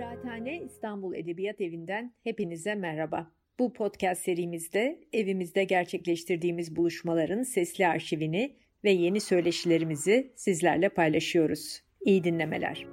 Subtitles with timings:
[0.00, 3.30] Kıraathane İstanbul Edebiyat Evi'nden hepinize merhaba.
[3.58, 11.82] Bu podcast serimizde evimizde gerçekleştirdiğimiz buluşmaların sesli arşivini ve yeni söyleşilerimizi sizlerle paylaşıyoruz.
[12.00, 12.86] İyi dinlemeler.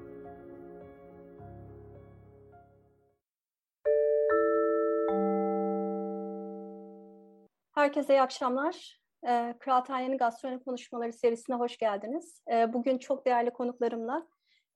[7.76, 9.00] Herkese iyi akşamlar.
[9.30, 12.44] E, Kıraathane'nin gastronomi konuşmaları serisine hoş geldiniz.
[12.52, 14.28] E, bugün çok değerli konuklarımla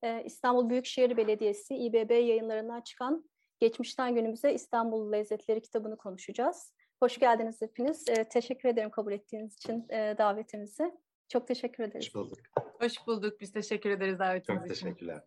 [0.02, 3.24] e, İstanbul Büyükşehir Belediyesi İBB yayınlarından çıkan
[3.60, 6.74] Geçmişten Günümüze İstanbul Lezzetleri kitabını konuşacağız.
[7.00, 8.08] Hoş geldiniz hepiniz.
[8.08, 10.92] E, teşekkür ederim kabul ettiğiniz için e, davetimizi.
[11.28, 12.06] Çok teşekkür ederiz.
[12.06, 12.38] Hoş bulduk.
[12.80, 13.40] Hoş bulduk.
[13.40, 14.68] Biz teşekkür ederiz davetiniz için.
[14.68, 15.22] Çok teşekkürler.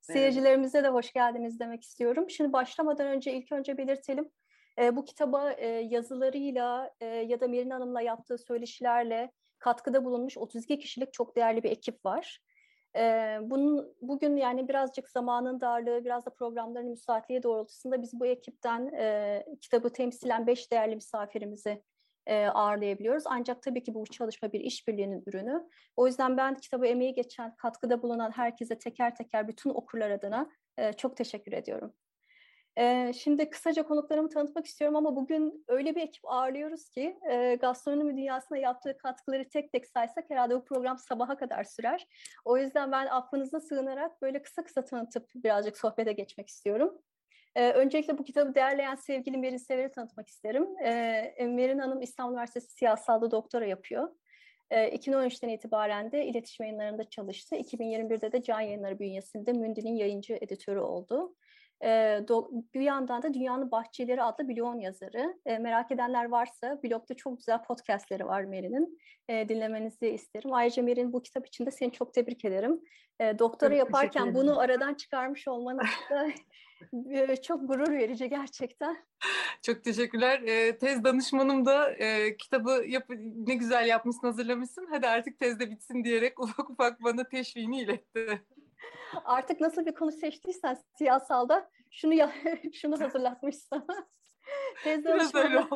[0.00, 2.30] Seyircilerimize de hoş geldiniz demek istiyorum.
[2.30, 4.30] Şimdi başlamadan önce ilk önce belirtelim.
[4.78, 10.78] E, bu kitaba e, yazılarıyla e, ya da Merin Hanım'la yaptığı söyleşilerle katkıda bulunmuş 32
[10.78, 12.40] kişilik çok değerli bir ekip var.
[12.96, 18.86] E, bunun bugün yani birazcık zamanın darlığı, biraz da programların müsaitliği doğrultusunda biz bu ekipten
[18.86, 21.82] e, kitabı temsilen beş değerli misafirimizi
[22.26, 23.24] e, ağırlayabiliyoruz.
[23.26, 25.68] Ancak tabii ki bu çalışma bir işbirliğinin ürünü.
[25.96, 30.92] O yüzden ben kitabı emeği geçen, katkıda bulunan herkese teker teker bütün okurlar adına e,
[30.92, 31.94] çok teşekkür ediyorum.
[32.78, 38.16] E, şimdi kısaca konuklarımı tanıtmak istiyorum ama bugün öyle bir ekip ağırlıyoruz ki e, gastronomi
[38.16, 42.06] dünyasına yaptığı katkıları tek tek saysak herhalde bu program sabaha kadar sürer.
[42.44, 46.98] O yüzden ben affınıza sığınarak böyle kısa kısa tanıtıp birazcık sohbete geçmek istiyorum.
[47.54, 50.66] Ee, öncelikle bu kitabı değerleyen sevgili Merin Sever'i tanıtmak isterim.
[50.84, 54.08] Ee, Merin Hanım İstanbul Üniversitesi Siyasalda doktora yapıyor.
[54.70, 57.56] Ee, 2013'ten itibaren de iletişim yayınlarında çalıştı.
[57.56, 61.34] 2021'de de Can Yayınları bünyesinde Mündi'nin yayıncı editörü oldu.
[62.74, 65.38] Bir yandan da Dünyanın Bahçeleri adlı blog yazarı.
[65.46, 68.98] Merak edenler varsa blogda çok güzel podcastleri var Meri'nin.
[69.30, 70.52] Dinlemenizi isterim.
[70.52, 72.80] Ayrıca Meri'nin bu kitap için de seni çok tebrik ederim.
[73.38, 75.86] Doktora çok yaparken bunu aradan çıkarmış olmanız
[77.28, 78.96] da çok gurur verici gerçekten.
[79.62, 80.42] Çok teşekkürler.
[80.78, 81.96] Tez danışmanım da
[82.38, 83.04] kitabı yap
[83.48, 84.86] ne güzel yapmışsın, hazırlamışsın.
[84.90, 88.42] Hadi artık tezde bitsin diyerek ufak ufak bana teşvini iletti.
[89.24, 92.32] Artık nasıl bir konu seçtiysen siyasalda şunu ya,
[92.72, 94.06] şunu hazırlatmış sana.
[94.84, 95.68] tez danışmanına,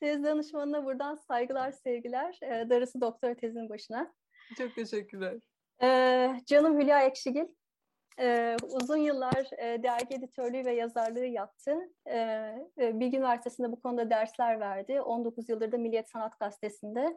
[0.00, 2.38] tez danışmanına buradan saygılar, sevgiler.
[2.42, 4.14] E, darısı doktora tezinin başına.
[4.58, 5.34] Çok teşekkürler.
[5.82, 5.88] E,
[6.46, 7.46] canım Hülya Ekşigil.
[8.20, 11.78] E, uzun yıllar e, dergi editörlüğü ve yazarlığı yaptı.
[12.08, 15.00] E, Bilgi Üniversitesi'nde bu konuda dersler verdi.
[15.00, 17.16] 19 yıldır da Milliyet Sanat Gazetesi'nde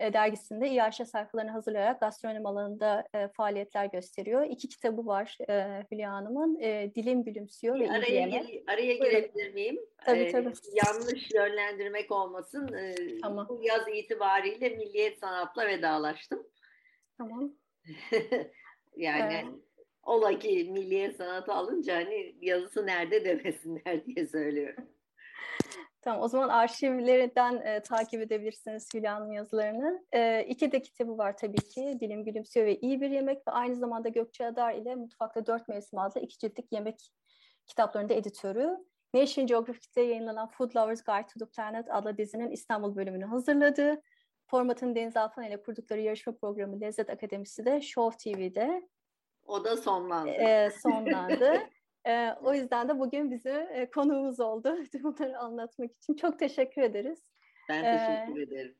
[0.00, 4.46] e, dergisinde İAŞ sayfalarını hazırlayarak gastronomi alanında e, faaliyetler gösteriyor.
[4.50, 6.60] İki kitabı var e, Hülya Hanım'ın.
[6.60, 9.78] E, Dilim Gülümsüyor ve araya, gir, araya girebilir miyim?
[10.04, 10.52] Tabii ee, tabii.
[10.86, 12.72] Yanlış yönlendirmek olmasın.
[12.72, 13.46] Ee, tamam.
[13.48, 16.46] Bu yaz itibariyle Milliyet Sanat'la vedalaştım.
[17.18, 17.52] Tamam.
[18.96, 19.54] yani evet.
[20.02, 24.84] ola ki Milliyet Sanat'ı alınca hani yazısı nerede demesinler diye söylüyorum.
[26.02, 30.06] Tamam, o zaman arşivlerinden e, takip edebilirsiniz Hülya'nın yazılarını.
[30.12, 31.98] E, iki de kitabı var tabii ki.
[32.00, 35.98] Dilim Gülümsüyor ve iyi Bir Yemek ve aynı zamanda Gökçe Adar ile Mutfakta Dört Mevsim
[35.98, 37.10] adlı iki ciltlik yemek
[37.66, 38.78] kitaplarında editörü.
[39.14, 44.02] National Geographic'te yayınlanan Food Lovers Guide to the Planet adlı dizinin İstanbul bölümünü hazırladı.
[44.46, 48.88] Formatın Deniz Alpan ile kurdukları yarışma programı Lezzet Akademisi de Show TV'de.
[49.46, 50.30] O da sonlandı.
[50.30, 51.60] E, sonlandı.
[52.08, 56.14] E, o yüzden de bugün bizi e, konuğumuz oldu bunları anlatmak için.
[56.14, 57.22] Çok teşekkür ederiz.
[57.68, 58.74] Ben teşekkür ee, ederim.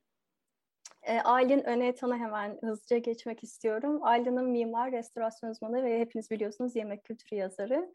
[1.03, 3.99] E, Aylin Öneytan'a hemen hızlıca geçmek istiyorum.
[4.03, 7.93] Aylin'in mimar, restorasyon uzmanı ve hepiniz biliyorsunuz yemek kültürü yazarı.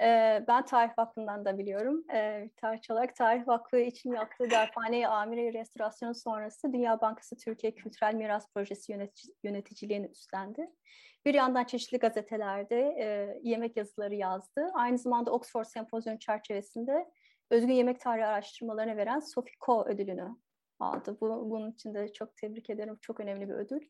[0.00, 2.04] E, ben Tarih Vakfı'ndan da biliyorum.
[2.14, 8.14] E, tarihçi olarak Tarih Vakfı için yaptığı Darphane Amire restorasyonu sonrası Dünya Bankası Türkiye Kültürel
[8.14, 10.70] Miras Projesi yönetici, yöneticiliğini üstlendi.
[11.24, 14.70] Bir yandan çeşitli gazetelerde e, yemek yazıları yazdı.
[14.74, 17.10] Aynı zamanda Oxford Sempozyum çerçevesinde
[17.50, 20.28] özgün yemek tarihi araştırmalarına veren Sophie Co ödülünü
[20.78, 21.16] aldı.
[21.20, 22.98] Bu, bunun için de çok tebrik ederim.
[23.00, 23.80] Çok önemli bir ödül.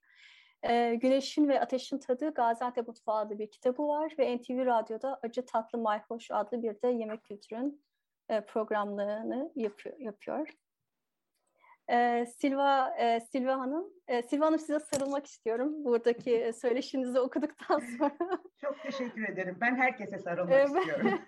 [0.62, 5.46] E, Güneşin ve Ateşin Tadı Gaziantep Mutfağı adlı bir kitabı var ve NTV Radyo'da Acı
[5.46, 7.85] Tatlı Mayhoş adlı bir de yemek kültürün
[8.28, 9.99] e, programlarını yapıyor.
[9.99, 10.49] yapıyor.
[11.90, 18.38] E, Silva e, Silva Hanım, e, Silva Hanım size sarılmak istiyorum buradaki söyleşinizi okuduktan sonra.
[18.61, 19.58] Çok teşekkür ederim.
[19.61, 21.20] Ben herkese sarılmak istiyorum.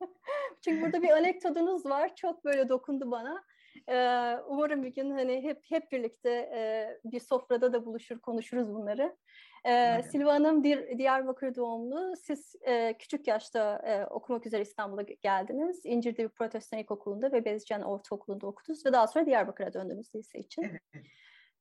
[0.64, 2.16] Çünkü burada bir anekdotunuz var.
[2.16, 3.44] Çok böyle dokundu bana.
[3.88, 9.16] Ee, umarım bir gün hani hep hep birlikte e, bir sofrada da buluşur konuşuruz bunları.
[9.66, 10.64] Ee, Silva Hanım
[10.98, 12.16] Diyarbakır doğumlu.
[12.16, 15.80] Siz e, küçük yaşta e, okumak üzere İstanbul'a geldiniz.
[15.84, 20.62] İncir'de bir protestan ilkokulunda ve Bezcan Ortaokulu'nda okudunuz ve daha sonra Diyarbakır'a döndünüz lise için.
[20.62, 20.82] Evet.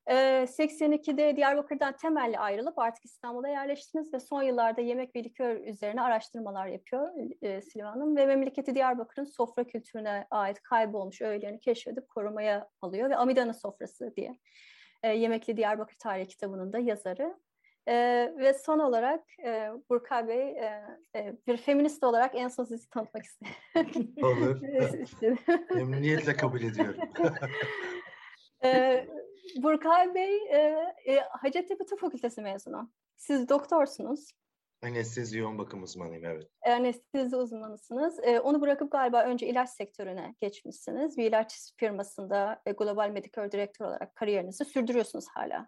[0.08, 6.68] 82'de Diyarbakır'dan temelli ayrılıp artık İstanbul'a yerleştiniz ve son yıllarda yemek ve likör üzerine araştırmalar
[6.68, 7.10] yapıyor
[7.42, 13.16] e, Silva Hanım ve memleketi Diyarbakır'ın sofra kültürüne ait kaybolmuş öğelerini keşfedip korumaya alıyor ve
[13.16, 14.38] Amidan'ın sofrası diye
[15.04, 17.36] e, Yemekli Diyarbakır Tarihi kitabının da yazarı.
[17.88, 17.94] E,
[18.38, 20.84] ve son olarak e, Burkay Bey e,
[21.16, 23.24] e, bir feminist olarak en son sizi tanıtmak
[23.76, 24.16] istedim.
[24.24, 24.62] Olur.
[25.76, 26.96] Memnuniyetle kabul ediyorum.
[28.64, 29.06] e,
[29.56, 30.58] Burkay Bey e,
[31.06, 32.92] e, Hacettepe Tıp Fakültesi mezunu.
[33.16, 34.32] Siz doktorsunuz.
[34.84, 36.48] Anestezi yoğun bakım uzmanıyım evet.
[36.66, 38.20] Anestezi uzmanısınız.
[38.24, 41.18] E, onu bırakıp galiba önce ilaç sektörüne geçmişsiniz.
[41.18, 45.68] Bir ilaç firmasında e, global medikal direktör olarak kariyerinizi sürdürüyorsunuz hala.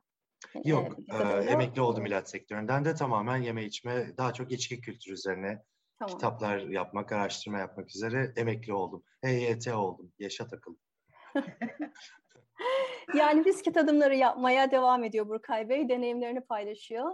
[0.54, 5.14] Yani, Yok, e, emekli oldum ilaç sektöründen de tamamen yeme içme, daha çok içki kültürü
[5.14, 5.64] üzerine
[6.00, 6.16] tamam.
[6.16, 9.04] kitaplar yapmak, araştırma yapmak üzere emekli oldum.
[9.24, 10.82] EYT oldum, yaşa takıldım.
[13.16, 17.12] yani bisküvit adımları yapmaya devam ediyor Burkay Bey, deneyimlerini paylaşıyor.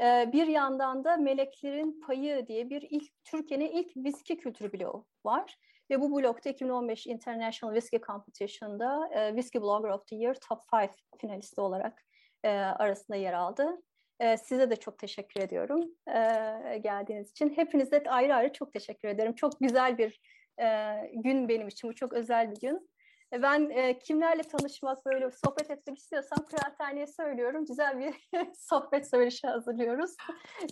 [0.00, 5.58] Ee, bir yandan da Meleklerin Payı diye bir ilk Türkiye'nin ilk viski kültürü bloğu var.
[5.90, 10.90] Ve bu blokta 2015 International Whiskey Competition'da e, Whiskey Blogger of the Year Top 5
[11.20, 12.04] finalisti olarak
[12.44, 13.82] e, arasında yer aldı.
[14.20, 17.50] E, size de çok teşekkür ediyorum e, geldiğiniz için.
[17.56, 19.34] Hepinize ayrı ayrı çok teşekkür ederim.
[19.34, 20.20] Çok güzel bir
[20.60, 21.90] e, gün benim için.
[21.90, 22.88] Bu çok özel bir gün.
[23.32, 27.64] E, ben e, kimlerle tanışmak, böyle sohbet etmek istiyorsam kıraathaneye söylüyorum.
[27.66, 28.14] Güzel bir
[28.54, 30.10] sohbet söyleşi hazırlıyoruz.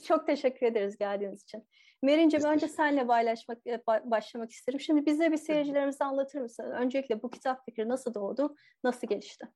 [0.07, 1.69] Çok teşekkür ederiz geldiğiniz için.
[2.03, 4.81] Merin'cim önce senle paylaşmak, e, başlamak isterim.
[4.81, 6.71] Şimdi bize bir seyircilerimize anlatır mısın?
[6.71, 8.55] Öncelikle bu kitap fikri nasıl doğdu,
[8.85, 9.47] nasıl gelişti?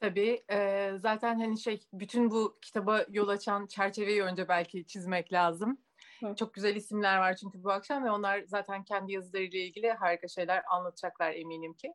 [0.00, 5.78] Tabii e, zaten hani şey bütün bu kitaba yol açan çerçeveyi önce belki çizmek lazım.
[6.20, 6.34] Hı.
[6.38, 10.62] Çok güzel isimler var çünkü bu akşam ve onlar zaten kendi yazılarıyla ilgili harika şeyler
[10.70, 11.94] anlatacaklar eminim ki.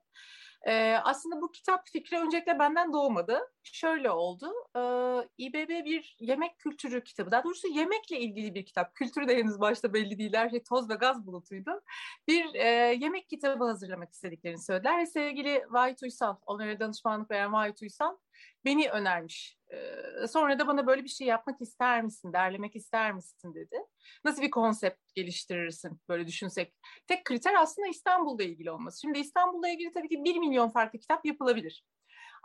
[0.68, 3.40] Ee, aslında bu kitap fikri öncelikle benden doğmadı.
[3.64, 4.54] Şöyle oldu.
[4.76, 7.32] Ee, İBB bir yemek kültürü kitabı.
[7.32, 8.96] Daha doğrusu yemekle ilgili bir kitap.
[8.96, 10.34] Kültürü de henüz başta belli değil.
[10.34, 11.82] Her şey toz ve gaz bulutuydu.
[12.28, 12.68] Bir e,
[13.00, 15.00] yemek kitabı hazırlamak istediklerini söylediler.
[15.00, 18.18] Ve sevgili Vahit Uysal, onlara danışmanlık veren Vahit Uysal
[18.66, 19.58] beni önermiş.
[19.74, 23.78] Ee, sonra da bana böyle bir şey yapmak ister misin, derlemek ister misin dedi.
[24.26, 26.74] Nasıl bir konsept geliştirirsin böyle düşünsek.
[27.08, 29.02] Tek kriter aslında İstanbul'da ilgili olması.
[29.02, 31.86] Şimdi İstanbul'la ilgili tabii ki bir milyon farklı kitap yapılabilir.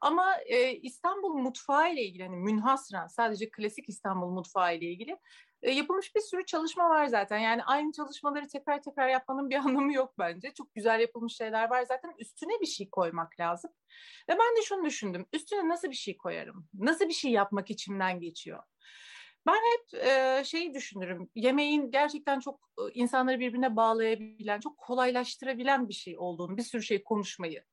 [0.03, 5.17] Ama e, İstanbul mutfağı ile ilgili hani münhasıran sadece klasik İstanbul mutfağı ile ilgili
[5.63, 7.39] e, yapılmış bir sürü çalışma var zaten.
[7.39, 10.53] Yani aynı çalışmaları tekrar tekrar yapmanın bir anlamı yok bence.
[10.55, 12.15] Çok güzel yapılmış şeyler var zaten.
[12.19, 13.71] Üstüne bir şey koymak lazım.
[14.29, 15.27] Ve ben de şunu düşündüm.
[15.33, 16.69] Üstüne nasıl bir şey koyarım?
[16.75, 18.63] Nasıl bir şey yapmak içimden geçiyor?
[19.47, 21.31] Ben hep e, şeyi düşünürüm.
[21.35, 22.61] Yemeğin gerçekten çok
[22.95, 27.65] insanları birbirine bağlayabilen, çok kolaylaştırabilen bir şey olduğunu, bir sürü şey konuşmayı.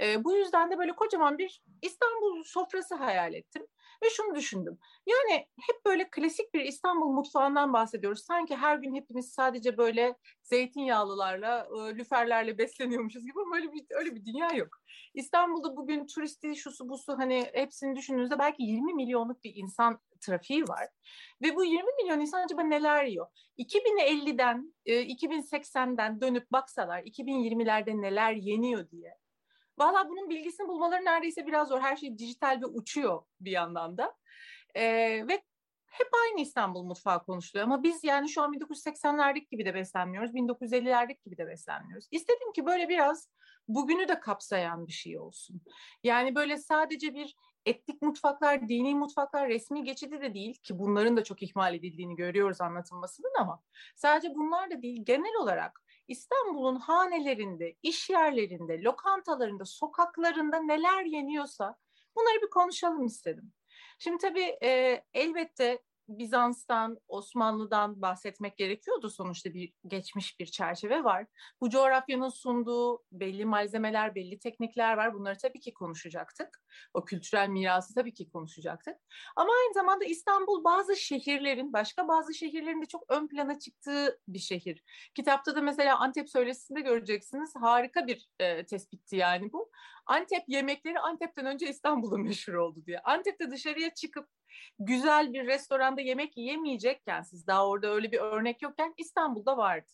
[0.00, 3.66] E, bu yüzden de böyle kocaman bir İstanbul sofrası hayal ettim.
[4.02, 4.78] Ve şunu düşündüm.
[5.06, 8.24] Yani hep böyle klasik bir İstanbul mutfağından bahsediyoruz.
[8.24, 14.24] Sanki her gün hepimiz sadece böyle zeytinyağlılarla, lüferlerle besleniyormuşuz gibi ama öyle bir, öyle bir
[14.24, 14.68] dünya yok.
[15.14, 20.88] İstanbul'da bugün turisti, şusu busu hani hepsini düşündüğünüzde belki 20 milyonluk bir insan trafiği var.
[21.42, 23.26] Ve bu 20 milyon insan acaba neler yiyor?
[23.58, 29.23] 2050'den, 2080'den dönüp baksalar 2020'lerde neler yeniyor diye
[29.78, 31.80] Valla bunun bilgisini bulmaları neredeyse biraz zor.
[31.80, 34.14] Her şey dijital ve uçuyor bir yandan da.
[34.74, 34.82] Ee,
[35.28, 35.42] ve
[35.86, 41.24] hep aynı İstanbul mutfağı konuşuluyor ama biz yani şu an 1980'lerdeki gibi de beslenmiyoruz, 1950'lerdeki
[41.24, 42.08] gibi de beslenmiyoruz.
[42.10, 43.28] İstedim ki böyle biraz
[43.68, 45.62] bugünü de kapsayan bir şey olsun.
[46.04, 51.24] Yani böyle sadece bir etnik mutfaklar, dini mutfaklar, resmi geçidi de değil ki bunların da
[51.24, 53.62] çok ihmal edildiğini görüyoruz anlatılmasının ama
[53.96, 61.76] sadece bunlar da değil genel olarak İstanbul'un hanelerinde, iş yerlerinde, lokantalarında, sokaklarında neler yeniyorsa
[62.16, 63.52] bunları bir konuşalım istedim.
[63.98, 71.26] Şimdi tabii e, elbette Bizans'tan, Osmanlı'dan bahsetmek gerekiyordu sonuçta bir geçmiş bir çerçeve var.
[71.60, 75.14] Bu coğrafyanın sunduğu belli malzemeler, belli teknikler var.
[75.14, 76.62] Bunları tabii ki konuşacaktık.
[76.94, 78.96] O kültürel mirası tabii ki konuşacaktık.
[79.36, 84.38] Ama aynı zamanda İstanbul bazı şehirlerin, başka bazı şehirlerin de çok ön plana çıktığı bir
[84.38, 84.82] şehir.
[85.14, 87.52] Kitapta da mesela Antep söylesinde göreceksiniz.
[87.56, 89.70] Harika bir e, tespitti yani bu.
[90.06, 92.98] Antep yemekleri Antep'ten önce İstanbul'da meşhur oldu diye.
[92.98, 94.28] Antep'te dışarıya çıkıp
[94.78, 99.90] güzel bir restoranda yemek yiyemeyecekken siz daha orada öyle bir örnek yokken İstanbul'da vardı.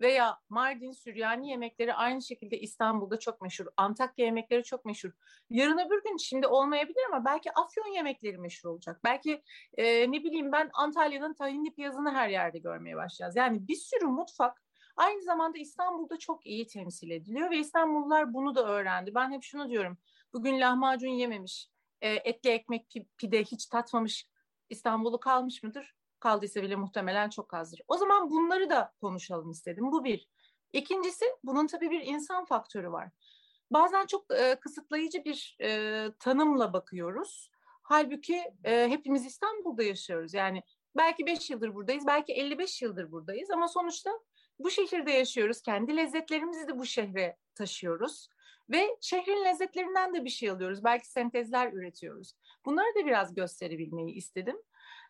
[0.00, 3.66] Veya Mardin, Süryani yemekleri aynı şekilde İstanbul'da çok meşhur.
[3.76, 5.10] Antakya yemekleri çok meşhur.
[5.50, 9.00] Yarın öbür gün şimdi olmayabilir ama belki Afyon yemekleri meşhur olacak.
[9.04, 9.42] Belki
[9.76, 13.36] e, ne bileyim ben Antalya'nın tahinli piyazını her yerde görmeye başlayacağız.
[13.36, 14.62] Yani bir sürü mutfak
[14.96, 19.14] aynı zamanda İstanbul'da çok iyi temsil ediliyor ve İstanbullular bunu da öğrendi.
[19.14, 19.98] Ben hep şunu diyorum.
[20.32, 21.68] Bugün lahmacun yememiş,
[22.04, 24.28] e, etli ekmek pide hiç tatmamış
[24.70, 25.94] İstanbul'u kalmış mıdır?
[26.20, 27.80] Kaldıysa bile muhtemelen çok azdır.
[27.88, 29.92] O zaman bunları da konuşalım istedim.
[29.92, 30.28] Bu bir.
[30.72, 33.10] İkincisi bunun tabii bir insan faktörü var.
[33.70, 37.50] Bazen çok e, kısıtlayıcı bir e, tanımla bakıyoruz.
[37.82, 40.34] Halbuki e, hepimiz İstanbul'da yaşıyoruz.
[40.34, 40.62] Yani
[40.96, 44.10] belki 5 yıldır buradayız, belki 55 yıldır buradayız ama sonuçta
[44.58, 45.62] bu şehirde yaşıyoruz.
[45.62, 48.28] Kendi lezzetlerimizi de bu şehre taşıyoruz.
[48.70, 50.84] Ve şehrin lezzetlerinden de bir şey alıyoruz.
[50.84, 52.32] Belki sentezler üretiyoruz.
[52.64, 54.56] Bunları da biraz gösterebilmeyi istedim.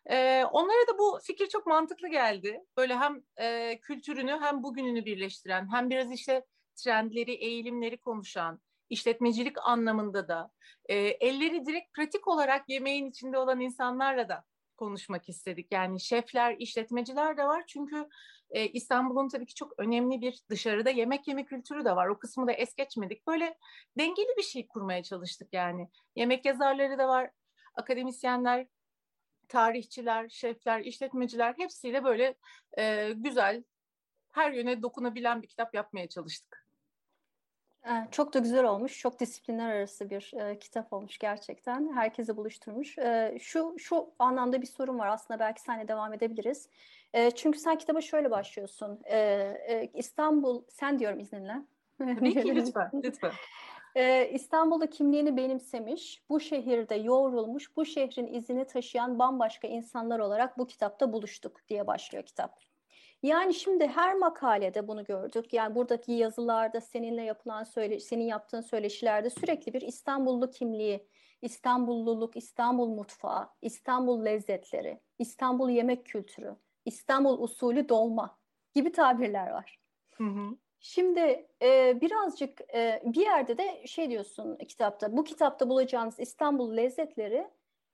[0.09, 2.61] Ee, onlara da bu fikir çok mantıklı geldi.
[2.77, 6.45] Böyle hem e, kültürünü hem bugününü birleştiren, hem biraz işte
[6.75, 10.51] trendleri, eğilimleri konuşan, işletmecilik anlamında da,
[10.85, 14.43] e, elleri direkt pratik olarak yemeğin içinde olan insanlarla da
[14.77, 15.71] konuşmak istedik.
[15.71, 18.07] Yani şefler, işletmeciler de var çünkü
[18.49, 22.07] e, İstanbul'un tabii ki çok önemli bir dışarıda yemek yeme kültürü de var.
[22.07, 23.27] O kısmı da es geçmedik.
[23.27, 23.57] Böyle
[23.97, 25.89] dengeli bir şey kurmaya çalıştık yani.
[26.15, 27.31] Yemek yazarları da var,
[27.75, 28.67] akademisyenler,
[29.47, 32.35] tarihçiler, şefler, işletmeciler hepsiyle böyle
[32.77, 33.63] e, güzel,
[34.31, 36.65] her yöne dokunabilen bir kitap yapmaya çalıştık.
[38.11, 38.99] Çok da güzel olmuş.
[38.99, 41.93] Çok disiplinler arası bir e, kitap olmuş gerçekten.
[41.95, 42.97] Herkese buluşturmuş.
[42.97, 45.07] E, şu şu anlamda bir sorun var.
[45.07, 46.69] Aslında belki seninle devam edebiliriz.
[47.15, 48.99] E, çünkü sen kitaba şöyle başlıyorsun.
[49.05, 49.17] E,
[49.67, 51.61] e, İstanbul, sen diyorum izninle.
[51.97, 53.31] Tabii ki lütfen, lütfen.
[53.95, 60.67] Ee, İstanbul'da kimliğini benimsemiş, bu şehirde yoğrulmuş, bu şehrin izini taşıyan bambaşka insanlar olarak bu
[60.67, 62.59] kitapta buluştuk diye başlıyor kitap.
[63.23, 65.53] Yani şimdi her makalede bunu gördük.
[65.53, 71.07] Yani buradaki yazılarda seninle yapılan söyle, senin yaptığın söyleşilerde sürekli bir İstanbullu kimliği,
[71.41, 76.55] İstanbulluluk, İstanbul mutfağı, İstanbul lezzetleri, İstanbul yemek kültürü,
[76.85, 78.37] İstanbul usulü dolma
[78.75, 79.79] gibi tabirler var.
[80.17, 80.57] Hı hı.
[80.79, 87.47] Şimdi e, birazcık e, bir yerde de şey diyorsun kitapta, bu kitapta bulacağınız İstanbul lezzetleri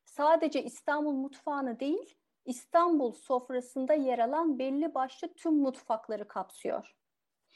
[0.06, 6.96] sadece İstanbul mutfağını değil, İstanbul sofrasında yer alan belli başlı tüm mutfakları kapsıyor.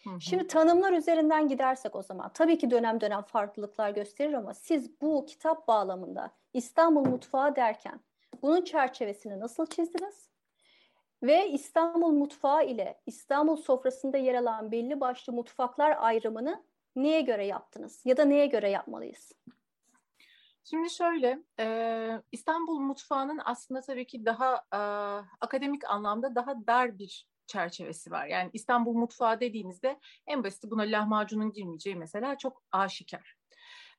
[0.04, 0.20] Hı hı.
[0.20, 5.26] Şimdi tanımlar üzerinden gidersek o zaman tabii ki dönem dönem farklılıklar gösterir ama siz bu
[5.26, 8.00] kitap bağlamında İstanbul mutfağı derken
[8.42, 10.35] bunun çerçevesini nasıl çizdiniz?
[11.24, 16.64] Ve İstanbul mutfağı ile İstanbul sofrasında yer alan belli başlı mutfaklar ayrımını
[16.96, 19.32] neye göre yaptınız ya da neye göre yapmalıyız?
[20.64, 24.80] Şimdi şöyle, e, İstanbul mutfağının aslında tabii ki daha e,
[25.42, 28.28] akademik anlamda daha dar bir çerçevesi var.
[28.28, 33.35] Yani İstanbul mutfağı dediğimizde en basiti buna lahmacunun girmeyeceği mesela çok aşikar.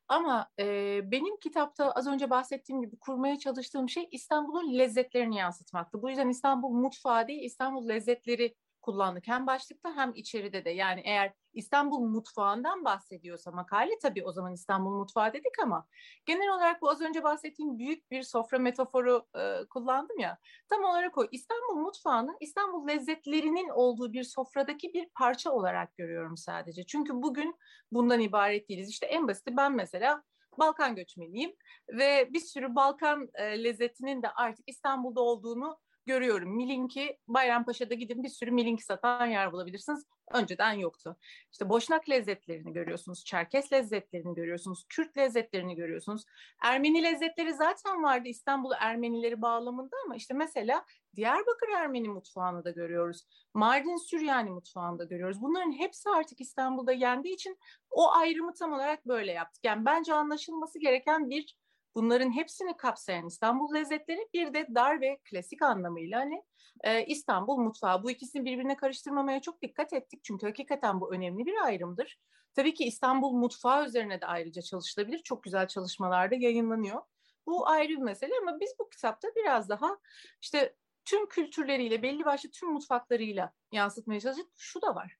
[0.08, 6.02] Ama e, benim kitapta az önce bahsettiğim gibi kurmaya çalıştığım şey İstanbul'un lezzetlerini yansıtmaktı.
[6.02, 9.28] Bu yüzden İstanbul mutfağı değil, İstanbul lezzetleri kullandık.
[9.28, 10.70] Hem başlıkta hem içeride de.
[10.70, 15.86] Yani eğer İstanbul mutfağından bahsediyorsa makale tabii o zaman İstanbul mutfağı dedik ama
[16.26, 20.38] genel olarak bu az önce bahsettiğim büyük bir sofra metaforu e, kullandım ya.
[20.68, 26.86] Tam olarak o İstanbul mutfağını İstanbul lezzetlerinin olduğu bir sofradaki bir parça olarak görüyorum sadece.
[26.86, 27.56] Çünkü bugün
[27.92, 28.90] bundan ibaret değiliz.
[28.90, 30.22] İşte en basiti ben mesela
[30.58, 31.52] Balkan göçmeniyim
[31.88, 36.56] ve bir sürü Balkan e, lezzetinin de artık İstanbul'da olduğunu görüyorum.
[36.56, 40.06] Milinki Bayrampaşa'da gidin bir sürü milinki satan yer bulabilirsiniz.
[40.32, 41.16] Önceden yoktu.
[41.52, 46.24] İşte Boşnak lezzetlerini görüyorsunuz, Çerkes lezzetlerini görüyorsunuz, Kürt lezzetlerini görüyorsunuz.
[46.62, 50.84] Ermeni lezzetleri zaten vardı İstanbul Ermenileri bağlamında ama işte mesela
[51.16, 53.22] Diyarbakır Ermeni mutfağını da görüyoruz.
[53.54, 55.42] Mardin Süryani mutfağını da görüyoruz.
[55.42, 57.58] Bunların hepsi artık İstanbul'da yendiği için
[57.90, 59.64] o ayrımı tam olarak böyle yaptık.
[59.64, 61.56] Yani bence anlaşılması gereken bir
[61.96, 66.42] bunların hepsini kapsayan İstanbul lezzetleri bir de dar ve klasik anlamıyla hani
[66.84, 68.02] e, İstanbul mutfağı.
[68.02, 72.18] Bu ikisini birbirine karıştırmamaya çok dikkat ettik çünkü hakikaten bu önemli bir ayrımdır.
[72.54, 75.18] Tabii ki İstanbul mutfağı üzerine de ayrıca çalışılabilir.
[75.22, 77.02] Çok güzel çalışmalarda yayınlanıyor.
[77.46, 79.98] Bu ayrı bir mesele ama biz bu kitapta biraz daha
[80.42, 80.74] işte
[81.04, 84.46] tüm kültürleriyle, belli başlı tüm mutfaklarıyla yansıtmaya çalıştık.
[84.56, 85.16] Şu da var.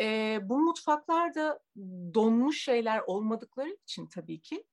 [0.00, 1.60] E, bu mutfaklarda
[2.14, 4.64] donmuş şeyler olmadıkları için tabii ki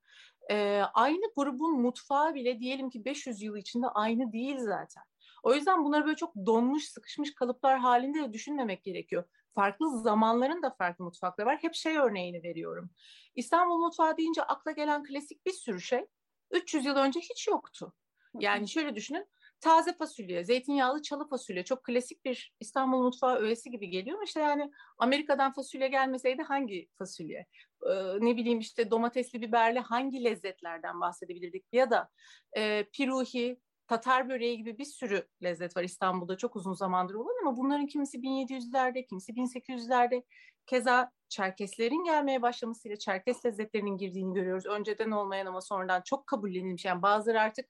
[0.50, 5.04] e, aynı grubun mutfağı bile diyelim ki 500 yıl içinde aynı değil zaten.
[5.44, 9.24] O yüzden bunları böyle çok donmuş, sıkışmış kalıplar halinde de düşünmemek gerekiyor.
[9.56, 11.58] Farklı zamanların da farklı mutfakları var.
[11.62, 12.90] Hep şey örneğini veriyorum.
[13.36, 16.06] İstanbul mutfağı deyince akla gelen klasik bir sürü şey
[16.52, 17.94] 300 yıl önce hiç yoktu.
[18.40, 19.28] Yani şöyle düşünün
[19.62, 24.40] taze fasulye, zeytinyağlı çalı fasulye çok klasik bir İstanbul mutfağı öğesi gibi geliyor ama işte
[24.40, 27.46] yani Amerika'dan fasulye gelmeseydi hangi fasulye?
[27.90, 31.66] Ee, ne bileyim işte domatesli biberli hangi lezzetlerden bahsedebilirdik?
[31.72, 32.10] Ya da
[32.58, 37.58] e, piruhi, Tatar böreği gibi bir sürü lezzet var İstanbul'da çok uzun zamandır olan ama
[37.58, 40.24] bunların kimisi 1700'lerde, kimisi 1800'lerde.
[40.66, 44.66] Keza Çerkeslerin gelmeye başlamasıyla Çerkes lezzetlerinin girdiğini görüyoruz.
[44.66, 46.86] Önceden olmayan ama sonradan çok kabullenilmiş.
[46.86, 47.66] Yani bazıları artık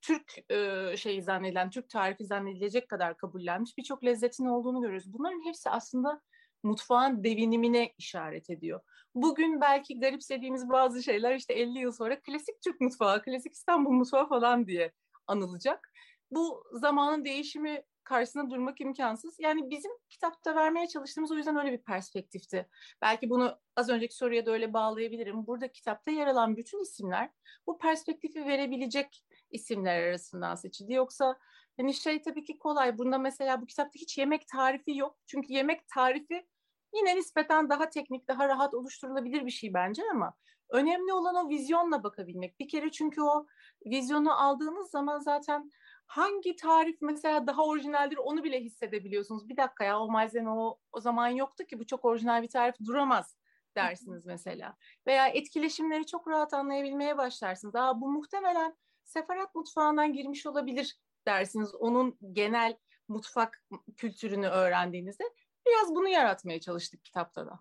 [0.00, 5.12] Türk e, şeyi zannedilen, Türk tarifi zannedilecek kadar kabullenmiş birçok lezzetin olduğunu görüyoruz.
[5.12, 6.22] Bunların hepsi aslında
[6.62, 8.80] mutfağın devinimine işaret ediyor.
[9.14, 14.28] Bugün belki garipsediğimiz bazı şeyler işte 50 yıl sonra klasik Türk mutfağı, klasik İstanbul mutfağı
[14.28, 14.92] falan diye
[15.26, 15.90] anılacak.
[16.30, 19.36] Bu zamanın değişimi karşısında durmak imkansız.
[19.40, 22.68] Yani bizim kitapta vermeye çalıştığımız o yüzden öyle bir perspektifti.
[23.02, 25.46] Belki bunu az önceki soruya da öyle bağlayabilirim.
[25.46, 27.30] Burada kitapta yer alan bütün isimler
[27.66, 30.92] bu perspektifi verebilecek isimler arasından seçildi.
[30.92, 31.38] Yoksa
[31.76, 32.98] hani şey tabii ki kolay.
[32.98, 35.16] Bunda mesela bu kitapta hiç yemek tarifi yok.
[35.26, 36.46] Çünkü yemek tarifi
[36.94, 40.34] yine nispeten daha teknik, daha rahat oluşturulabilir bir şey bence ama
[40.70, 42.60] önemli olan o vizyonla bakabilmek.
[42.60, 43.46] Bir kere çünkü o
[43.86, 45.72] vizyonu aldığınız zaman zaten
[46.06, 49.48] hangi tarif mesela daha orijinaldir onu bile hissedebiliyorsunuz.
[49.48, 52.74] Bir dakika ya o malzeme o, o zaman yoktu ki bu çok orijinal bir tarif
[52.86, 53.36] duramaz
[53.76, 54.76] dersiniz mesela.
[55.06, 57.74] Veya etkileşimleri çok rahat anlayabilmeye başlarsınız.
[57.74, 58.76] Aa bu muhtemelen
[59.06, 60.96] sefarat mutfağından girmiş olabilir
[61.26, 61.74] dersiniz.
[61.74, 62.76] Onun genel
[63.08, 63.64] mutfak
[63.96, 65.24] kültürünü öğrendiğinizde
[65.66, 67.60] biraz bunu yaratmaya çalıştık kitapta da.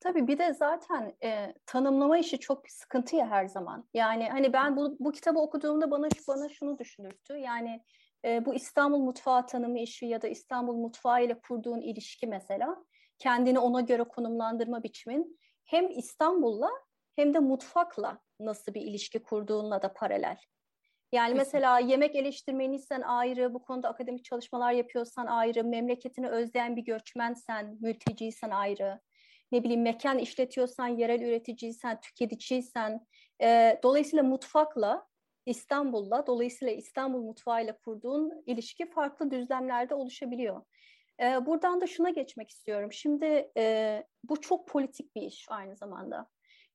[0.00, 3.88] Tabii bir de zaten e, tanımlama işi çok bir sıkıntı ya her zaman.
[3.94, 7.36] Yani hani ben bu, bu kitabı okuduğumda bana bana şunu düşünürtü.
[7.36, 7.84] Yani
[8.24, 12.84] e, bu İstanbul mutfağı tanımı işi ya da İstanbul mutfağı ile kurduğun ilişki mesela
[13.18, 16.70] kendini ona göre konumlandırma biçimin hem İstanbul'la
[17.18, 20.36] hem de mutfakla nasıl bir ilişki kurduğunla da paralel.
[21.12, 27.78] Yani mesela yemek eleştirmeniysen ayrı, bu konuda akademik çalışmalar yapıyorsan ayrı, memleketini özleyen bir göçmensen,
[27.80, 29.00] mülteciysen ayrı,
[29.52, 33.06] ne bileyim mekan işletiyorsan, yerel üreticiysen, tüketiciysen.
[33.42, 35.06] E, dolayısıyla mutfakla,
[35.46, 40.62] İstanbul'la, dolayısıyla İstanbul mutfağıyla kurduğun ilişki farklı düzlemlerde oluşabiliyor.
[41.20, 42.92] E, buradan da şuna geçmek istiyorum.
[42.92, 46.28] Şimdi e, bu çok politik bir iş aynı zamanda.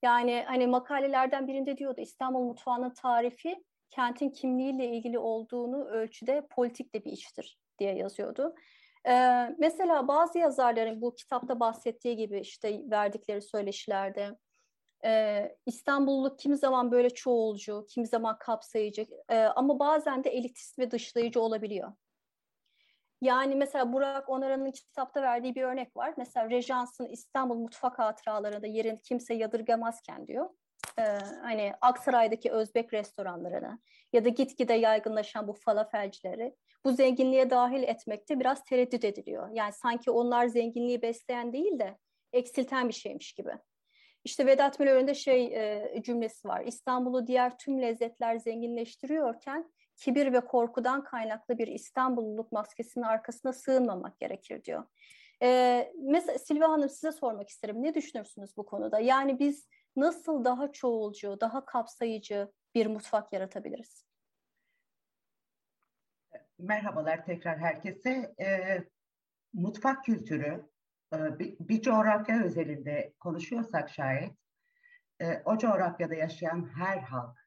[0.04, 7.06] Yani hani makalelerden birinde diyordu İstanbul mutfağının tarifi kentin kimliğiyle ilgili olduğunu ölçüde politik de
[7.06, 8.56] bir iştir diye yazıyordu.
[9.08, 14.38] Ee, mesela bazı yazarların bu kitapta bahsettiği gibi işte verdikleri söyleşilerde
[15.06, 20.92] e, İstanbulluluk kimi zaman böyle çoğulcu, kimi zaman kapsayıcı e, ama bazen de elitist ve
[20.92, 21.94] dışlayıcı olabiliyor.
[23.24, 26.14] Yani mesela Burak Onaran'ın kitapta verdiği bir örnek var.
[26.18, 30.50] Mesela Rejans'ın İstanbul mutfak hatıralarında yerin kimse yadırgamazken diyor.
[31.00, 31.02] Ee,
[31.42, 33.80] hani Aksaray'daki Özbek restoranlarını
[34.14, 36.56] ya da gitgide yaygınlaşan bu falafelcileri
[36.86, 39.50] bu zenginliğe dahil etmekte biraz tereddüt ediliyor.
[39.54, 41.98] Yani sanki onlar zenginliği besleyen değil de
[42.34, 43.52] eksilten bir şeymiş gibi.
[44.24, 46.66] İşte Vedat Milor'un da şey e, cümlesi var.
[46.66, 54.64] İstanbul'u diğer tüm lezzetler zenginleştiriyorken kibir ve korkudan kaynaklı bir İstanbulluluk maskesinin arkasına sığınmamak gerekir
[54.64, 54.84] diyor.
[55.42, 57.84] E, mesela Silva Hanım size sormak isterim.
[57.84, 59.00] Ne düşünürsünüz bu konuda?
[59.00, 64.06] Yani biz nasıl daha çoğulcu, daha kapsayıcı bir mutfak yaratabiliriz?
[66.60, 68.34] Merhabalar tekrar herkese.
[68.40, 68.78] E,
[69.54, 70.70] mutfak kültürü
[71.14, 74.34] e, bir, bir coğrafya özelinde konuşuyorsak şayet
[75.22, 77.38] e, o coğrafyada yaşayan her halk,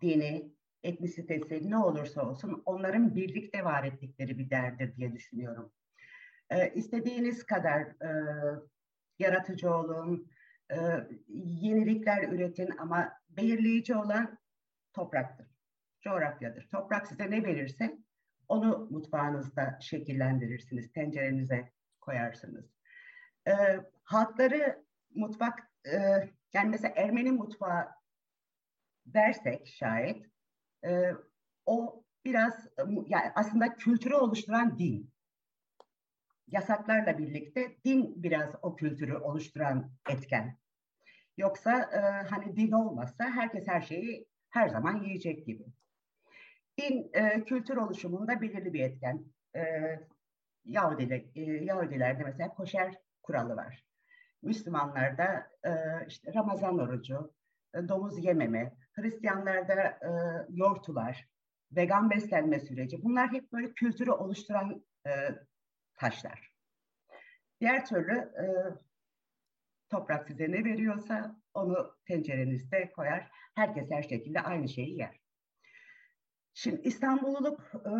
[0.00, 5.72] dini, etnisitesi ne olursa olsun onların birlikte var ettikleri bir derdir diye düşünüyorum.
[6.50, 8.10] E, istediğiniz kadar e,
[9.18, 10.30] yaratıcı olun,
[10.70, 10.76] e,
[11.36, 14.38] yenilikler üretin ama belirleyici olan
[14.92, 15.46] topraktır,
[16.00, 16.68] coğrafyadır.
[16.68, 17.98] Toprak size ne verirse
[18.48, 22.74] onu mutfağınızda şekillendirirsiniz, tencerenize koyarsınız.
[23.48, 23.52] E,
[24.02, 25.98] halkları mutfak, e,
[26.52, 27.88] yani mesela Ermeni mutfağı
[29.06, 30.33] dersek şayet,
[30.84, 31.12] e,
[31.66, 32.68] o biraz
[33.06, 35.10] yani aslında kültürü oluşturan din.
[36.48, 40.58] Yasaklarla birlikte din biraz o kültürü oluşturan etken.
[41.36, 45.64] Yoksa e, hani din olmazsa herkes her şeyi her zaman yiyecek gibi.
[46.80, 49.24] Din e, kültür oluşumunda belirli bir etken.
[49.56, 49.60] E,
[50.64, 53.84] Yahudiler, e, Yahudilerde mesela koşer kuralı var.
[54.42, 55.70] Müslümanlarda e,
[56.08, 57.32] işte Ramazan orucu,
[57.74, 60.10] e, domuz yememe, Hristiyanlarda e,
[60.48, 61.28] yortular,
[61.72, 63.02] vegan beslenme süreci.
[63.02, 65.10] Bunlar hep böyle kültürü oluşturan e,
[65.96, 66.52] taşlar.
[67.60, 68.44] Diğer türlü e,
[69.90, 73.30] toprak size ne veriyorsa onu tencerenizde koyar.
[73.54, 75.20] Herkes her şekilde aynı şeyi yer.
[76.54, 77.90] Şimdi İstanbulluluk, e,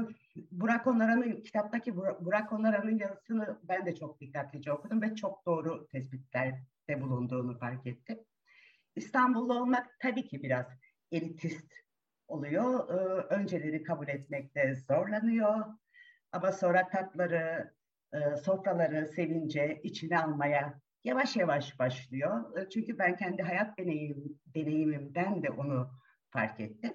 [0.51, 7.01] Burak Onaran'ın, kitaptaki Burak Onaran'ın yazısını ben de çok dikkatlice okudum ve çok doğru tespitlerde
[7.01, 8.19] bulunduğunu fark ettim.
[8.97, 10.67] İstanbullu olmak tabii ki biraz
[11.13, 11.73] elitist
[12.29, 12.89] oluyor.
[12.89, 12.95] E,
[13.35, 15.65] önceleri kabul etmekte zorlanıyor.
[16.33, 17.75] Ama sonra tatları,
[18.13, 22.59] e, sofraları sevince içine almaya yavaş yavaş başlıyor.
[22.59, 25.91] E, çünkü ben kendi hayat deneyim, deneyimimden de onu
[26.31, 26.93] fark ettim.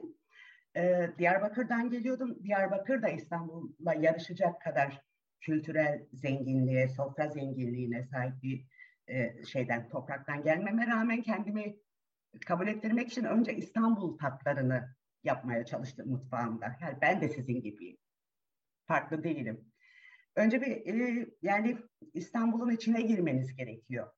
[0.75, 2.43] E, Diyarbakır'dan geliyordum.
[2.43, 5.01] Diyarbakır da İstanbul'la yarışacak kadar
[5.41, 8.65] kültürel zenginliğe, sofra zenginliğine sahip bir
[9.45, 11.75] şeyden, topraktan gelmeme rağmen kendimi
[12.45, 16.77] kabul ettirmek için önce İstanbul tatlarını yapmaya çalıştım mutfağımda.
[16.81, 17.97] Yani ben de sizin gibiyim.
[18.87, 19.71] Farklı değilim.
[20.35, 21.77] Önce bir e, yani
[22.13, 24.11] İstanbul'un içine girmeniz gerekiyor.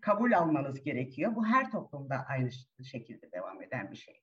[0.00, 1.36] Kabul almanız gerekiyor.
[1.36, 2.50] Bu her toplumda aynı
[2.84, 4.22] şekilde devam eden bir şey.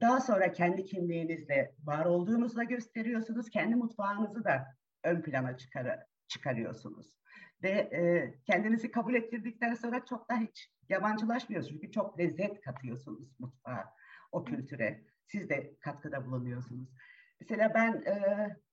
[0.00, 3.50] Daha sonra kendi kimliğinizle var olduğunuzda gösteriyorsunuz.
[3.50, 4.66] Kendi mutfağınızı da
[5.04, 7.21] ön plana çıkar, çıkarıyorsunuz.
[7.62, 11.80] Ve e, kendinizi kabul ettirdikten sonra çok da hiç yabancılaşmıyorsunuz.
[11.80, 13.94] Çünkü çok lezzet katıyorsunuz mutfağa,
[14.32, 15.04] o kültüre.
[15.26, 16.88] Siz de katkıda bulunuyorsunuz.
[17.40, 18.16] Mesela ben e,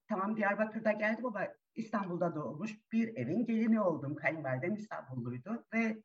[0.08, 4.15] tamam Diyarbakır'da geldim ama İstanbul'da doğmuş bir evin gelini oldum.
[4.15, 5.97] Kayınvalidem İstanbulluydu ve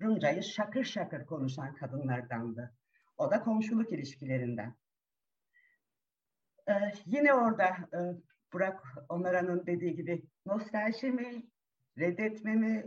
[0.00, 2.74] Rumcayı şakır şakır konuşan kadınlardandı.
[3.16, 4.74] O da komşuluk ilişkilerinden.
[6.68, 7.98] Ee, yine orada e,
[8.52, 11.46] Burak Onaran'ın dediği gibi nostalji mi,
[11.98, 12.84] reddetme mi,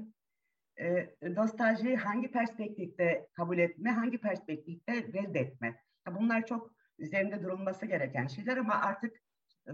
[0.79, 5.81] e, nostaljiyi hangi perspektifte kabul etme, hangi perspektifte reddetme.
[6.11, 9.21] Bunlar çok üzerinde durulması gereken şeyler ama artık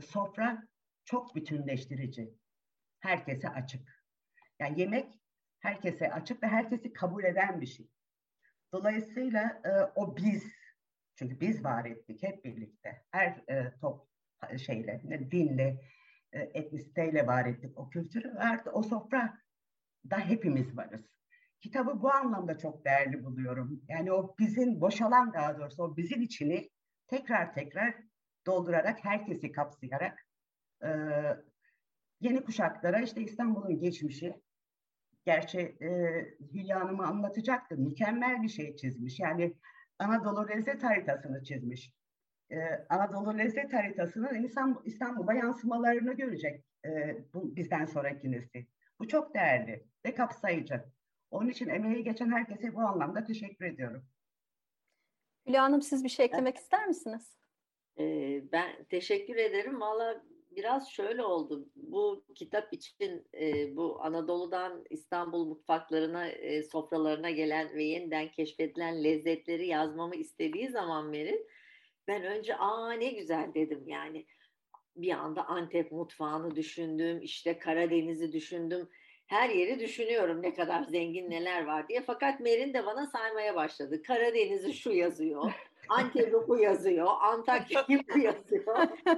[0.01, 0.67] sofra
[1.05, 2.33] çok bütünleştirici.
[2.99, 4.03] Herkese açık.
[4.59, 5.19] Yani yemek
[5.59, 7.89] herkese açık ve herkesi kabul eden bir şey.
[8.73, 10.53] Dolayısıyla e, o biz,
[11.15, 13.05] çünkü biz var ettik hep birlikte.
[13.11, 14.07] Her e, top
[14.57, 15.79] şeyle, dinle, e,
[16.39, 18.37] etnisiteyle var ettik o kültürü.
[18.37, 19.37] Artık o sofra
[20.09, 21.01] da hepimiz varız.
[21.61, 23.81] Kitabı bu anlamda çok değerli buluyorum.
[23.87, 26.69] Yani o bizim boşalan daha doğrusu o bizim içini
[27.07, 27.95] tekrar tekrar
[28.45, 30.27] doldurarak, herkesi kapsayarak
[30.83, 30.89] e,
[32.21, 34.41] yeni kuşaklara işte İstanbul'un geçmişi,
[35.25, 35.89] gerçi e,
[36.53, 37.77] Hülya Hanım'ı anlatacaktı.
[37.77, 39.19] Mükemmel bir şey çizmiş.
[39.19, 39.53] Yani
[39.99, 41.93] Anadolu lezzet haritasını çizmiş.
[42.51, 42.57] E,
[42.89, 48.65] Anadolu lezzet haritasının insan, İstanbul'da yansımalarını görecek e, bu, bizden sonraki nesil.
[48.99, 50.83] Bu çok değerli ve kapsayıcı.
[51.31, 54.05] Onun için emeği geçen herkese bu anlamda teşekkür ediyorum.
[55.47, 57.37] Hülya Hanım siz bir şey eklemek ister misiniz?
[57.99, 59.81] Ee, ben teşekkür ederim.
[59.81, 60.23] Valla
[60.55, 61.69] biraz şöyle oldu.
[61.75, 69.67] Bu kitap için e, bu Anadolu'dan İstanbul mutfaklarına, e, sofralarına gelen ve yeniden keşfedilen lezzetleri
[69.67, 71.47] yazmamı istediği zaman Merin,
[72.07, 74.25] ben önce aa ne güzel dedim yani.
[74.95, 78.89] Bir anda Antep mutfağını düşündüm, işte Karadeniz'i düşündüm.
[79.27, 82.01] Her yeri düşünüyorum ne kadar zengin neler var diye.
[82.01, 84.01] Fakat Merin de bana saymaya başladı.
[84.03, 85.53] Karadeniz'i şu yazıyor.
[85.89, 88.87] Antep'i bu yazıyor, Antakya'yı bu yazıyor.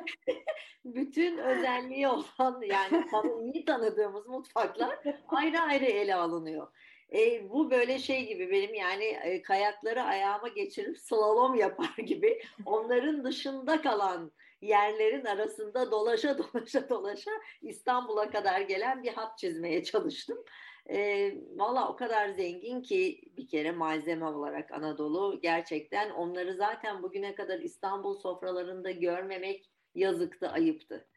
[0.85, 3.05] Bütün özelliği olan yani
[3.53, 6.67] iyi tanıdığımız mutfaklar ayrı ayrı ele alınıyor.
[7.13, 13.23] E, bu böyle şey gibi benim yani e, kayakları ayağıma geçirip slalom yapar gibi onların
[13.23, 20.43] dışında kalan yerlerin arasında dolaşa dolaşa dolaşa İstanbul'a kadar gelen bir hat çizmeye çalıştım.
[20.89, 27.35] E, Valla o kadar zengin ki bir kere malzeme olarak Anadolu gerçekten onları zaten bugüne
[27.35, 31.07] kadar İstanbul sofralarında görmemek yazıktı, ayıptı.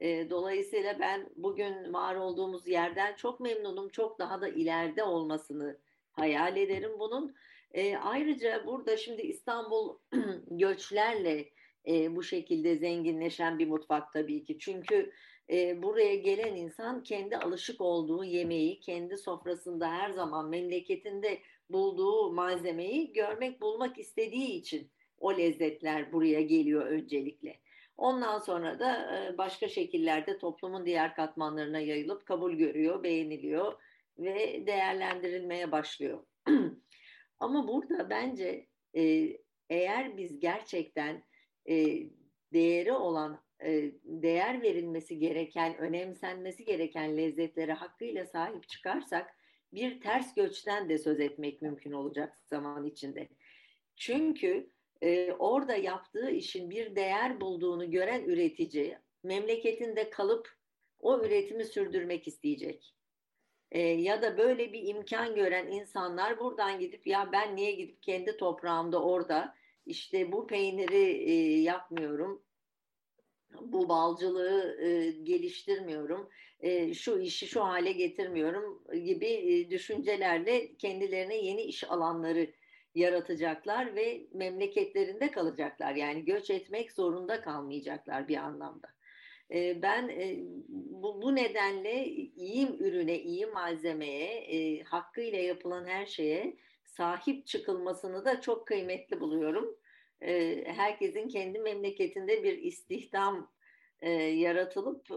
[0.00, 3.88] E, dolayısıyla ben bugün var olduğumuz yerden çok memnunum.
[3.88, 5.78] Çok daha da ileride olmasını
[6.12, 7.34] hayal ederim bunun.
[7.72, 9.98] E, ayrıca burada şimdi İstanbul
[10.50, 11.50] göçlerle
[11.88, 14.58] e, bu şekilde zenginleşen bir mutfak tabii ki.
[14.58, 15.12] Çünkü
[15.50, 21.38] e, buraya gelen insan kendi alışık olduğu yemeği, kendi sofrasında her zaman memleketinde
[21.70, 27.56] bulduğu malzemeyi görmek, bulmak istediği için o lezzetler buraya geliyor öncelikle.
[28.00, 29.08] Ondan sonra da
[29.38, 33.72] başka şekillerde toplumun diğer katmanlarına yayılıp kabul görüyor, beğeniliyor
[34.18, 36.26] ve değerlendirilmeye başlıyor.
[37.40, 38.66] Ama burada bence
[39.70, 41.24] eğer biz gerçekten
[42.52, 43.42] değeri olan
[44.04, 49.36] değer verilmesi gereken, önemsenmesi gereken lezzetlere hakkıyla sahip çıkarsak
[49.72, 53.28] bir ters göçten de söz etmek mümkün olacak zaman içinde.
[53.96, 54.70] Çünkü
[55.02, 60.48] e, orada yaptığı işin bir değer bulduğunu gören üretici memleketinde kalıp
[60.98, 62.94] o üretimi sürdürmek isteyecek.
[63.72, 68.36] E, ya da böyle bir imkan gören insanlar buradan gidip ya ben niye gidip kendi
[68.36, 69.54] toprağımda orada
[69.86, 72.42] işte bu peyniri e, yapmıyorum,
[73.60, 76.28] bu balcılığı e, geliştirmiyorum,
[76.60, 82.52] e, şu işi şu hale getirmiyorum gibi e, düşüncelerle kendilerine yeni iş alanları
[82.94, 85.94] yaratacaklar ve memleketlerinde kalacaklar.
[85.94, 88.88] Yani göç etmek zorunda kalmayacaklar bir anlamda.
[89.52, 97.46] Ee, ben e, bu, nedenle iyi ürüne, iyi malzemeye, e, hakkıyla yapılan her şeye sahip
[97.46, 99.76] çıkılmasını da çok kıymetli buluyorum.
[100.22, 103.50] Ee, herkesin kendi memleketinde bir istihdam
[104.00, 105.08] e, yaratılıp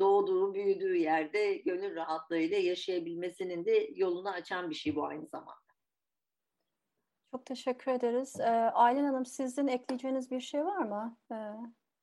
[0.00, 5.67] doğduğu, büyüdüğü yerde gönül rahatlığıyla yaşayabilmesinin de yolunu açan bir şey bu aynı zamanda.
[7.32, 8.40] Çok teşekkür ederiz.
[8.72, 11.16] Aylin Hanım sizin ekleyeceğiniz bir şey var mı?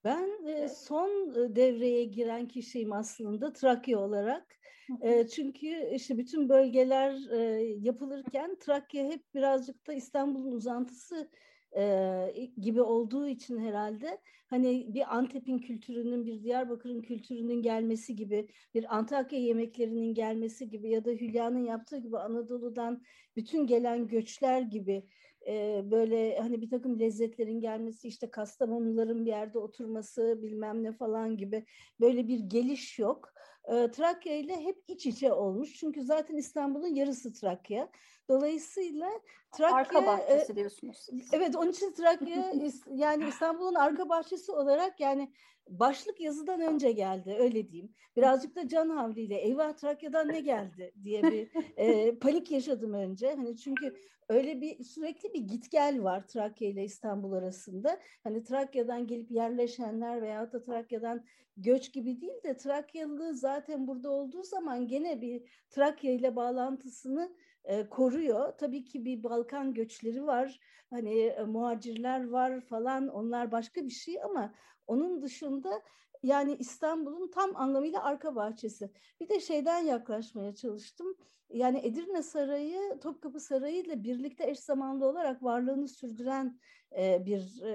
[0.04, 4.56] Ben e, son devreye giren kişiyim aslında Trakya olarak.
[5.02, 7.40] E, çünkü işte bütün bölgeler e,
[7.80, 11.30] yapılırken Trakya hep birazcık da İstanbul'un uzantısı
[11.78, 18.98] e, gibi olduğu için herhalde hani bir Antep'in kültürünün bir Diyarbakır'ın kültürünün gelmesi gibi bir
[18.98, 23.02] Antakya yemeklerinin gelmesi gibi ya da Hülya'nın yaptığı gibi Anadolu'dan
[23.36, 25.04] bütün gelen göçler gibi
[25.48, 31.38] e, böyle hani bir takım lezzetlerin gelmesi işte Kastamonuların bir yerde oturması bilmem ne falan
[31.38, 31.66] gibi
[32.00, 33.34] böyle bir geliş yok.
[33.68, 37.90] E, Trakya ile hep iç içe olmuş çünkü zaten İstanbul'un yarısı Trakya.
[38.30, 39.10] Dolayısıyla
[39.52, 39.78] Trakya...
[39.78, 41.08] Arka bahçesi e, diyorsunuz.
[41.32, 42.54] Evet onun için Trakya
[42.88, 45.32] yani İstanbul'un arka bahçesi olarak yani
[45.68, 47.94] başlık yazıdan önce geldi öyle diyeyim.
[48.16, 53.36] Birazcık da can havliyle eyvah Trakya'dan ne geldi diye bir e, panik yaşadım önce.
[53.36, 53.96] Hani çünkü
[54.30, 58.00] öyle bir sürekli bir git gel var Trakya ile İstanbul arasında.
[58.24, 61.26] Hani Trakya'dan gelip yerleşenler veya da Trakya'dan
[61.58, 67.90] göç gibi değil de Trakyalı zaten burada olduğu zaman gene bir Trakya ile bağlantısını e,
[67.90, 68.54] koruyor.
[68.58, 74.24] Tabii ki bir Balkan göçleri var, hani e, muhacirler var falan onlar başka bir şey
[74.24, 74.54] ama
[74.88, 75.82] onun dışında
[76.24, 78.90] yani İstanbul'un tam anlamıyla arka bahçesi.
[79.20, 81.18] Bir de şeyden yaklaşmaya çalıştım.
[81.50, 86.60] Yani Edirne Sarayı, Topkapı Sarayı ile birlikte eş zamanlı olarak varlığını sürdüren
[86.98, 87.72] e, bir e,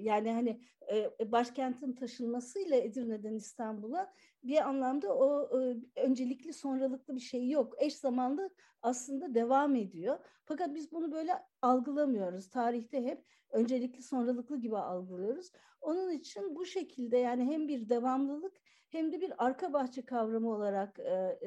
[0.00, 0.60] yani hani
[0.92, 4.12] e, başkentin taşınmasıyla Edirne'den İstanbul'a
[4.44, 7.74] bir anlamda o e, öncelikli sonralıklı bir şey yok.
[7.78, 8.50] Eş zamanlı
[8.82, 10.18] aslında devam ediyor.
[10.44, 12.50] Fakat biz bunu böyle algılamıyoruz.
[12.50, 15.50] Tarihte hep öncelikli sonralıklı gibi algılıyoruz.
[15.80, 18.56] Onun için bu şekilde yani hem bir devamlılık
[18.94, 21.38] hem de bir arka bahçe kavramı olarak e,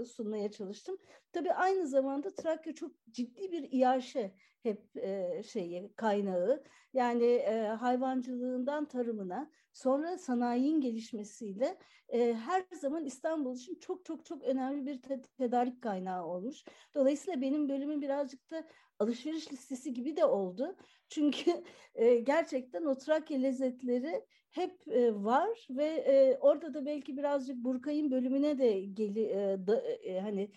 [0.00, 0.98] e, sunmaya çalıştım.
[1.32, 6.64] Tabii aynı zamanda Trakya çok ciddi bir iaşe hep e, şeyi kaynağı.
[6.92, 14.44] Yani e, hayvancılığından tarımına sonra sanayinin gelişmesiyle e, her zaman İstanbul için çok çok çok
[14.44, 16.64] önemli bir te- tedarik kaynağı olmuş.
[16.94, 18.64] Dolayısıyla benim bölümüm birazcık da
[18.98, 20.76] alışveriş listesi gibi de oldu.
[21.08, 27.56] Çünkü e, gerçekten o Trakya lezzetleri hep e, var ve e, orada da belki birazcık
[27.56, 30.50] Burkay'ın bölümüne de geli e, da, e, hani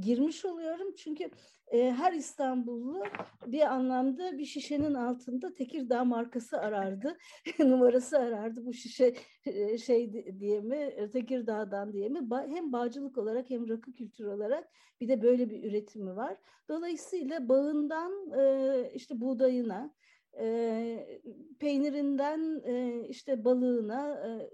[0.00, 0.94] girmiş oluyorum.
[0.94, 1.30] Çünkü
[1.66, 3.04] e, her İstanbullu
[3.46, 7.18] bir anlamda bir şişenin altında Tekirdağ markası arardı.
[7.58, 8.66] Numarası arardı.
[8.66, 9.14] Bu şişe
[9.46, 12.30] e, şey diye mi Tekirdağ'dan diye mi?
[12.30, 14.68] Ba, hem bağcılık olarak hem rakı kültürü olarak
[15.00, 16.36] bir de böyle bir üretimi var.
[16.68, 19.94] Dolayısıyla bağından e, işte buğdayına
[20.38, 21.20] e,
[21.60, 24.50] peynirinden e, işte balığına e,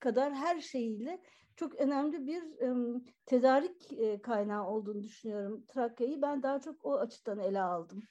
[0.00, 1.20] kadar her şeyiyle
[1.56, 6.22] çok önemli bir e, tedarik e, kaynağı olduğunu düşünüyorum Trakya'yı.
[6.22, 8.02] Ben daha çok o açıdan ele aldım.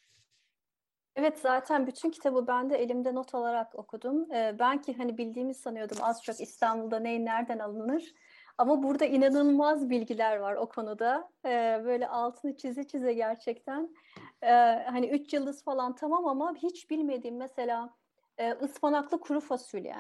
[1.16, 4.32] Evet zaten bütün kitabı ben de elimde not alarak okudum.
[4.34, 8.14] Ee, ben ki hani bildiğimi sanıyordum az çok İstanbul'da neyin nereden alınır.
[8.60, 11.30] Ama burada inanılmaz bilgiler var o konuda.
[11.46, 13.96] Ee, böyle altını çize çize gerçekten.
[14.42, 14.50] Ee,
[14.86, 17.96] hani üç yıldız falan tamam ama hiç bilmediğim mesela
[18.38, 19.96] e, ıspanaklı kuru fasulye.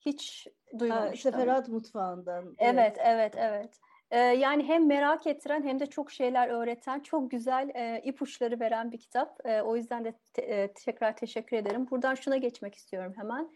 [0.00, 1.32] Hiç duymamıştım.
[1.32, 2.54] Seferat mutfağından.
[2.58, 3.80] Evet, evet, evet.
[4.10, 8.92] Ee, yani hem merak ettiren hem de çok şeyler öğreten, çok güzel e, ipuçları veren
[8.92, 9.46] bir kitap.
[9.46, 11.90] E, o yüzden de te, e, tekrar teşekkür ederim.
[11.90, 13.50] Buradan şuna geçmek istiyorum hemen.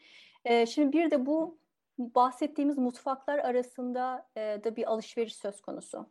[0.44, 1.58] E, şimdi bir de bu
[1.98, 6.06] bahsettiğimiz mutfaklar arasında e, da bir alışveriş söz konusu.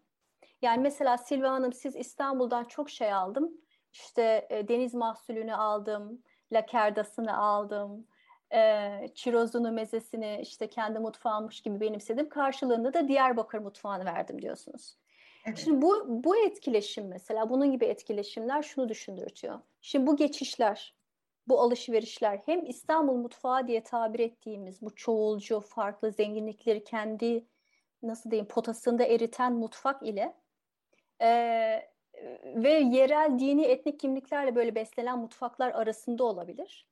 [0.62, 3.52] Yani mesela Silva Hanım siz İstanbul'dan çok şey aldım.
[3.94, 8.08] İşte e, deniz mahsulünü aldım, lakerdasını aldım,
[8.54, 12.30] e, çirozunu, mezesini işte kendi mutfağımmış gibi benimsedim.
[12.30, 14.98] Karşılığında da Diyarbakır mutfağını verdim diyorsunuz.
[15.46, 15.58] Evet.
[15.58, 19.60] Şimdi bu, bu etkileşim mesela bunun gibi etkileşimler şunu düşündürtüyor.
[19.82, 20.95] Şimdi bu geçişler
[21.48, 27.46] bu alışverişler hem İstanbul mutfağı diye tabir ettiğimiz bu çoğulcu, farklı zenginlikleri kendi
[28.04, 30.34] nasıl diyeyim potasında eriten mutfak ile
[31.22, 31.30] e,
[32.46, 36.88] ve yerel dini etnik kimliklerle böyle beslenen mutfaklar arasında olabilir.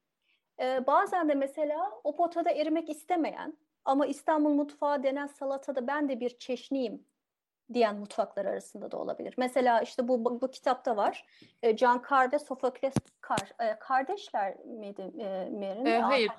[0.60, 6.20] E, bazen de mesela o potada erimek istemeyen ama İstanbul mutfağı denen salatada ben de
[6.20, 7.06] bir çeşniyim
[7.74, 9.34] diyen mutfaklar arasında da olabilir.
[9.38, 11.26] Mesela işte bu, bu, bu kitapta var.
[11.64, 13.52] E, Can Kar ve Sofokles Kar.
[13.60, 15.86] E, kardeşler miydi e, Merin?
[15.86, 16.32] E, hayır.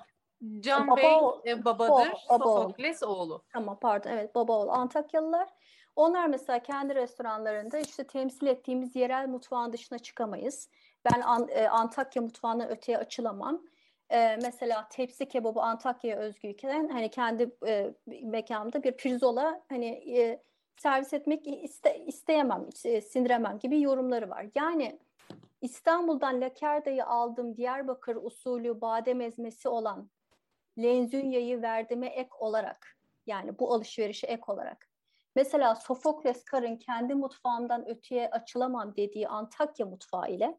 [0.59, 3.43] Can baba, Bey e, babadır, baba, Sofokles oğlu.
[3.53, 5.49] Tamam pardon evet baba oğlu Antakyalılar.
[5.95, 10.69] Onlar mesela kendi restoranlarında işte temsil ettiğimiz yerel mutfağın dışına çıkamayız.
[11.05, 13.61] Ben An, e, Antakya mutfağına öteye açılamam.
[14.09, 17.93] E, mesela tepsi kebabı Antakya'ya özgüyken hani kendi e,
[18.23, 20.43] mekanımda bir pirzola hani e,
[20.77, 24.45] servis etmek iste, isteyemem, sindiremem gibi yorumları var.
[24.55, 24.99] Yani
[25.61, 30.09] İstanbul'dan lakerdayı aldım Diyarbakır usulü badem ezmesi olan
[30.77, 34.89] Lenzünya'yı verdiğime ek olarak yani bu alışverişe ek olarak
[35.35, 40.57] mesela Sofokles Kar'ın kendi mutfağımdan öteye açılamam dediği Antakya mutfağı ile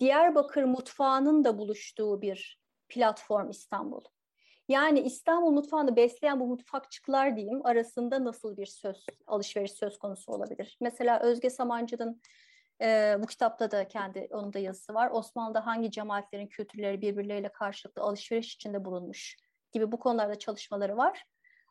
[0.00, 4.04] Diyarbakır mutfağının da buluştuğu bir platform İstanbul.
[4.68, 10.76] Yani İstanbul mutfağını besleyen bu mutfakçıklar diyeyim arasında nasıl bir söz alışveriş söz konusu olabilir?
[10.80, 12.20] Mesela Özge Samancı'nın
[12.82, 15.10] e, bu kitapta da kendi onun da yazısı var.
[15.12, 19.36] Osmanlı'da hangi cemaatlerin kültürleri birbirleriyle karşılıklı alışveriş içinde bulunmuş
[19.72, 21.24] gibi bu konularda çalışmaları var.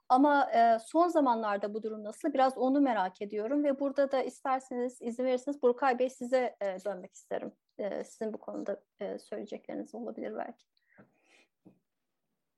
[0.10, 2.34] Ama e, son zamanlarda bu durum nasıl?
[2.34, 7.14] Biraz onu merak ediyorum ve burada da isterseniz izin verirseniz Burkay Bey size e, dönmek
[7.14, 7.52] isterim.
[7.78, 10.66] E, sizin bu konuda e, söyleyecekleriniz olabilir belki.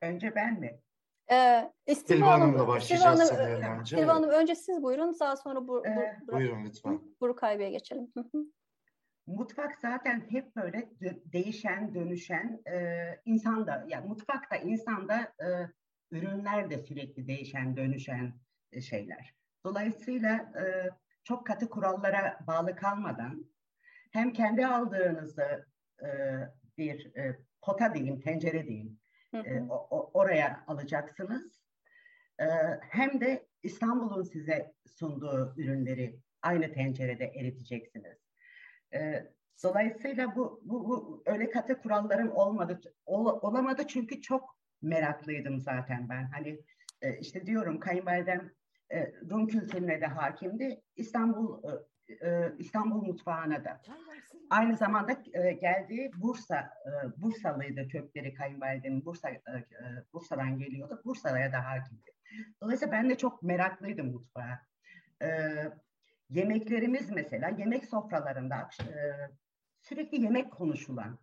[0.01, 0.79] Önce ben mi?
[1.31, 6.31] Ee, Silva Hanım'la başlayacağız Silva Silva Hanım önce siz buyurun daha sonra bu, ee, bu,
[6.31, 7.01] buyurun lütfen.
[7.21, 8.13] Burkay Bey'e geçelim.
[9.27, 10.89] Mutfak zaten hep böyle
[11.33, 15.47] değişen, dönüşen e, insan da, yani mutfakta, insanda e,
[16.11, 18.33] ürünler de sürekli değişen, dönüşen
[18.71, 19.35] e, şeyler.
[19.65, 20.89] Dolayısıyla e,
[21.23, 23.45] çok katı kurallara bağlı kalmadan
[24.11, 25.67] hem kendi aldığınızı
[26.01, 26.07] e,
[26.77, 28.99] bir e, pota diyeyim, tencere diyeyim.
[29.45, 31.61] E, o, oraya alacaksınız.
[32.39, 32.45] E,
[32.89, 38.17] hem de İstanbul'un size sunduğu ürünleri aynı tencerede eriteceksiniz.
[38.93, 39.27] E,
[39.63, 46.23] dolayısıyla bu, bu, bu öyle katı kurallarım olmadı, ol, olamadı çünkü çok meraklıydım zaten ben.
[46.23, 46.61] Hani
[47.01, 48.51] e, işte diyorum kayınvalidem
[48.91, 50.81] e, Rum kültürüne de hakimdi.
[50.95, 51.71] İstanbul e,
[52.09, 53.81] e, İstanbul mutfağına da.
[54.49, 59.63] Aynı zamanda e, geldiği Bursa, e, Bursalıydı kökleri kayınvalidemin Bursa, e, e,
[60.13, 61.01] Bursa'dan geliyordu.
[61.05, 62.11] Bursa'ya da hakimdi.
[62.61, 64.59] Dolayısıyla ben de çok meraklıydım mutfağa.
[65.21, 65.29] E,
[66.29, 68.95] yemeklerimiz mesela yemek sofralarında e,
[69.81, 71.19] sürekli yemek konuşulan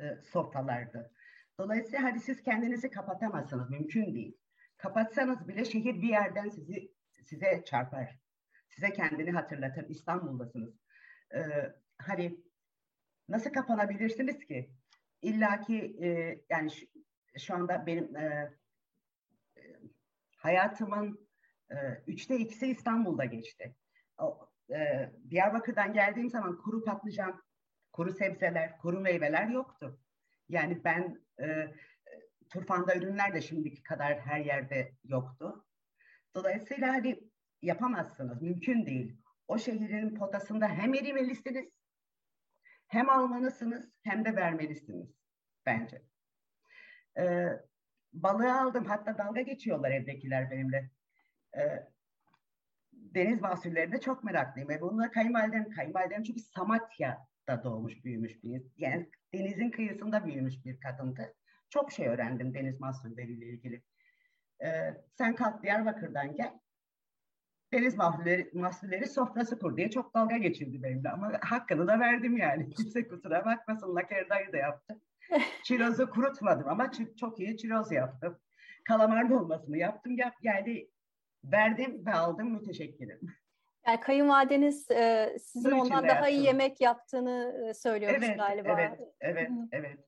[0.00, 1.10] e, sofralardı.
[1.58, 4.36] Dolayısıyla hadi siz kendinizi kapatamazsınız, mümkün değil.
[4.76, 6.92] Kapatsanız bile şehir bir yerden sizi
[7.24, 8.23] size çarpar.
[8.74, 9.88] Size kendini hatırlatır.
[9.88, 10.74] İstanbul'dasınız.
[11.34, 12.40] Ee, hani
[13.28, 14.70] nasıl kapanabilirsiniz ki?
[15.22, 16.86] İlla ki e, yani şu,
[17.38, 18.52] şu anda benim e,
[19.56, 19.62] e,
[20.36, 21.28] hayatımın
[21.70, 23.76] e, üçte ikisi İstanbul'da geçti.
[24.18, 27.42] O, e, Diyarbakır'dan geldiğim zaman kuru patlıcan,
[27.92, 30.00] kuru sebzeler, kuru meyveler yoktu.
[30.48, 31.74] Yani ben e,
[32.50, 35.66] turfanda ürünler de şimdiki kadar her yerde yoktu.
[36.34, 37.33] Dolayısıyla hani
[37.64, 39.16] yapamazsınız, mümkün değil.
[39.48, 41.68] O şehrin potasında hem erimelisiniz,
[42.86, 45.14] hem almalısınız, hem de vermelisiniz
[45.66, 46.02] bence.
[47.18, 47.48] Ee,
[48.12, 50.90] balığı aldım, hatta dalga geçiyorlar evdekiler benimle.
[51.56, 51.88] Ee,
[52.92, 54.68] deniz mahsullerine çok meraklıyım.
[54.68, 61.34] Ve bununla kayınvalidem, kayınvalidem çünkü Samatya'da doğmuş, büyümüş bir, yani denizin kıyısında büyümüş bir kadındı.
[61.68, 63.82] Çok şey öğrendim deniz mahsulleriyle ilgili.
[64.64, 66.52] Ee, sen kalk Diyarbakır'dan gel,
[67.74, 71.10] deniz mahsulleri, mahsulleri sofrası kur diye çok dalga geçildi benimle.
[71.10, 72.70] Ama hakkını da verdim yani.
[72.76, 73.94] Kimse kusura bakmasın.
[73.94, 75.00] Lakerdayı da yaptım.
[75.64, 78.38] Çirozu kurutmadım ama çok iyi çiroz yaptım.
[78.84, 80.16] Kalamar dolmasını yaptım.
[80.16, 80.88] Yap, yani
[81.44, 82.52] verdim ve aldım.
[82.52, 83.20] Müteşekkirim.
[83.86, 86.34] Yani kayınvalideniz e, sizin Bunun ondan daha yaptım.
[86.34, 88.80] iyi yemek yaptığını e, söylüyormuş evet, galiba.
[88.80, 89.54] Evet, evet, Hı.
[89.72, 89.98] evet.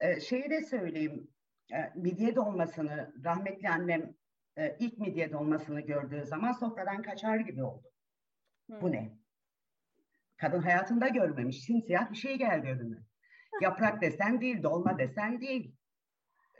[0.00, 1.28] Ee, şeyi de söyleyeyim.
[1.72, 4.14] E, midye dolmasını rahmetli annem
[4.58, 7.88] e, ilk midye dolmasını gördüğü zaman sofradan kaçar gibi oldu.
[8.66, 8.80] Hmm.
[8.80, 9.18] Bu ne?
[10.36, 11.64] Kadın hayatında görmemiş.
[11.64, 12.96] Simsiyah bir şey geldi önüne.
[13.60, 15.76] Yaprak desen değil, dolma desen değil.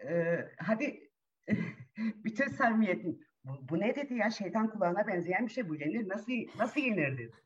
[0.08, 1.10] Ee, hadi
[1.98, 6.32] bütün samimiyetin bu, bu ne dedi ya şeytan kulağına benzeyen bir şey bu yenir nasıl
[6.58, 7.36] nasıl yenir dedi.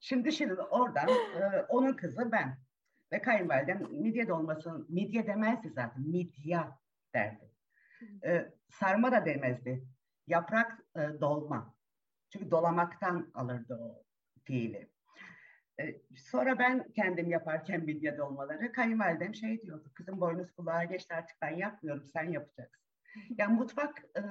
[0.00, 2.58] Şimdi şimdi oradan e, onun kızı ben
[3.12, 6.78] ve kayınvalidem midye dolmasını midye demezdi zaten midya
[7.14, 7.50] derdi.
[8.24, 9.84] E, sarma da demezdi.
[10.26, 11.74] Yaprak e, dolma.
[12.32, 14.04] Çünkü dolamaktan alırdı o
[14.44, 14.90] fiili.
[15.80, 19.90] E, sonra ben kendim yaparken bilye dolmaları kayınvalidem şey diyordu.
[19.94, 22.78] Kızım boynuz kulağa geçti artık ben yapmıyorum sen yapacaksın.
[23.38, 24.22] Yani mutfak e,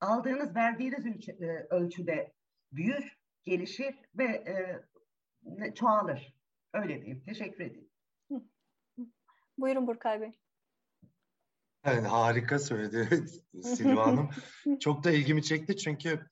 [0.00, 2.32] aldığınız verdiğiniz ölçü, e, ölçüde
[2.72, 6.34] büyür, gelişir ve e, çoğalır.
[6.74, 7.22] Öyle diyeyim.
[7.24, 7.90] Teşekkür ederim.
[9.58, 10.41] Buyurun Burkay Bey.
[11.84, 13.24] Evet, harika söyledi
[13.62, 14.30] Silva Hanım.
[14.80, 16.26] Çok da ilgimi çekti çünkü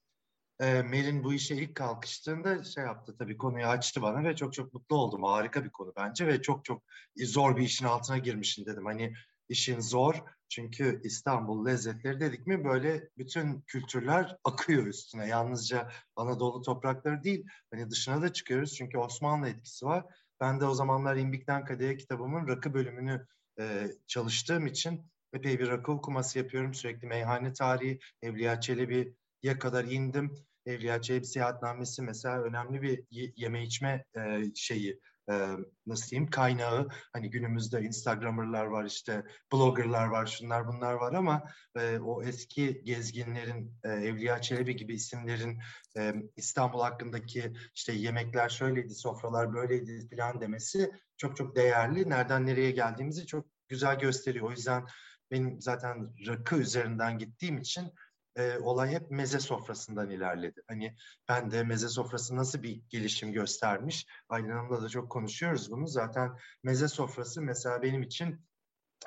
[0.61, 4.74] e, Melin bu işe ilk kalkıştığında şey yaptı tabii konuyu açtı bana ve çok çok
[4.74, 5.22] mutlu oldum.
[5.22, 6.82] Harika bir konu bence ve çok çok
[7.16, 8.86] zor bir işin altına girmişsin dedim.
[8.86, 9.14] Hani
[9.48, 10.14] işin zor
[10.48, 15.28] çünkü İstanbul lezzetleri dedik mi böyle bütün kültürler akıyor üstüne.
[15.28, 20.05] Yalnızca Anadolu toprakları değil hani dışına da çıkıyoruz çünkü Osmanlı etkisi var.
[20.40, 23.26] Ben de o zamanlar İmbik'ten Kadehe kitabımın rakı bölümünü
[23.59, 26.74] e, çalıştığım için epey bir rakı okuması yapıyorum.
[26.74, 30.35] Sürekli meyhane tarihi, Evliya Çelebi'ye kadar indim.
[30.66, 33.05] Evliya Çelebi seyahatnamesi mesela önemli bir
[33.37, 35.01] yeme içme e, şeyi
[35.31, 35.57] e,
[35.87, 36.89] nasıl diyeyim kaynağı.
[37.12, 41.43] Hani günümüzde Instagrammer'lar var işte blogger'lar var şunlar bunlar var ama
[41.76, 45.59] e, o eski gezginlerin e, Evliya Çelebi gibi isimlerin
[45.97, 52.11] e, İstanbul hakkındaki işte yemekler şöyleydi, sofralar böyleydi falan demesi çok çok değerli.
[52.11, 54.47] Nereden nereye geldiğimizi çok güzel gösteriyor.
[54.47, 54.87] O yüzden
[55.31, 57.93] benim zaten rakı üzerinden gittiğim için
[58.37, 60.62] e, olay hep meze sofrasından ilerledi.
[60.68, 60.97] Hani
[61.28, 64.07] ben de meze sofrası nasıl bir gelişim göstermiş.
[64.28, 65.87] Aylin Hanım'la da çok konuşuyoruz bunu.
[65.87, 68.47] Zaten meze sofrası mesela benim için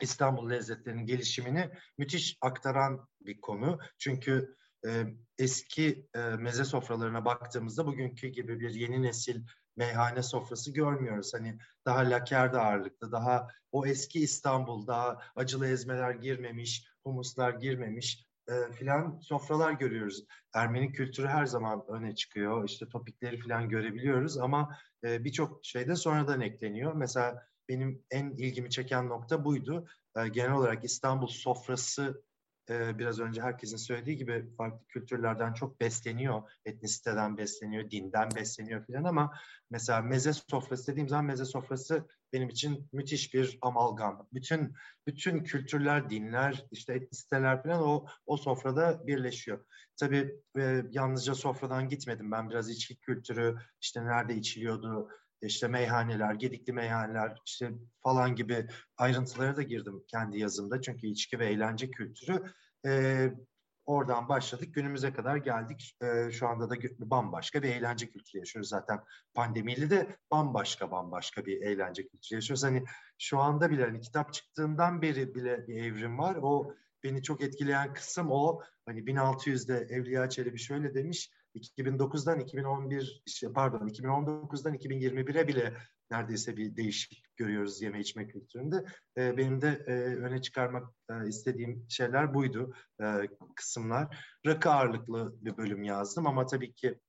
[0.02, 3.80] İstanbul lezzetlerinin gelişimini müthiş aktaran bir konu.
[3.98, 4.56] Çünkü
[4.88, 5.06] e,
[5.38, 9.42] eski e, meze sofralarına baktığımızda bugünkü gibi bir yeni nesil
[9.76, 11.34] meyhane sofrası görmüyoruz.
[11.34, 18.72] Hani daha lakerda ağırlıklı, daha o eski İstanbul, daha acılı ezmeler girmemiş, humuslar girmemiş, e,
[18.72, 20.26] filan sofralar görüyoruz.
[20.54, 22.70] Ermeni kültürü her zaman öne çıkıyor.
[22.70, 26.94] İşte topikleri filan görebiliyoruz ama e, birçok şeyde sonradan ekleniyor.
[26.94, 29.88] Mesela benim en ilgimi çeken nokta buydu.
[30.18, 32.24] E, genel olarak İstanbul sofrası
[32.70, 36.42] e, biraz önce herkesin söylediği gibi farklı kültürlerden çok besleniyor.
[36.66, 39.34] Etnisiteden besleniyor, dinden besleniyor filan ama
[39.70, 44.28] mesela meze sofrası dediğim zaman meze sofrası benim için müthiş bir amalgam.
[44.34, 44.74] Bütün
[45.08, 49.66] bütün kültürler, dinler, işte etnisiteler falan o o sofrada birleşiyor.
[49.98, 52.32] Tabii e, yalnızca sofradan gitmedim.
[52.32, 55.10] Ben biraz içki kültürü, işte nerede içiliyordu,
[55.46, 57.72] işte meyhaneler, gedikli meyhaneler işte
[58.04, 58.68] falan gibi
[58.98, 60.82] ayrıntılara da girdim kendi yazımda.
[60.82, 62.44] Çünkü içki ve eğlence kültürü
[62.86, 63.30] e,
[63.86, 65.98] oradan başladık günümüze kadar geldik.
[66.02, 69.00] E, şu anda da bambaşka bir eğlence kültürü yaşıyoruz zaten.
[69.34, 72.64] Pandemiyle de bambaşka bambaşka bir eğlence kültürü yaşıyoruz.
[72.64, 72.84] Hani
[73.18, 76.36] şu anda bile hani kitap çıktığından beri bile bir evrim var.
[76.42, 78.62] O beni çok etkileyen kısım o.
[78.86, 85.74] Hani 1600'de Evliya Çelebi şöyle demiş 2009'dan 2011 işte pardon 2019'dan 2021'e bile
[86.12, 88.86] neredeyse bir değişik görüyoruz yeme içme kültüründe.
[89.18, 93.06] E, benim de e, öne çıkarmak e, istediğim şeyler buydu e,
[93.56, 94.26] kısımlar.
[94.46, 97.00] Rakı ağırlıklı bir bölüm yazdım ama tabii ki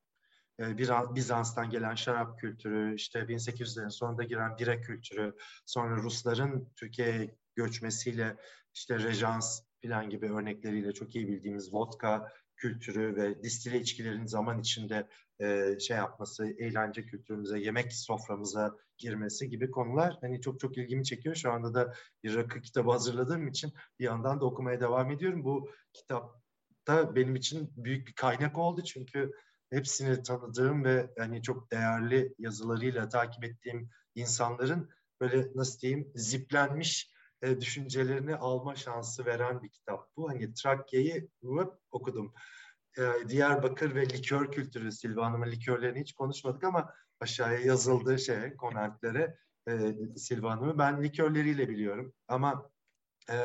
[0.60, 0.78] e,
[1.14, 5.34] Bizans'tan gelen şarap kültürü, işte 1800'lerin sonunda giren bira kültürü,
[5.66, 8.36] sonra Rusların Türkiye'ye göçmesiyle
[8.74, 12.32] işte rejans falan gibi örnekleriyle çok iyi bildiğimiz vodka
[12.64, 15.08] kültürü ve distile içkilerin zaman içinde
[15.40, 21.34] e, şey yapması, eğlence kültürümüze, yemek soframıza girmesi gibi konular hani çok çok ilgimi çekiyor.
[21.34, 25.44] Şu anda da bir rakı kitabı hazırladığım için bir yandan da okumaya devam ediyorum.
[25.44, 26.42] Bu kitap
[26.86, 29.32] da benim için büyük bir kaynak oldu çünkü
[29.70, 34.90] hepsini tanıdığım ve hani çok değerli yazılarıyla takip ettiğim insanların
[35.20, 37.13] böyle nasıl diyeyim ziplenmiş
[37.44, 40.28] e, düşüncelerini alma şansı veren bir kitap bu.
[40.28, 41.28] Hani Trakya'yı
[41.90, 42.34] okudum.
[42.98, 49.36] E, Diyarbakır ve likör kültürü Silva Hanım'ın likörlerini hiç konuşmadık ama aşağıya yazıldığı şey konentlere
[49.68, 52.14] e, Silva Hanım'ı ben likörleriyle biliyorum.
[52.28, 52.70] Ama
[53.30, 53.36] e,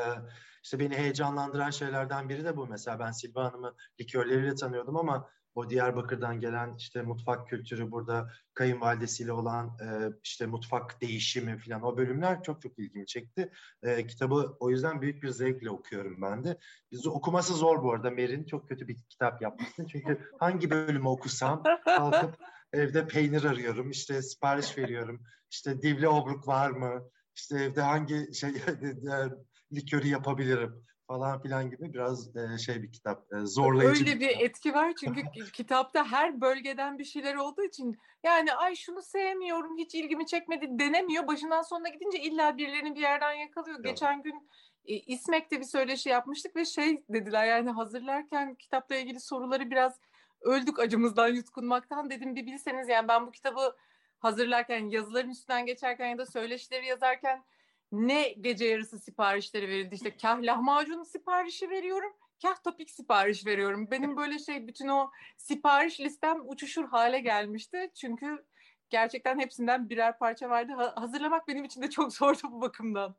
[0.64, 2.66] işte beni heyecanlandıran şeylerden biri de bu.
[2.66, 9.32] Mesela ben Silva Hanım'ı likörleriyle tanıyordum ama o Diyarbakır'dan gelen işte mutfak kültürü burada kayınvalidesiyle
[9.32, 9.86] olan e,
[10.24, 13.52] işte mutfak değişimi falan o bölümler çok çok ilgimi çekti.
[13.82, 16.58] E, kitabı o yüzden büyük bir zevkle okuyorum ben de.
[16.92, 19.86] Biz okuması zor bu arada Merin çok kötü bir kitap yapmışsın.
[19.86, 22.36] Çünkü hangi bölümü okusam kalkıp
[22.72, 25.22] evde peynir arıyorum işte sipariş veriyorum.
[25.50, 27.10] İşte divli obruk var mı?
[27.36, 28.50] İşte evde hangi şey
[29.72, 30.84] likörü yapabilirim?
[31.10, 33.32] Falan filan gibi biraz e, şey bir kitap.
[33.32, 34.04] E, zorlayıcı.
[34.04, 38.74] Öyle bir, bir etki var çünkü kitapta her bölgeden bir şeyler olduğu için yani ay
[38.74, 41.26] şunu sevmiyorum hiç ilgimi çekmedi denemiyor.
[41.26, 43.76] Başından sonuna gidince illa birilerini bir yerden yakalıyor.
[43.76, 43.86] Evet.
[43.86, 44.48] Geçen gün
[44.84, 50.00] e, İSMEK'te bir söyleşi yapmıştık ve şey dediler yani hazırlarken kitapla ilgili soruları biraz
[50.40, 53.76] öldük acımızdan yutkunmaktan dedim bir bilseniz yani ben bu kitabı
[54.18, 57.44] hazırlarken yazıların üstünden geçerken ya da söyleşileri yazarken
[57.92, 62.12] ne gece yarısı siparişleri verildi işte kah lahmacun siparişi veriyorum
[62.42, 63.90] kah topik sipariş veriyorum.
[63.90, 67.90] Benim böyle şey bütün o sipariş listem uçuşur hale gelmişti.
[67.94, 68.44] Çünkü
[68.90, 70.72] gerçekten hepsinden birer parça vardı.
[70.72, 73.16] Ha- hazırlamak benim için de çok zordu bu bakımdan.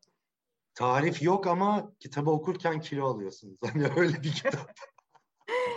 [0.76, 3.58] Tarif yok ama kitabı okurken kilo alıyorsunuz.
[3.74, 4.76] Hani öyle bir kitap.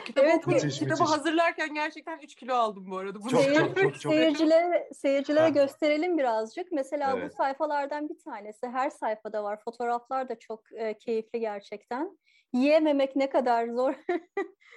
[0.04, 1.16] Kitabı, Evet, müthiş, kitabı müthiş.
[1.16, 3.20] hazırlarken gerçekten 3 kilo aldım bu arada.
[3.22, 4.12] Bunu Çok, Seyir- çok, çok, çok.
[4.12, 5.48] Seyircilere, seyircilere Ha.
[5.48, 6.72] gösterelim birazcık.
[6.72, 7.30] Mesela Evet.
[7.32, 8.66] bu sayfalardan bir tanesi.
[8.66, 9.60] Her sayfada var.
[9.64, 12.18] Fotoğraflar da çok e, keyifli gerçekten.
[12.52, 13.94] Yiyememek ne kadar zor.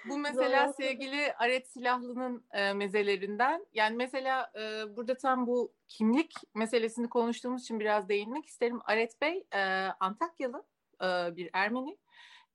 [0.10, 0.74] Bu mesela Zor.
[0.84, 3.66] sevgili Aret Silahlı'nın e, mezelerinden.
[3.74, 8.80] Yani mesela e, burada tam bu kimlik meselesini konuştuğumuz için biraz değinmek isterim.
[8.86, 9.60] Aret Bey e,
[10.00, 10.64] Antakyalı
[11.02, 11.98] e, bir Ermeni,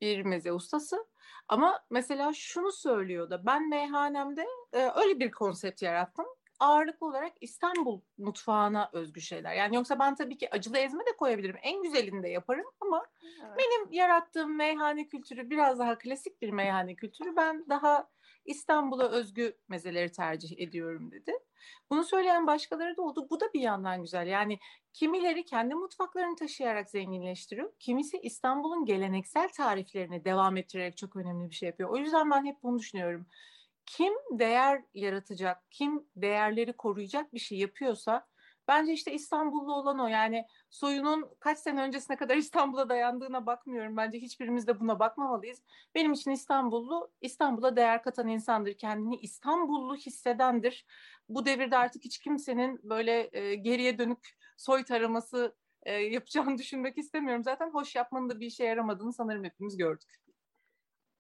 [0.02, 1.06] bir meze ustası.
[1.48, 6.26] Ama mesela şunu söylüyor da ben meyhanemde e, öyle bir konsept yarattım.
[6.60, 9.54] Ağırlıklı olarak İstanbul mutfağına özgü şeyler.
[9.54, 11.56] Yani yoksa ben tabii ki acılı ezme de koyabilirim.
[11.62, 13.06] En güzelini de yaparım ama
[13.58, 17.36] benim yarattığım meyhane kültürü biraz daha klasik bir meyhane kültürü.
[17.36, 18.08] Ben daha
[18.44, 21.32] İstanbul'a özgü mezeleri tercih ediyorum dedi.
[21.90, 23.26] Bunu söyleyen başkaları da oldu.
[23.30, 24.26] Bu da bir yandan güzel.
[24.26, 24.58] Yani
[24.92, 27.72] kimileri kendi mutfaklarını taşıyarak zenginleştiriyor.
[27.78, 31.90] Kimisi İstanbul'un geleneksel tariflerini devam ettirerek çok önemli bir şey yapıyor.
[31.90, 33.26] O yüzden ben hep bunu düşünüyorum.
[33.86, 38.26] Kim değer yaratacak, kim değerleri koruyacak bir şey yapıyorsa
[38.72, 40.06] bence işte İstanbullu olan o.
[40.06, 43.96] Yani soyunun kaç sene öncesine kadar İstanbul'a dayandığına bakmıyorum.
[43.96, 45.62] Bence hiçbirimiz de buna bakmamalıyız.
[45.94, 48.74] Benim için İstanbullu, İstanbul'a değer katan insandır.
[48.74, 50.86] Kendini İstanbullu hissedendir.
[51.28, 57.44] Bu devirde artık hiç kimsenin böyle e, geriye dönük soy taraması e, yapacağını düşünmek istemiyorum.
[57.44, 60.22] Zaten hoş yapmanın da bir işe yaramadığını sanırım hepimiz gördük.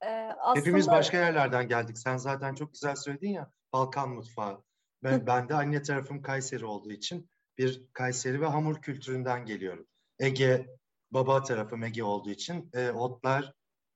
[0.02, 1.98] Ee, aslında Hepimiz başka yerlerden geldik.
[1.98, 4.64] Sen zaten çok güzel söyledin ya Balkan mutfağı.
[5.02, 9.86] Ben, ben de anne tarafım Kayseri olduğu için bir Kayseri ve hamur kültüründen geliyorum.
[10.18, 10.66] Ege,
[11.10, 13.52] baba tarafım Ege olduğu için e, otlar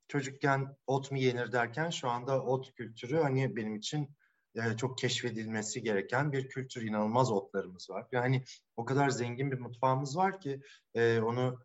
[0.08, 4.16] çocukken ot mu yenir derken şu anda ot kültürü hani benim için
[4.54, 6.82] e, çok keşfedilmesi gereken bir kültür.
[6.82, 8.06] İnanılmaz otlarımız var.
[8.12, 8.44] Yani
[8.76, 10.60] o kadar zengin bir mutfağımız var ki
[10.94, 11.58] e, onu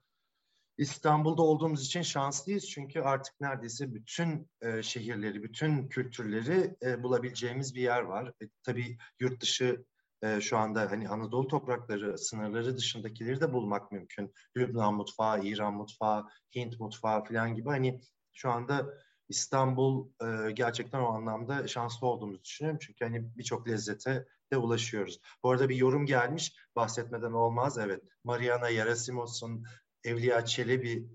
[0.78, 7.82] İstanbul'da olduğumuz için şanslıyız çünkü artık neredeyse bütün e, şehirleri, bütün kültürleri e, bulabileceğimiz bir
[7.82, 8.34] yer var.
[8.42, 9.86] E, tabii yurt dışı
[10.22, 14.34] e, şu anda hani Anadolu toprakları sınırları dışındakileri de bulmak mümkün.
[14.58, 18.02] Lübnan mutfağı, İran mutfağı, Hint mutfağı falan gibi hani
[18.34, 18.94] şu anda
[19.30, 22.80] İstanbul e, gerçekten o anlamda şanslı olduğumuzu düşünüyorum.
[22.82, 25.20] Çünkü hani birçok lezzete de ulaşıyoruz.
[25.44, 27.78] Bu arada bir yorum gelmiş bahsetmeden olmaz.
[27.78, 29.66] Evet Mariana Yarasimos'un
[30.04, 31.10] Evliya Çelebi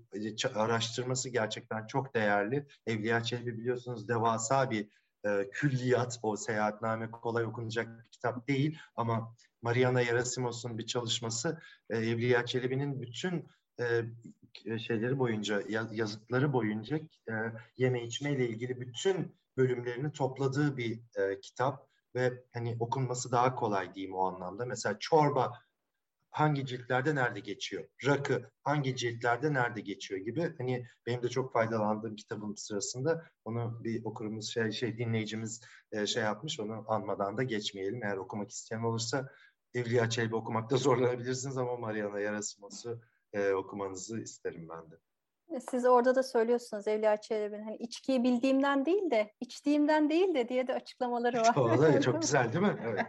[0.55, 2.67] araştırması gerçekten çok değerli.
[2.85, 4.89] Evliya Çelebi biliyorsunuz devasa bir
[5.27, 11.97] e, külliyat, o seyahatname kolay okunacak bir kitap değil ama Mariana Yarasimos'un bir çalışması e,
[11.97, 13.47] Evliya Çelebi'nin bütün
[13.79, 14.03] e,
[14.79, 16.97] şeyleri boyunca, yazıtları boyunca
[17.29, 17.33] e,
[17.77, 23.95] yeme içme ile ilgili bütün bölümlerini topladığı bir e, kitap ve hani okunması daha kolay
[23.95, 24.65] diyeyim o anlamda.
[24.65, 25.53] Mesela çorba
[26.29, 27.85] hangi ciltlerde nerede geçiyor?
[28.05, 30.53] Rakı hangi ciltlerde nerede geçiyor gibi.
[30.57, 35.61] Hani benim de çok faydalandığım kitabım sırasında onu bir okurumuz şey, şey dinleyicimiz
[35.91, 38.03] e, şey yapmış onu anmadan da geçmeyelim.
[38.03, 39.29] Eğer okumak isteyen olursa
[39.73, 43.01] Evliya Çelebi okumakta zorlanabilirsiniz ama Mariana Yarasimos'u
[43.33, 44.95] e, okumanızı isterim ben de.
[45.71, 50.67] Siz orada da söylüyorsunuz Evliya Çelebi'nin hani içkiyi bildiğimden değil de içtiğimden değil de diye
[50.67, 51.81] de açıklamaları var.
[51.81, 52.77] Da çok güzel değil mi?
[52.85, 53.05] Evet.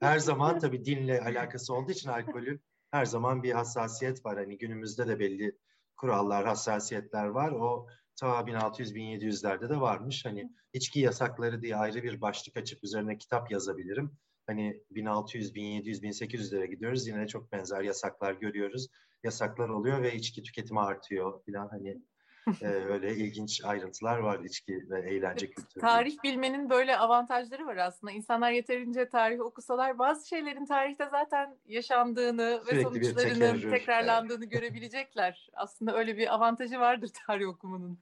[0.00, 2.60] Her zaman tabii dinle alakası olduğu için alkolün
[2.90, 4.36] her zaman bir hassasiyet var.
[4.36, 5.58] Hani günümüzde de belli
[5.96, 7.52] kurallar, hassasiyetler var.
[7.52, 10.24] O ta 1600-1700'lerde de varmış.
[10.24, 14.18] Hani içki yasakları diye ayrı bir başlık açıp üzerine kitap yazabilirim.
[14.50, 17.06] Hani 1600, 1700, 1800'lere gidiyoruz.
[17.06, 18.86] Yine çok benzer yasaklar görüyoruz.
[19.24, 21.98] Yasaklar oluyor ve içki tüketimi artıyor falan hani
[22.62, 25.80] e, öyle ilginç ayrıntılar var içki ve eğlence kültürü.
[25.80, 28.12] Tarih bilmenin böyle avantajları var aslında.
[28.12, 35.50] İnsanlar yeterince tarih okusalar bazı şeylerin tarihte zaten yaşandığını Sürekli ve sonuçlarının tekrarlandığını görebilecekler.
[35.54, 37.98] Aslında öyle bir avantajı vardır tarih okumanın.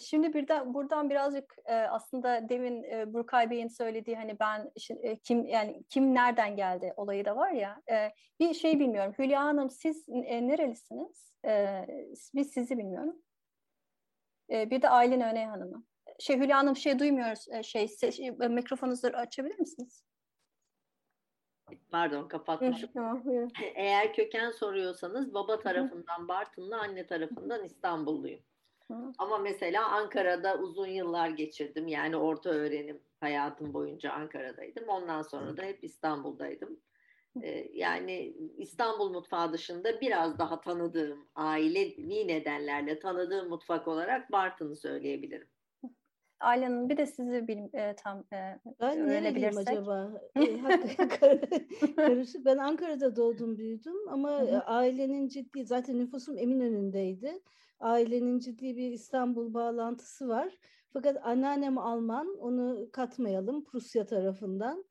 [0.00, 1.54] Şimdi birden buradan birazcık
[1.90, 2.82] aslında demin
[3.14, 4.72] Burkay Bey'in söylediği hani ben
[5.24, 7.82] kim yani kim nereden geldi olayı da var ya
[8.40, 9.14] bir şey bilmiyorum.
[9.18, 11.32] Hülya Hanım siz nerelisiniz?
[12.34, 13.22] Biz sizi bilmiyorum.
[14.50, 15.84] Bir de Aylin Öney Hanım'ı.
[16.18, 17.46] Şey Hülya Hanım şey duymuyoruz.
[17.62, 20.04] Şey, şey mikrofonunuzu açabilir misiniz?
[21.90, 22.90] Pardon kapatmışım.
[23.74, 28.40] Eğer köken soruyorsanız baba tarafından Bartınlı, anne tarafından İstanbulluyum.
[29.18, 31.88] Ama mesela Ankara'da uzun yıllar geçirdim.
[31.88, 34.88] Yani orta öğrenim hayatım boyunca Ankara'daydım.
[34.88, 36.80] Ondan sonra da hep İstanbul'daydım.
[37.42, 45.48] E, yani İstanbul mutfağı dışında biraz daha tanıdığım, ailevi nedenlerle tanıdığım mutfak olarak Bartın'ı söyleyebilirim.
[46.40, 49.68] Ayla bir de sizi bil, e, tam e, ben öğrenebilirsek.
[49.68, 50.12] acaba?
[50.36, 50.58] E,
[51.96, 52.44] karışık.
[52.44, 54.60] Ben Ankara'da doğdum büyüdüm ama Hı-hı.
[54.60, 57.42] ailenin ciddi zaten nüfusum Eminönü'ndeydi.
[57.82, 60.58] Ailenin ciddi bir İstanbul bağlantısı var.
[60.92, 64.84] Fakat anneannem Alman, onu katmayalım Prusya tarafından.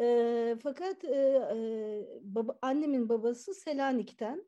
[0.00, 1.40] E, fakat e,
[2.22, 4.44] baba, annemin babası Selanik'ten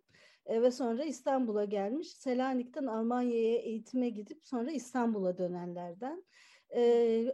[0.46, 2.12] e, ve sonra İstanbul'a gelmiş.
[2.12, 6.24] Selanik'ten Almanya'ya eğitime gidip sonra İstanbul'a dönenlerden.
[6.76, 7.24] E,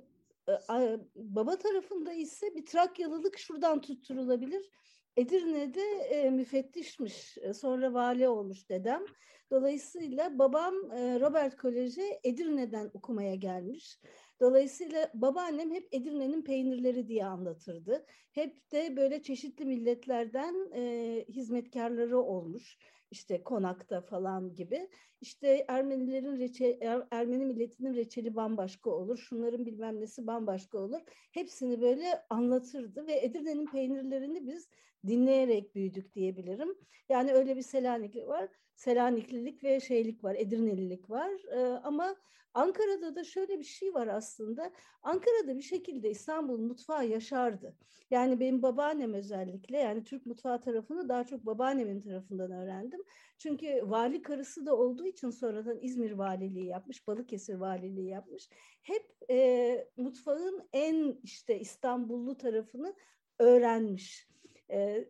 [1.17, 4.71] baba tarafında ise bir Trakyalılık şuradan tutturulabilir.
[5.17, 9.03] Edirne'de e, müfettişmiş, sonra vali olmuş dedem.
[9.51, 14.01] Dolayısıyla babam e, Robert Kolej'e Edirne'den okumaya gelmiş.
[14.41, 18.07] Dolayısıyla babaannem hep Edirne'nin peynirleri diye anlatırdı.
[18.33, 22.79] Hep de böyle çeşitli milletlerden e, hizmetkarları olmuş
[23.11, 24.89] işte konakta falan gibi.
[25.21, 29.19] İşte Ermenilerin reçe, er, Ermeni milletinin reçeli bambaşka olur.
[29.19, 31.01] Şunların bilmem nesi bambaşka olur.
[31.33, 34.69] Hepsini böyle anlatırdı ve Edirne'nin peynirlerini biz
[35.07, 36.75] dinleyerek büyüdük diyebilirim.
[37.09, 38.49] Yani öyle bir Selanikli var.
[38.77, 41.31] Selaniklilik ve şeylik var, Edirnelilik var.
[41.53, 42.17] Ee, ama
[42.55, 44.73] Ankara'da da şöyle bir şey var aslında.
[45.03, 47.77] Ankara'da bir şekilde İstanbul mutfağı yaşardı.
[48.11, 53.01] Yani benim babaannem özellikle yani Türk mutfağı tarafını daha çok babaannemin tarafından öğrendim.
[53.39, 58.49] Çünkü vali karısı da olduğu için sonradan İzmir valiliği yapmış, Balıkesir valiliği yapmış.
[58.83, 62.95] Hep e, mutfağın en işte İstanbullu tarafını
[63.39, 64.29] öğrenmiş.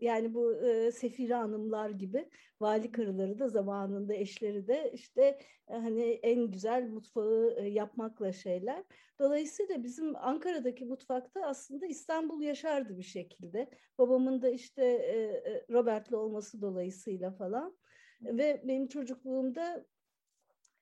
[0.01, 2.29] Yani bu e, Sefire Hanımlar gibi
[2.61, 5.23] vali karıları da zamanında eşleri de işte
[5.69, 8.85] e, hani en güzel mutfağı e, yapmakla şeyler.
[9.19, 13.71] Dolayısıyla bizim Ankara'daki mutfakta aslında İstanbul yaşardı bir şekilde.
[13.99, 15.17] Babamın da işte e,
[15.51, 17.77] e Robert'li olması dolayısıyla falan.
[18.23, 19.87] Ve benim çocukluğumda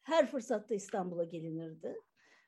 [0.02, 1.96] her fırsatta İstanbul'a gelinirdi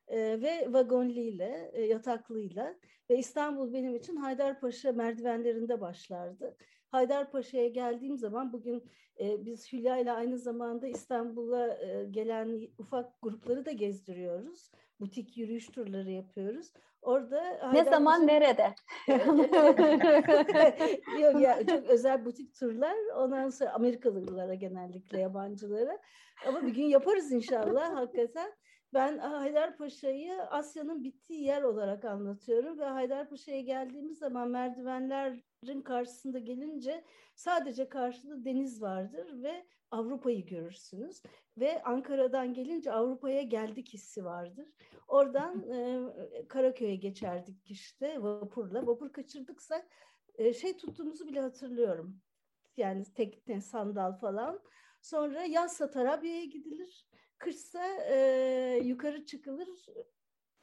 [0.08, 2.74] e, ve vagonliyle, e, yataklıyla
[3.10, 6.56] ve İstanbul benim için Haydarpaşa merdivenlerinde başlardı.
[6.88, 8.84] Haydarpaşa'ya geldiğim zaman bugün
[9.20, 14.70] e, biz Hülya ile aynı zamanda İstanbul'a e, gelen ufak grupları da gezdiriyoruz.
[15.00, 16.72] Butik yürüyüş turları yapıyoruz.
[17.02, 18.74] Orada ne zaman nerede?
[21.20, 22.96] Yok ya çok özel butik turlar.
[23.16, 25.98] Ondan sonra Amerikalılara genellikle yabancılara.
[26.46, 28.52] Ama bir gün yaparız inşallah hakikaten.
[28.96, 37.88] Ben Haydarpaşa'yı Asya'nın bittiği yer olarak anlatıyorum ve Haydarpaşa'ya geldiğimiz zaman merdivenlerin karşısında gelince sadece
[37.88, 41.22] karşıda deniz vardır ve Avrupa'yı görürsünüz
[41.58, 44.68] ve Ankara'dan gelince Avrupa'ya geldik hissi vardır.
[45.08, 48.86] Oradan e, Karaköy'e geçerdik işte vapurla.
[48.86, 49.86] Vapur kaçırdıksa
[50.34, 52.20] e, şey tuttuğumuzu bile hatırlıyorum.
[52.76, 54.60] Yani tekne, sandal falan.
[55.02, 57.06] Sonra yazsa Tarabya'ya gidilir.
[57.38, 59.68] Kışsa e, yukarı çıkılır.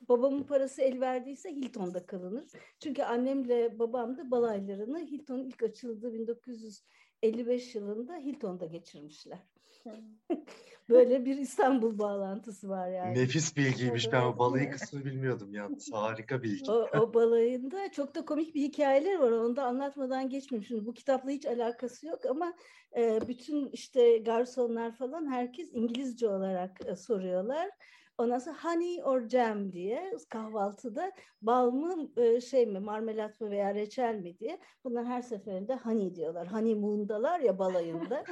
[0.01, 2.51] Babamın parası el verdiyse Hilton'da kalınır.
[2.80, 9.53] Çünkü annemle babam da balaylarını Hilton ilk açıldığı 1955 yılında Hilton'da geçirmişler.
[10.89, 13.19] Böyle bir İstanbul bağlantısı var yani.
[13.19, 14.11] Nefis bilgiymiş.
[14.11, 15.93] Ben o balayı kısmını bilmiyordum yalnız.
[15.93, 16.71] Harika bilgi.
[16.71, 19.31] O, o balayında çok da komik bir hikayeler var.
[19.31, 20.67] Onu da anlatmadan geçmeyeyim.
[20.67, 22.53] Şimdi bu kitapla hiç alakası yok ama
[22.97, 27.69] e, bütün işte garsonlar falan herkes İngilizce olarak e, soruyorlar.
[28.18, 31.11] Ondan sonra honey or jam diye kahvaltıda
[31.41, 34.59] bal mı e, şey mi marmelat mı veya reçel mi diye.
[34.84, 36.47] Bunlar her seferinde honey diyorlar.
[36.51, 38.24] Honeymoon'dalar ya balayında.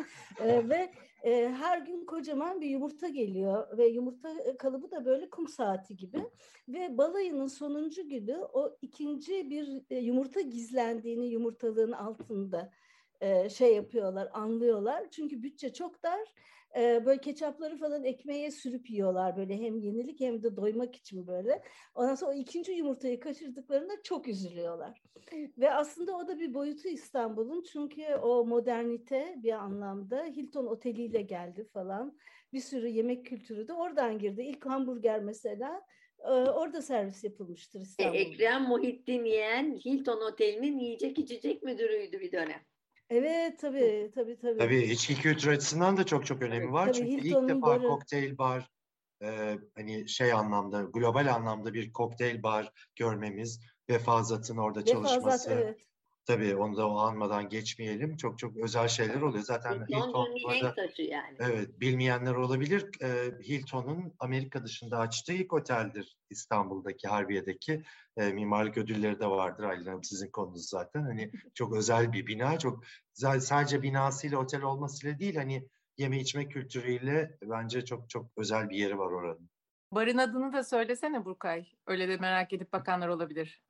[0.41, 0.91] e, ve
[1.23, 6.25] e, her gün kocaman bir yumurta geliyor ve yumurta kalıbı da böyle kum saati gibi.
[6.67, 12.71] Ve balayının sonuncu günü o ikinci bir e, yumurta gizlendiğini yumurtalığın altında
[13.21, 15.09] e, şey yapıyorlar, anlıyorlar.
[15.11, 16.33] Çünkü bütçe çok dar
[16.77, 21.61] e, böyle ketçapları falan ekmeğe sürüp yiyorlar böyle hem yenilik hem de doymak için böyle.
[21.95, 25.01] Ondan sonra o ikinci yumurtayı kaçırdıklarında çok üzülüyorlar.
[25.57, 31.65] Ve aslında o da bir boyutu İstanbul'un çünkü o modernite bir anlamda Hilton oteliyle geldi
[31.73, 32.17] falan.
[32.53, 34.41] Bir sürü yemek kültürü de oradan girdi.
[34.41, 35.81] İlk hamburger mesela
[36.55, 38.17] orada servis yapılmıştır İstanbul'da.
[38.17, 42.61] Ekrem Muhittin Yeğen Hilton Oteli'nin yiyecek içecek müdürüydü bir dönem.
[43.11, 44.57] Evet tabii tabii tabii.
[44.57, 46.85] Tabii içki kültürü açısından da çok çok önemi var.
[46.85, 47.87] Tabii, Çünkü Hilton'un ilk defa barı...
[47.87, 48.71] kokteyl bar
[49.23, 55.51] e, hani şey anlamda global anlamda bir kokteyl bar görmemiz Vefazat'ın orada Vefazat, çalışması.
[55.51, 55.90] Evet.
[56.31, 58.17] Tabii onu da o anmadan geçmeyelim.
[58.17, 59.43] Çok çok özel şeyler oluyor.
[59.43, 60.27] Zaten Hilton
[60.75, 61.37] taşı yani.
[61.39, 62.89] Evet, bilmeyenler olabilir.
[63.43, 67.83] Hilton'un Amerika dışında açtığı ilk oteldir İstanbul'daki, Harbiye'deki.
[68.17, 69.63] E, mimarlık ödülleri de vardır.
[69.63, 71.01] Aylin Hanım sizin konunuz zaten.
[71.01, 72.59] Hani çok özel bir bina.
[72.59, 75.67] Çok sadece binasıyla otel olmasıyla değil hani
[75.97, 79.49] yeme içme kültürüyle bence çok çok özel bir yeri var oranın.
[79.91, 81.65] Barın adını da söylesene Burkay.
[81.87, 83.61] Öyle de merak edip bakanlar olabilir.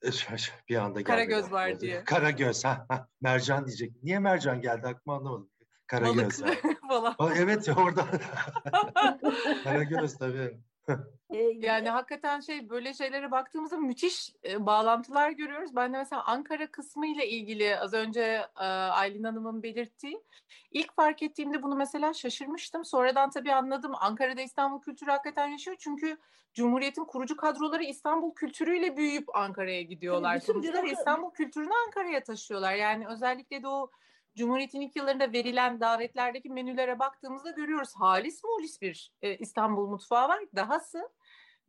[0.70, 1.08] bir anda geldi.
[1.08, 2.04] Karagöz var diye.
[2.04, 2.66] Karagöz.
[2.66, 4.04] Ha, ha, mercan diyecek.
[4.04, 5.50] Niye mercan geldi aklıma anlamadım.
[5.88, 6.42] Karagöz.
[6.88, 7.16] falan.
[7.38, 8.06] Evet orada.
[9.64, 10.62] Karagöz tabii.
[11.56, 15.76] Yani hakikaten şey böyle şeylere baktığımızda müthiş e, bağlantılar görüyoruz.
[15.76, 18.22] Ben de mesela Ankara kısmı ile ilgili az önce
[18.60, 20.24] e, Aylin Hanım'ın belirttiği
[20.72, 22.86] ilk fark ettiğimde bunu mesela şaşırmıştım.
[22.86, 23.92] Sonradan tabii anladım.
[23.96, 25.78] Ankara'da İstanbul kültürü hakikaten yaşıyor.
[25.80, 26.18] Çünkü
[26.54, 30.40] Cumhuriyet'in kurucu kadroları İstanbul kültürüyle büyüyüp Ankara'ya gidiyorlar.
[30.40, 32.74] Sonuçta İstanbul kültürünü Ankara'ya taşıyorlar.
[32.74, 33.92] Yani özellikle de o
[34.36, 40.44] Cumhuriyet'in ilk yıllarında verilen davetlerdeki menülere baktığımızda görüyoruz halis mulis bir e, İstanbul mutfağı var.
[40.56, 41.10] Dahası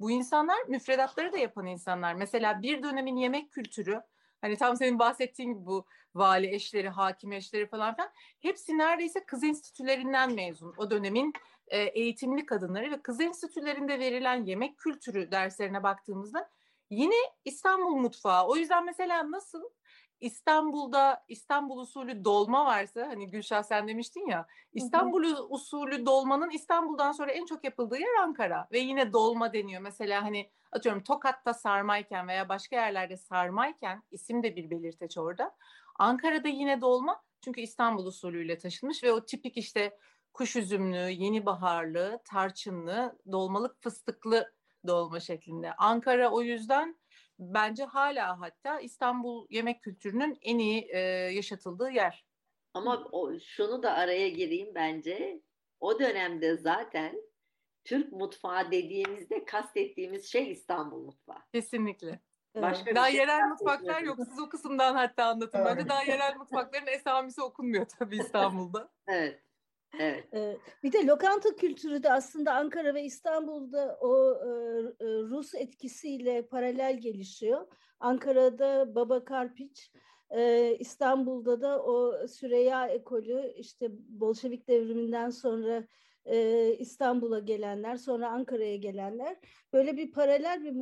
[0.00, 2.14] bu insanlar müfredatları da yapan insanlar.
[2.14, 4.02] Mesela bir dönemin yemek kültürü
[4.40, 8.10] hani tam senin bahsettiğin gibi bu vali eşleri, hakim eşleri falan filan
[8.40, 10.74] hepsi neredeyse kız enstitülerinden mezun.
[10.76, 11.32] O dönemin
[11.66, 16.50] e, eğitimli kadınları ve kız enstitülerinde verilen yemek kültürü derslerine baktığımızda
[16.90, 18.46] yine İstanbul mutfağı.
[18.46, 19.62] O yüzden mesela nasıl
[20.22, 25.46] İstanbul'da İstanbul usulü dolma varsa hani Gülşah sen demiştin ya İstanbul hı hı.
[25.48, 29.82] usulü dolmanın İstanbul'dan sonra en çok yapıldığı yer Ankara ve yine dolma deniyor.
[29.82, 35.56] Mesela hani atıyorum Tokat'ta sarmayken veya başka yerlerde sarmayken isim de bir belirteç orada.
[35.98, 39.98] Ankara'da yine dolma çünkü İstanbul usulüyle taşınmış ve o tipik işte
[40.32, 44.52] kuş üzümlü, yeni baharlı, tarçınlı, dolmalık fıstıklı
[44.86, 45.72] dolma şeklinde.
[45.72, 47.01] Ankara o yüzden
[47.42, 50.98] bence hala hatta İstanbul yemek kültürünün en iyi e,
[51.34, 52.26] yaşatıldığı yer.
[52.74, 55.42] Ama o, şunu da araya gireyim bence.
[55.80, 57.22] O dönemde zaten
[57.84, 61.42] Türk mutfağı dediğimizde kastettiğimiz şey İstanbul mutfağı.
[61.52, 62.20] Kesinlikle.
[62.56, 64.18] Başka daha şey yerel mutfaklar yok.
[64.28, 65.64] Siz o kısımdan hatta anlatın.
[65.64, 68.92] Bence daha yerel mutfakların esamisi okunmuyor tabii İstanbul'da.
[69.06, 69.42] evet.
[69.98, 70.60] Evet.
[70.82, 74.34] Bir de lokanta kültürü de aslında Ankara ve İstanbul'da o
[75.00, 77.66] Rus etkisiyle paralel gelişiyor.
[78.00, 79.92] Ankara'da Baba Karpiç,
[80.78, 85.84] İstanbul'da da o Süreyya ekolü işte Bolşevik devriminden sonra
[86.78, 89.36] İstanbul'a gelenler, sonra Ankara'ya gelenler
[89.72, 90.74] böyle bir paralel bir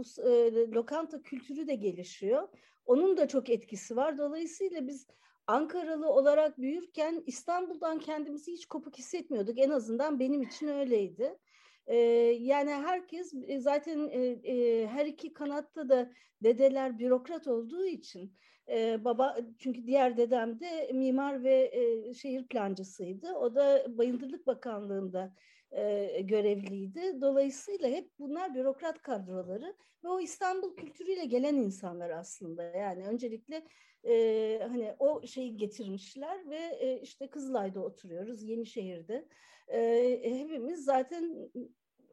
[0.72, 2.48] lokanta kültürü de gelişiyor.
[2.86, 4.18] Onun da çok etkisi var.
[4.18, 5.06] Dolayısıyla biz
[5.50, 9.58] Ankaralı olarak büyürken İstanbul'dan kendimizi hiç kopuk hissetmiyorduk.
[9.58, 11.38] En azından benim için öyleydi.
[11.86, 11.96] Ee,
[12.40, 16.10] yani herkes e, zaten e, e, her iki kanatta da
[16.42, 18.36] dedeler bürokrat olduğu için
[18.68, 23.32] e, baba çünkü diğer dedem de mimar ve e, şehir plancısıydı.
[23.34, 25.34] O da Bayındırlık Bakanlığı'nda
[25.72, 27.20] e, görevliydi.
[27.20, 32.62] Dolayısıyla hep bunlar bürokrat kadroları ve o İstanbul kültürüyle gelen insanlar aslında.
[32.62, 33.66] Yani öncelikle
[34.04, 39.28] e, hani o şeyi getirmişler ve e, işte Kızılay'da oturuyoruz, Yenişehir'de.
[39.68, 41.50] E, hepimiz zaten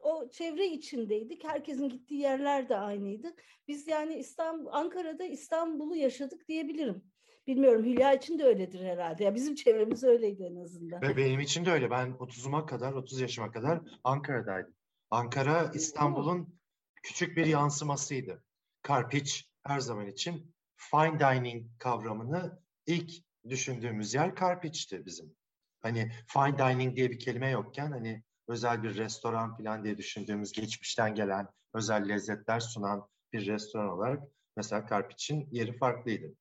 [0.02, 1.44] o çevre içindeydik.
[1.44, 3.34] Herkesin gittiği yerler de aynıydı.
[3.68, 7.04] Biz yani İstanbul, Ankara'da İstanbul'u yaşadık diyebilirim.
[7.48, 9.24] Bilmiyorum Hülya için de öyledir herhalde.
[9.24, 11.02] Ya bizim çevremiz öyleydi en azından.
[11.02, 11.90] Ve benim için de öyle.
[11.90, 14.74] Ben 30'uma kadar, 30 yaşıma kadar Ankara'daydım.
[15.10, 16.60] Ankara İstanbul'un
[17.02, 18.44] küçük bir yansımasıydı.
[18.82, 23.10] Karpiç her zaman için fine dining kavramını ilk
[23.48, 25.36] düşündüğümüz yer Karpiç'ti bizim.
[25.80, 31.14] Hani fine dining diye bir kelime yokken hani özel bir restoran falan diye düşündüğümüz geçmişten
[31.14, 34.22] gelen özel lezzetler sunan bir restoran olarak
[34.56, 36.34] mesela Karpiç'in yeri farklıydı.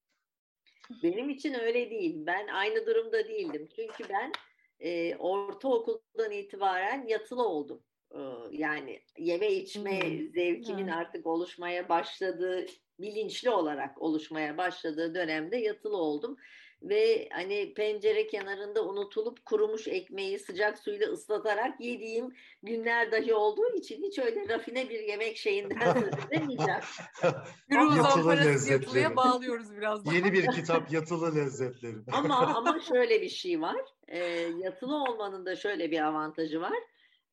[1.03, 2.15] Benim için öyle değil.
[2.17, 3.69] Ben aynı durumda değildim.
[3.75, 4.31] Çünkü ben
[4.79, 7.83] e, ortaokuldan itibaren yatılı oldum.
[8.11, 8.19] E,
[8.51, 10.29] yani yeme içme hmm.
[10.29, 10.93] zevkimin hmm.
[10.93, 12.65] artık oluşmaya başladığı
[12.99, 16.37] bilinçli olarak oluşmaya başladığı dönemde yatılı oldum
[16.81, 24.03] ve hani pencere kenarında unutulup kurumuş ekmeği sıcak suyla ıslatarak yediğim günler dahi olduğu için
[24.03, 26.81] hiç öyle rafine bir yemek şeyinden söz edemeyeceğim.
[28.23, 30.15] Parası yatılıya bağlıyoruz biraz daha.
[30.15, 31.97] Yeni bir kitap yatılı lezzetleri.
[32.11, 33.85] ama ama şöyle bir şey var.
[34.07, 34.19] E,
[34.59, 36.77] yatılı olmanın da şöyle bir avantajı var.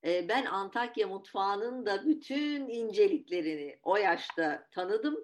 [0.05, 5.17] E, ben Antakya mutfağının da bütün inceliklerini o yaşta tanıdım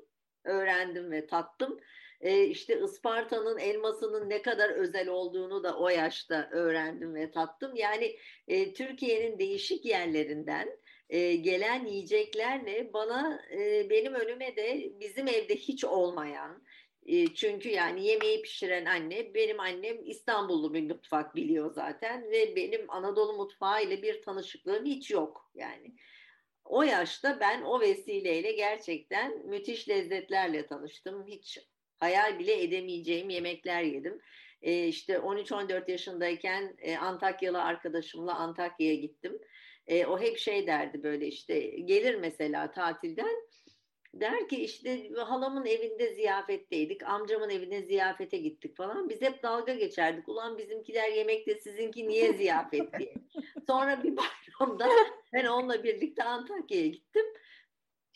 [0.44, 1.80] öğrendim ve tattım.
[2.20, 7.76] E, işte Isparta'nın elmasının ne kadar özel olduğunu da o yaşta öğrendim ve tattım.
[7.76, 8.16] Yani
[8.48, 10.68] e, Türkiye'nin değişik yerlerinden
[11.08, 16.62] e, gelen yiyeceklerle bana e, benim önüme de bizim evde hiç olmayan
[17.06, 22.90] E, çünkü yani yemeği pişiren anne, benim annem İstanbullu bir mutfak biliyor zaten ve benim
[22.90, 25.96] Anadolu mutfağı ile bir tanışıklığım hiç yok yani.
[26.64, 31.26] O yaşta ben o vesileyle gerçekten müthiş lezzetlerle tanıştım.
[31.26, 31.58] Hiç
[32.00, 34.20] hayal bile edemeyeceğim yemekler yedim.
[34.62, 39.38] E, işte 13-14 yaşındayken e, Antakyalı arkadaşımla Antakya'ya gittim.
[39.86, 43.50] E, o hep şey derdi böyle işte gelir mesela tatilden
[44.14, 49.08] Der ki işte halamın evinde ziyafetteydik, amcamın evine ziyafete gittik falan.
[49.08, 50.28] Biz hep dalga geçerdik.
[50.28, 53.14] Ulan bizimkiler yemekte sizinki niye ziyafet diye.
[53.66, 54.88] Sonra bir bayramda
[55.32, 57.26] ben onunla birlikte Antakya'ya gittim.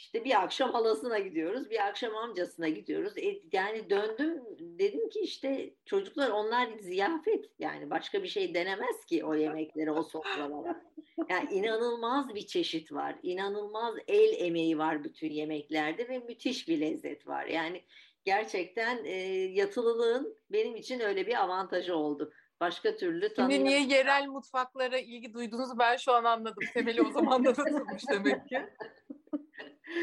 [0.04, 3.18] İşte bir akşam halasına gidiyoruz, bir akşam amcasına gidiyoruz.
[3.18, 7.44] E, yani döndüm dedim ki işte çocuklar onlar ziyafet.
[7.58, 10.82] Yani başka bir şey denemez ki o yemekleri, o sofralara.
[11.28, 13.16] Yani inanılmaz bir çeşit var.
[13.22, 17.46] İnanılmaz el emeği var bütün yemeklerde ve müthiş bir lezzet var.
[17.46, 17.82] Yani
[18.24, 19.12] gerçekten e,
[19.52, 22.32] yatılılığın benim için öyle bir avantajı oldu.
[22.60, 26.64] Başka türlü tanıyam- Şimdi niye yerel mutfaklara ilgi duyduğunuzu ben şu an anladım.
[26.74, 28.62] Temeli o zaman da nasılmış demek ki.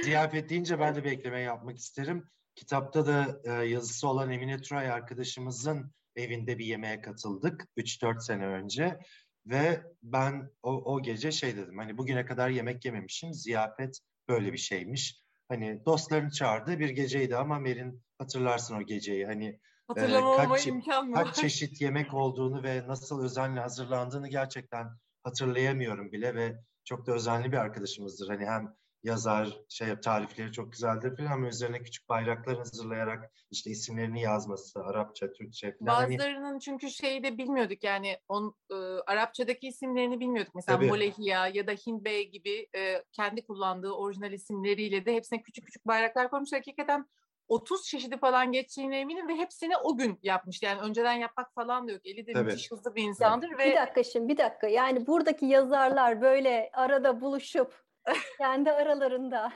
[0.03, 2.29] Ziyafet deyince ben de bir ekleme yapmak isterim.
[2.55, 8.99] Kitapta da e, yazısı olan Emine Turay arkadaşımızın evinde bir yemeğe katıldık 3-4 sene önce.
[9.45, 14.57] Ve ben o, o gece şey dedim hani bugüne kadar yemek yememişim ziyafet böyle bir
[14.57, 15.21] şeymiş.
[15.49, 19.59] Hani dostlarını çağırdı bir geceydi ama Merin hatırlarsın o geceyi hani
[19.97, 21.15] e, kaç, imkan mı?
[21.15, 24.87] kaç çeşit yemek olduğunu ve nasıl özenle hazırlandığını gerçekten
[25.23, 28.27] hatırlayamıyorum bile ve çok da özenli bir arkadaşımızdır.
[28.27, 34.21] Hani hem yazar, şey tarifleri çok güzeldir falan ama üzerine küçük bayraklar hazırlayarak işte isimlerini
[34.21, 35.93] yazması, Arapça, Türkçe falan.
[35.93, 38.75] Hani Bazılarının çünkü şeyi de bilmiyorduk yani on, e,
[39.07, 40.55] Arapçadaki isimlerini bilmiyorduk.
[40.55, 40.87] Mesela Tabii.
[40.87, 46.29] Molehiya ya da Hinbey gibi e, kendi kullandığı orijinal isimleriyle de hepsine küçük küçük bayraklar
[46.29, 46.53] koymuş.
[46.53, 47.05] Hakikaten
[47.47, 50.63] 30 çeşidi falan geçtiğine eminim ve hepsini o gün yapmış.
[50.63, 52.01] Yani önceden yapmak falan da yok.
[52.05, 52.45] Eli de Tabii.
[52.45, 53.47] müthiş hızlı bir insandır.
[53.47, 53.59] Evet.
[53.59, 53.71] Ve...
[53.71, 54.67] Bir dakika şimdi bir dakika.
[54.67, 57.90] Yani buradaki yazarlar böyle arada buluşup
[58.37, 59.51] kendi aralarında.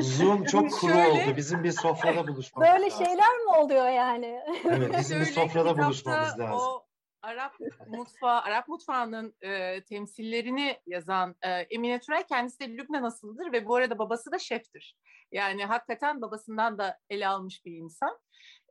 [0.00, 1.08] Zoom çok kuru Şöyle...
[1.08, 1.36] oldu.
[1.36, 3.06] Bizim bir sofrada buluşmamız Böyle lazım.
[3.06, 4.40] şeyler mi oluyor yani?
[4.64, 6.50] Evet, bizim bir sofrada buluşmamız lazım.
[6.52, 6.86] O
[7.22, 7.52] Arap
[7.86, 13.76] mutfağı, Arap mutfağının e, temsillerini yazan e, Emine Turay kendisi de Lübnan asıllıdır ve bu
[13.76, 14.96] arada babası da şeftir.
[15.32, 18.18] Yani hakikaten babasından da ele almış bir insan.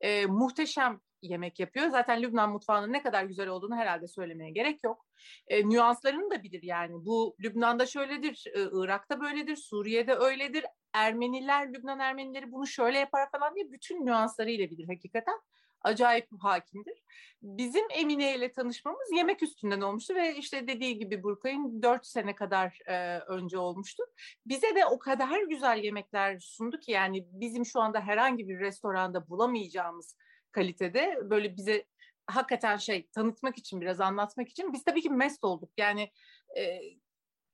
[0.02, 1.90] E, muhteşem yemek yapıyor.
[1.90, 5.06] Zaten Lübnan mutfağının ne kadar güzel olduğunu herhalde söylemeye gerek yok.
[5.48, 7.06] E, nüanslarını da bilir yani.
[7.06, 10.66] Bu Lübnan'da şöyledir, e, Irak'ta böyledir, Suriye'de öyledir.
[10.94, 15.40] Ermeniler, Lübnan Ermenileri bunu şöyle yapar falan diye bütün nüanslarıyla bilir hakikaten.
[15.84, 17.04] Acayip hakimdir.
[17.42, 22.80] Bizim Emine ile tanışmamız yemek üstünden olmuştu ve işte dediği gibi Burkay'ın dört sene kadar
[22.86, 24.04] e, önce olmuştu.
[24.46, 29.30] Bize de o kadar güzel yemekler sundu ki yani bizim şu anda herhangi bir restoranda
[29.30, 30.16] bulamayacağımız
[30.52, 31.86] kalitede böyle bize
[32.28, 35.72] hakikaten şey tanıtmak için biraz anlatmak için biz tabii ki mest olduk.
[35.78, 36.12] Yani
[36.58, 36.82] e,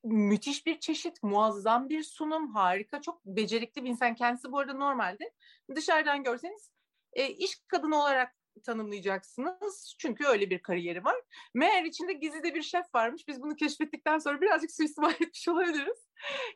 [0.04, 4.14] müthiş bir çeşit, muazzam bir sunum, harika, çok becerikli bir insan.
[4.14, 5.32] Kendisi bu arada normalde
[5.74, 6.72] dışarıdan görseniz
[7.12, 9.94] e, iş kadını olarak tanımlayacaksınız.
[9.98, 11.16] Çünkü öyle bir kariyeri var.
[11.54, 13.28] Meğer içinde gizli de bir şef varmış.
[13.28, 16.08] Biz bunu keşfettikten sonra birazcık suistimal etmiş olabiliriz.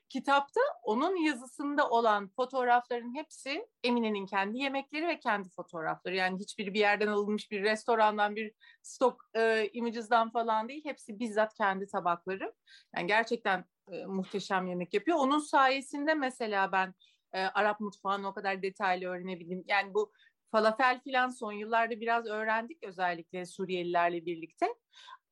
[0.08, 6.16] Kitapta onun yazısında olan fotoğrafların hepsi Emine'nin kendi yemekleri ve kendi fotoğrafları.
[6.16, 10.84] Yani hiçbir bir yerden alınmış bir restorandan bir stok e, images'dan falan değil.
[10.84, 12.52] Hepsi bizzat kendi tabakları.
[12.96, 15.18] Yani gerçekten e, muhteşem yemek yapıyor.
[15.18, 16.94] Onun sayesinde mesela ben
[17.32, 19.64] e, Arap mutfağını o kadar detaylı öğrenebildim.
[19.66, 20.12] Yani bu
[20.52, 24.66] falafel filan son yıllarda biraz öğrendik özellikle Suriyelilerle birlikte.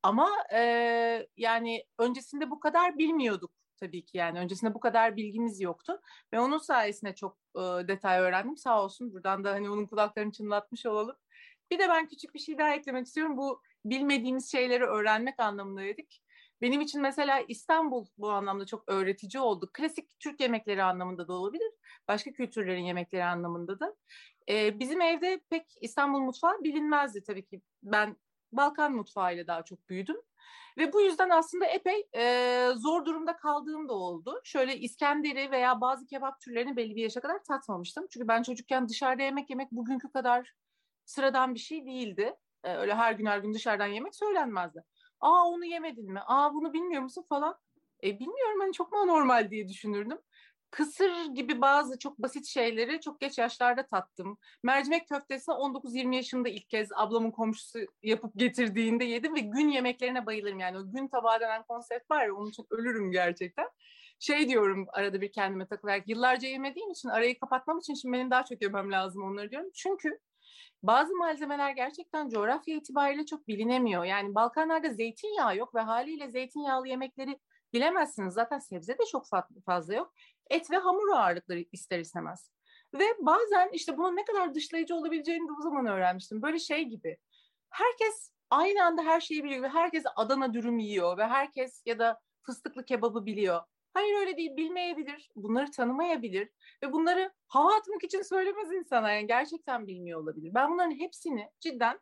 [0.02, 0.60] Ama e,
[1.36, 3.50] yani öncesinde bu kadar bilmiyorduk
[3.80, 6.00] tabii ki yani öncesinde bu kadar bilgimiz yoktu
[6.32, 10.86] ve onun sayesinde çok e, detay öğrendim sağ olsun buradan da hani onun kulaklarını çınlatmış
[10.86, 11.16] olalım.
[11.70, 16.22] Bir de ben küçük bir şey daha eklemek istiyorum bu bilmediğimiz şeyleri öğrenmek anlamında dedik.
[16.62, 19.70] Benim için mesela İstanbul bu anlamda çok öğretici oldu.
[19.72, 21.72] Klasik Türk yemekleri anlamında da olabilir.
[22.08, 23.96] Başka kültürlerin yemekleri anlamında da.
[24.48, 27.62] Ee, bizim evde pek İstanbul mutfağı bilinmezdi tabii ki.
[27.82, 28.16] Ben
[28.52, 30.16] Balkan mutfağıyla daha çok büyüdüm.
[30.78, 34.40] Ve bu yüzden aslında epey e, zor durumda kaldığım da oldu.
[34.44, 38.06] Şöyle İskender'i veya bazı kebap türlerini belli bir yaşa kadar tatmamıştım.
[38.10, 40.52] Çünkü ben çocukken dışarıda yemek yemek bugünkü kadar
[41.04, 42.34] sıradan bir şey değildi.
[42.64, 44.84] E, öyle her gün her gün dışarıdan yemek söylenmezdi.
[45.20, 46.20] Aa onu yemedin mi?
[46.26, 47.56] Aa bunu bilmiyor musun falan.
[48.04, 50.18] E, bilmiyorum hani çok mu normal diye düşünürdüm.
[50.70, 54.38] Kısır gibi bazı çok basit şeyleri çok geç yaşlarda tattım.
[54.62, 60.58] Mercimek köftesini 19-20 yaşında ilk kez ablamın komşusu yapıp getirdiğinde yedim ve gün yemeklerine bayılırım.
[60.58, 63.68] Yani o gün tabağı denen konsept var ya onun için ölürüm gerçekten.
[64.18, 68.44] şey diyorum arada bir kendime takılarak yıllarca yemediğim için arayı kapatmam için şimdi benim daha
[68.44, 69.70] çok yemem lazım onları diyorum.
[69.74, 70.18] Çünkü
[70.82, 74.04] bazı malzemeler gerçekten coğrafya itibariyle çok bilinemiyor.
[74.04, 77.38] Yani Balkanlarda zeytinyağı yok ve haliyle zeytinyağlı yemekleri
[77.72, 78.34] bilemezsiniz.
[78.34, 79.26] Zaten sebze de çok
[79.66, 80.14] fazla yok.
[80.50, 82.50] Et ve hamur ağırlıkları ister istemez.
[82.94, 86.42] Ve bazen işte bunun ne kadar dışlayıcı olabileceğini de o zaman öğrenmiştim.
[86.42, 87.16] Böyle şey gibi.
[87.70, 92.20] Herkes aynı anda her şeyi biliyor ve herkes Adana dürüm yiyor ve herkes ya da
[92.42, 93.62] fıstıklı kebabı biliyor.
[93.94, 96.48] Hayır öyle değil, bilmeyebilir, bunları tanımayabilir
[96.82, 100.54] ve bunları hava atmak için söylemez insana yani gerçekten bilmiyor olabilir.
[100.54, 102.00] Ben bunların hepsini cidden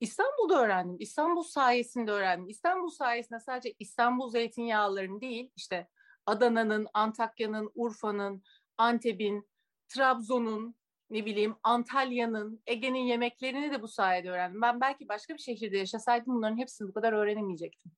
[0.00, 0.96] İstanbul'da öğrendim.
[1.00, 2.48] İstanbul sayesinde öğrendim.
[2.48, 5.88] İstanbul sayesinde sadece İstanbul zeytinyağlarının değil, işte
[6.26, 8.42] Adana'nın, Antakya'nın, Urfa'nın,
[8.78, 9.48] Antep'in,
[9.88, 10.74] Trabzon'un,
[11.10, 14.62] ne bileyim Antalya'nın, Ege'nin yemeklerini de bu sayede öğrendim.
[14.62, 17.92] Ben belki başka bir şehirde yaşasaydım bunların hepsini bu kadar öğrenemeyecektim.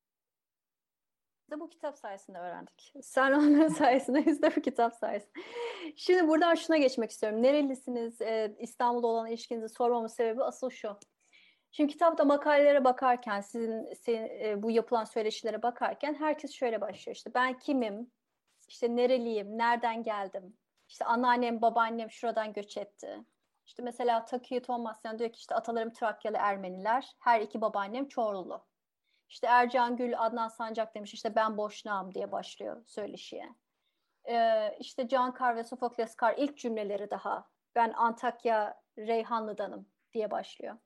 [1.50, 2.94] De bu kitap sayesinde öğrendik.
[3.02, 5.40] Sen onların sayesinde, biz de bu kitap sayesinde.
[5.96, 7.42] Şimdi buradan şuna geçmek istiyorum.
[7.42, 8.20] Nerelisiniz?
[8.20, 10.98] Ee, İstanbul'da olan ilişkinizi sormamın sebebi asıl şu.
[11.70, 17.16] Şimdi kitapta makalelere bakarken, sizin, sizin e, bu yapılan söyleşilere bakarken herkes şöyle başlıyor.
[17.16, 18.10] İşte ben kimim?
[18.68, 19.58] İşte nereliyim?
[19.58, 20.56] Nereden geldim?
[20.88, 23.24] İşte anneannem, babaannem şuradan göç etti.
[23.66, 28.67] İşte mesela Takiye Thomasyan diyor ki işte atalarım Trakyalı Ermeniler, her iki babaannem Çorlu.
[29.28, 33.54] İşte Ercan Gül, Adnan Sancak demiş işte ben Boşnağım diye başlıyor söyleşiye.
[34.28, 40.76] Ee, işte Can Kar ve Sofokles Kar ilk cümleleri daha ben Antakya Reyhanlı'danım diye başlıyor.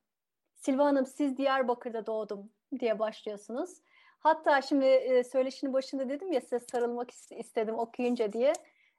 [0.55, 3.81] Silva Hanım siz Diyarbakır'da doğdum diye başlıyorsunuz.
[4.19, 8.53] Hatta şimdi e, söyleşinin başında dedim ya size sarılmak istedim okuyunca diye.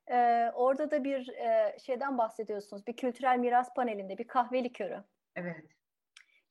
[0.07, 2.87] Ee, orada da bir e, şeyden bahsediyorsunuz.
[2.87, 5.03] Bir kültürel miras panelinde bir kahve likörü.
[5.35, 5.65] Evet.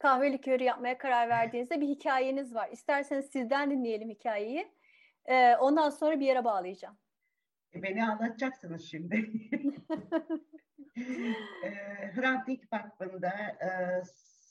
[0.02, 2.68] Kahve likörü yapmaya karar verdiğinizde bir hikayeniz var.
[2.72, 4.72] İsterseniz sizden dinleyelim hikayeyi.
[5.26, 6.96] Ee, ondan sonra bir yere bağlayacağım.
[7.74, 9.14] E, beni anlatacaksınız şimdi.
[11.64, 11.70] e,
[12.14, 13.68] Hrant Dink Vakfı'nda e,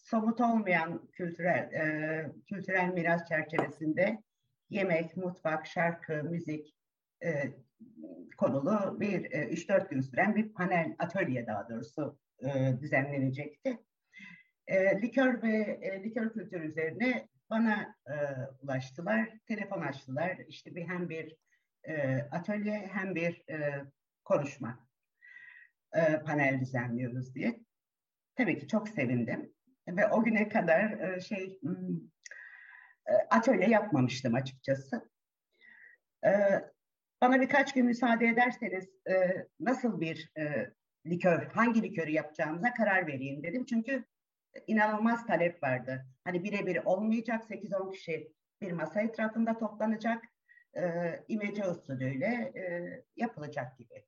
[0.03, 4.23] somut olmayan kültürel e, kültürel miras çerçevesinde
[4.69, 6.75] yemek, mutfak, şarkı, müzik,
[7.23, 7.53] e,
[8.37, 13.77] konulu bir 3-4 gün süren bir panel, atölye daha doğrusu e, düzenlenecekti.
[14.67, 18.15] E, likör ve e, likör kültürü üzerine bana e,
[18.61, 20.37] ulaştılar, telefon açtılar.
[20.47, 21.35] İşte bir hem bir
[21.83, 23.85] e, atölye hem bir e,
[24.23, 24.87] konuşma
[25.93, 27.59] e, panel düzenliyoruz diye.
[28.35, 29.53] Tabii ki çok sevindim
[29.87, 31.97] ve o güne kadar e, şey hmm,
[33.07, 35.09] e, atölye yapmamıştım açıkçası.
[36.25, 36.31] E,
[37.21, 40.73] bana birkaç gün müsaade ederseniz e, nasıl bir e,
[41.05, 43.65] likör, hangi likörü yapacağımıza karar vereyim dedim.
[43.65, 44.05] Çünkü
[44.67, 46.05] inanılmaz talep vardı.
[46.23, 50.23] Hani birebir olmayacak 8-10 kişi bir masa etrafında toplanacak.
[50.77, 50.83] E,
[51.27, 52.63] imece usulüyle e,
[53.15, 54.05] yapılacak gibi.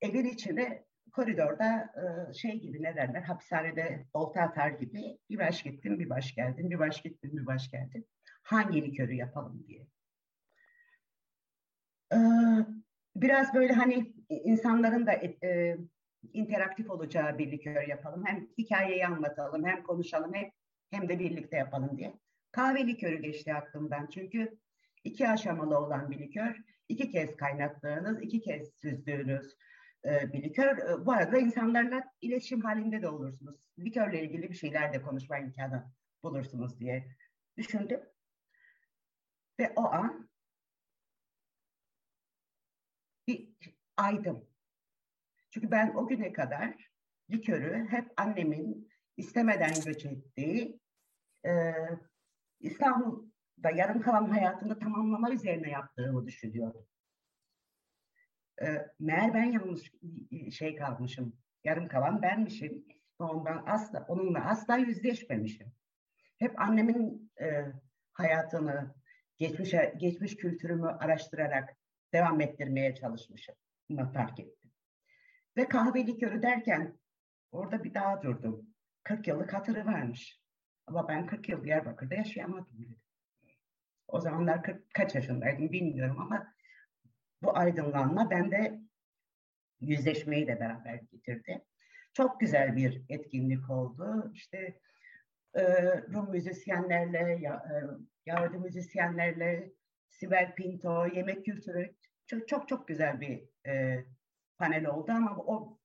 [0.00, 5.98] Evin içinde koridorda e, şey gibi ne derler hapishanede olta atar gibi bir baş gittim
[5.98, 8.04] bir baş geldim bir baş gittim bir baş geldim.
[8.42, 9.86] Hangi likörü yapalım diye.
[12.12, 12.16] Ee,
[13.16, 15.76] biraz böyle hani insanların da e,
[16.32, 18.26] interaktif olacağı bir likör yapalım.
[18.26, 20.50] Hem hikayeyi anlatalım, hem konuşalım, hem,
[20.90, 22.14] hem de birlikte yapalım diye.
[22.52, 24.06] Kahve likörü geçti aklımdan.
[24.06, 24.58] Çünkü
[25.04, 26.56] iki aşamalı olan bir likör.
[26.88, 29.56] iki kez kaynattığınız, iki kez süzdüğünüz
[30.04, 30.78] e, bir likör.
[30.78, 33.56] E, bu arada insanlarla iletişim halinde de olursunuz.
[33.78, 35.84] Likörle ilgili bir şeyler de konuşma imkanı
[36.22, 37.16] bulursunuz diye
[37.56, 38.00] düşündüm.
[39.60, 40.28] Ve o an
[43.26, 43.54] bir
[43.96, 44.48] aydım.
[45.50, 46.90] Çünkü ben o güne kadar
[47.30, 50.80] likörü hep annemin istemeden göç ettiği
[51.46, 51.74] e,
[52.60, 56.86] İstanbul'da yarım kalan hayatımı tamamlama üzerine yaptığımı düşünüyordum.
[58.62, 59.92] E, meğer ben yanlış
[60.58, 61.36] şey kalmışım.
[61.64, 62.84] Yarım kalan benmişim.
[63.18, 65.72] Ondan asla, onunla asla yüzleşmemişim.
[66.38, 67.64] Hep annemin e,
[68.12, 68.94] hayatını,
[69.38, 71.76] geçmiş, geçmiş kültürümü araştırarak
[72.12, 73.54] devam ettirmeye çalışmışım.
[73.90, 74.57] Bunu fark ettim.
[75.58, 76.98] Ve kahve likörü derken
[77.52, 78.66] orada bir daha durdum.
[79.04, 80.40] 40 yıllık hatırı varmış.
[80.86, 82.96] Ama ben 40 yıl Diyarbakır'da yaşayamadım dedim.
[84.08, 86.54] O zamanlar 40, kaç yaşındaydım bilmiyorum ama
[87.42, 88.80] bu aydınlanma bende
[89.80, 91.64] yüzleşmeyi de beraber getirdi.
[92.12, 94.30] Çok güzel bir etkinlik oldu.
[94.34, 94.80] İşte
[95.54, 95.62] e,
[96.00, 97.74] Rum müzisyenlerle, ya, e,
[98.26, 99.72] Yahudi müzisyenlerle,
[100.08, 101.94] Sibel Pinto, yemek kültürü
[102.26, 104.04] çok çok, çok güzel bir e,
[104.58, 105.78] panel oldu ama o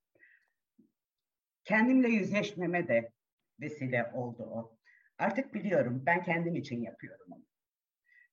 [1.64, 3.12] kendimle yüzleşmeme de
[3.60, 4.78] vesile oldu o.
[5.18, 7.44] Artık biliyorum ben kendim için yapıyorum onu.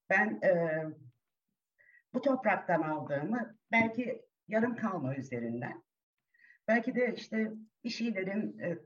[0.10, 0.84] Ben e,
[2.14, 5.84] bu topraktan aldığımı belki yarım kalma üzerinden
[6.68, 7.52] belki de işte
[7.84, 8.78] bir şeylerin e,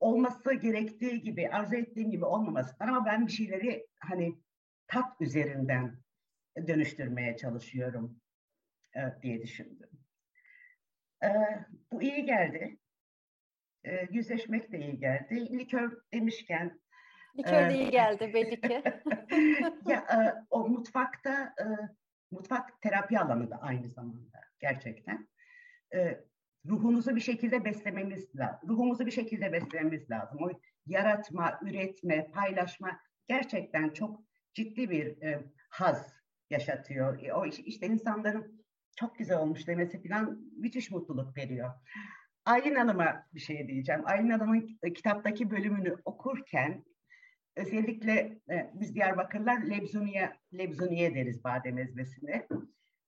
[0.00, 4.38] olması gerektiği gibi arzu ettiğim gibi olmamasından ama ben bir şeyleri hani
[4.86, 5.98] tat üzerinden
[6.66, 8.20] dönüştürmeye çalışıyorum
[8.96, 9.95] e, diye düşündüm.
[11.26, 11.30] E,
[11.92, 12.78] bu iyi geldi.
[13.84, 15.58] E, yüzleşmek de iyi geldi.
[15.58, 16.80] Likör demişken
[17.38, 18.82] Likör de iyi geldi belli ki.
[19.86, 20.16] ya e,
[20.50, 21.64] o mutfakta e,
[22.30, 25.28] mutfak terapi alanı da aynı zamanda gerçekten.
[25.94, 26.20] E,
[26.68, 28.68] ruhumuzu bir şekilde beslememiz lazım.
[28.68, 30.38] Ruhumuzu bir şekilde beslememiz lazım.
[30.42, 30.50] O
[30.86, 34.20] yaratma, üretme, paylaşma gerçekten çok
[34.54, 36.12] ciddi bir e, haz
[36.50, 37.22] yaşatıyor.
[37.22, 38.65] E, o işte insanların
[38.96, 41.70] çok güzel olmuş demesi falan müthiş mutluluk veriyor.
[42.44, 44.02] Aylin Hanım'a bir şey diyeceğim.
[44.04, 46.84] Aylin Hanım'ın kitaptaki bölümünü okurken
[47.56, 52.46] özellikle e, biz Diyarbakırlar lebzuniye, lebzuniye deriz badem ezmesine.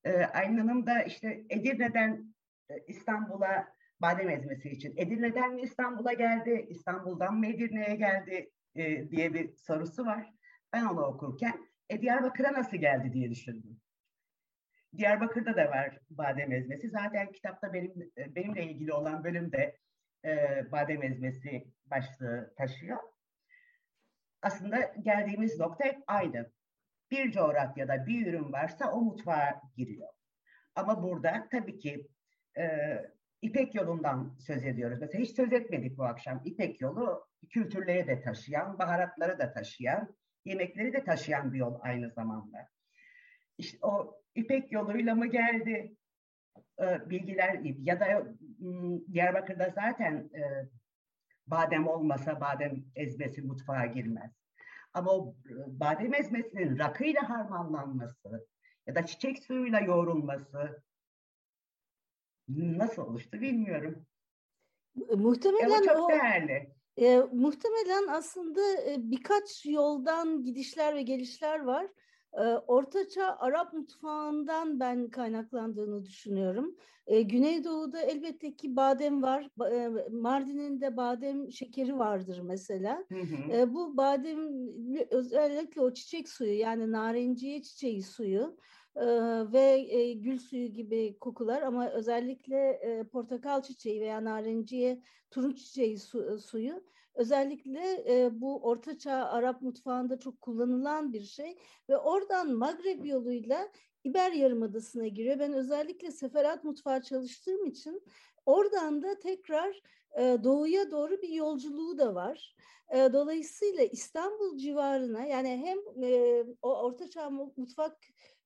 [0.05, 2.35] E, Aylin Hanım da işte Edirne'den
[2.71, 3.69] e, İstanbul'a
[4.01, 4.95] badem ezmesi için.
[4.97, 10.33] Edirne'den mi İstanbul'a geldi, İstanbul'dan mı Edirne'ye geldi e, diye bir sorusu var.
[10.73, 13.81] Ben onu okurken e, Diyarbakır'a nasıl geldi diye düşündüm.
[14.97, 16.89] Diyarbakır'da da var badem ezmesi.
[16.91, 19.79] Zaten kitapta benim e, benimle ilgili olan bölümde
[20.25, 22.99] e, badem ezmesi başlığı taşıyor.
[24.43, 26.53] Aslında geldiğimiz nokta hep aynı.
[27.11, 30.09] Bir coğrafyada bir ürün varsa o mutfağa giriyor.
[30.75, 32.09] Ama burada tabii ki
[32.59, 32.65] e,
[33.43, 34.99] İpek yolundan söz ediyoruz.
[35.01, 36.43] Mesela hiç söz etmedik bu akşam.
[36.45, 42.69] İpek yolu kültürleri de taşıyan, baharatları da taşıyan, yemekleri de taşıyan bir yol aynı zamanda.
[43.59, 45.97] İşte o İpek yoluyla mı geldi
[46.81, 48.07] e, bilgiler ya da
[48.59, 50.69] m, Diyarbakır'da zaten e,
[51.47, 54.33] badem olmasa badem ezmesi mutfağa girmez.
[54.93, 58.47] Ama o e, badem ezmesinin rakıyla harmanlanması
[58.87, 60.83] ya da çiçek suyuyla yoğrulması
[62.49, 64.07] nasıl oluştu bilmiyorum.
[65.17, 66.73] Muhtemelen e, çok o, değerli.
[66.97, 71.87] E, muhtemelen aslında e, birkaç yoldan gidişler ve gelişler var.
[72.33, 76.77] E, Ortaçağ Arap mutfağından ben kaynaklandığını düşünüyorum.
[77.07, 79.51] E, Güneydoğu'da elbette ki badem var.
[79.73, 83.05] E, Mardin'in de badem şekeri vardır mesela.
[83.09, 83.53] Hı hı.
[83.53, 84.39] E, bu badem
[85.11, 88.57] özellikle o çiçek suyu yani narenciye çiçeği suyu
[89.53, 92.81] ve gül suyu gibi kokular ama özellikle
[93.13, 96.85] portakal çiçeği veya narenciye turunç çiçeği su, suyu
[97.19, 98.05] özellikle
[98.41, 101.59] bu ortaçağ Arap mutfağında çok kullanılan bir şey
[101.89, 103.69] ve oradan Magreb yoluyla
[104.05, 105.39] İber Yarımadası'na giriyor.
[105.39, 108.03] Ben özellikle seferat mutfağı çalıştığım için
[108.47, 109.83] oradan da tekrar
[110.19, 112.57] doğuya doğru bir yolculuğu da var.
[112.93, 115.79] dolayısıyla İstanbul civarına yani hem
[116.63, 117.99] o ortaçağ mutfak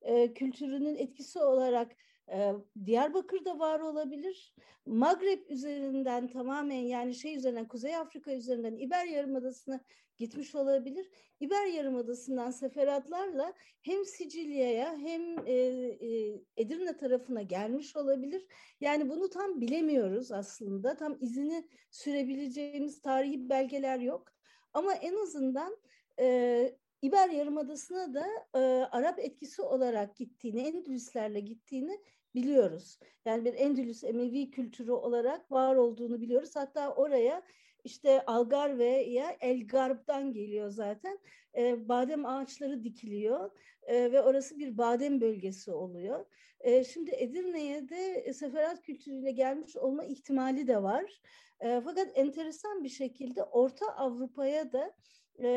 [0.03, 1.97] e, kültürünün etkisi olarak e,
[2.85, 4.55] Diyarbakır'da var olabilir.
[4.87, 9.81] Magreb üzerinden tamamen yani şey üzerinden Kuzey Afrika üzerinden İber Yarımadası'na
[10.19, 11.11] gitmiş olabilir.
[11.41, 13.53] İber Yarımadası'ndan seferatlarla
[13.83, 15.39] hem Sicilya'ya hem
[16.57, 18.47] Edirne tarafına gelmiş olabilir.
[18.81, 20.97] Yani bunu tam bilemiyoruz aslında.
[20.97, 24.33] Tam izini sürebileceğimiz tarihi belgeler yok.
[24.73, 25.77] Ama en azından
[27.03, 32.01] İber Yarımadası'na da e, Arap etkisi olarak gittiğini, Endülüslerle gittiğini
[32.35, 32.99] biliyoruz.
[33.25, 36.57] Yani bir Endülüs Emevi kültürü olarak var olduğunu biliyoruz.
[36.57, 37.43] Hatta oraya
[37.85, 41.19] işte Algarve ya El Garb'dan geliyor zaten.
[41.57, 43.51] E, badem ağaçları dikiliyor
[43.83, 46.27] e, ve orası bir badem bölgesi oluyor.
[46.61, 51.21] E, şimdi Edirne'ye de seferat kültürüyle gelmiş olma ihtimali de var.
[51.61, 54.95] E, fakat enteresan bir şekilde Orta Avrupa'ya da
[55.39, 55.49] e,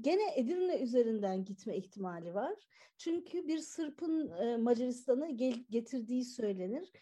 [0.00, 2.54] gene Edirne üzerinden gitme ihtimali var.
[2.98, 5.30] Çünkü bir Sırp'ın e, Macaristan'a
[5.70, 6.92] getirdiği söylenir.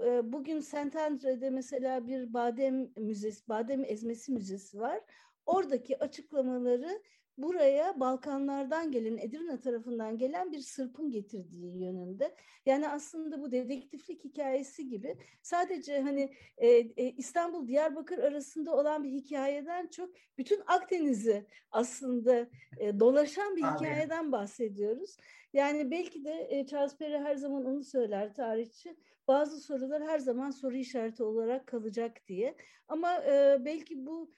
[0.00, 5.00] E, bugün Saint-André'de mesela bir badem müzesi, badem ezmesi müzesi var.
[5.46, 7.02] Oradaki açıklamaları
[7.38, 12.34] buraya Balkanlardan gelen, Edirne tarafından gelen bir Sırp'ın getirdiği yönünde.
[12.66, 19.10] Yani aslında bu dedektiflik hikayesi gibi sadece hani e, e, İstanbul Diyarbakır arasında olan bir
[19.10, 22.48] hikayeden çok bütün Akdeniz'i aslında
[22.78, 25.16] e, dolaşan bir hikayeden bahsediyoruz.
[25.52, 28.96] Yani belki de e, Charles Perry her zaman onu söyler tarihçi.
[29.28, 32.56] Bazı sorular her zaman soru işareti olarak kalacak diye.
[32.88, 34.30] Ama e, belki bu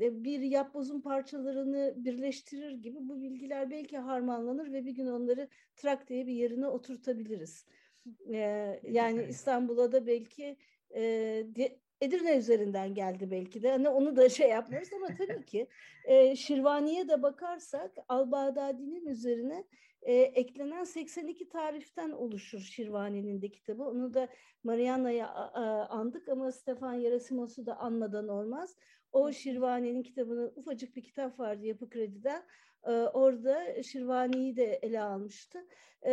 [0.00, 6.26] bir yapbozun parçalarını birleştirir gibi bu bilgiler belki harmanlanır ve bir gün onları trak diye
[6.26, 7.66] bir yerine oturtabiliriz.
[8.82, 10.56] Yani İstanbul'a da belki
[12.00, 13.70] Edirne üzerinden geldi belki de.
[13.70, 15.66] Hani onu da şey yapmıyoruz ama tabii ki
[16.36, 19.64] Şirvani'ye de bakarsak Al-Bağdadi'nin üzerine
[20.04, 23.84] e, eklenen 82 tariften oluşur Şirvani'nin de kitabı.
[23.84, 24.28] Onu da
[24.64, 25.28] Marianna'ya
[25.88, 28.76] andık ama Stefan Yerasimos'u da anmadan olmaz.
[29.12, 32.42] O Şirvani'nin kitabını ufacık bir kitap vardı Yapı Kredi'den.
[32.86, 35.66] E, orada Şirvani'yi de ele almıştı.
[36.06, 36.12] E,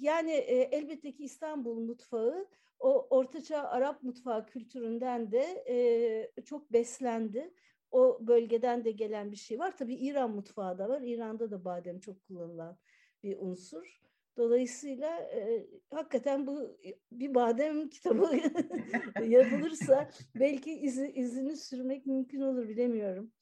[0.00, 7.54] yani e, elbette ki İstanbul mutfağı o ortaçağ Arap mutfağı kültüründen de e, çok beslendi.
[7.90, 9.76] O bölgeden de gelen bir şey var.
[9.76, 11.00] Tabii İran mutfağı da var.
[11.02, 12.78] İran'da da badem çok kullanılan
[13.22, 14.00] bir unsur.
[14.36, 16.76] Dolayısıyla e, hakikaten bu
[17.12, 18.30] bir badem kitabı
[19.24, 23.32] yapılırsa belki izi, izini sürmek mümkün olur bilemiyorum.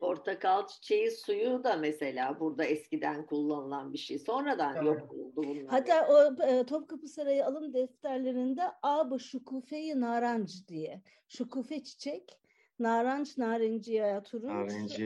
[0.00, 4.18] Portakal çiçeği suyu da mesela burada eskiden kullanılan bir şey.
[4.18, 4.84] Sonradan evet.
[4.86, 5.66] yok oldu bunlar.
[5.66, 11.02] Hatta o e, Topkapı Sarayı alım defterlerinde Ab-ı Şukufe-i Narancı diye.
[11.28, 12.40] Şukufe çiçek,
[12.78, 15.00] naranç narenciye turunç,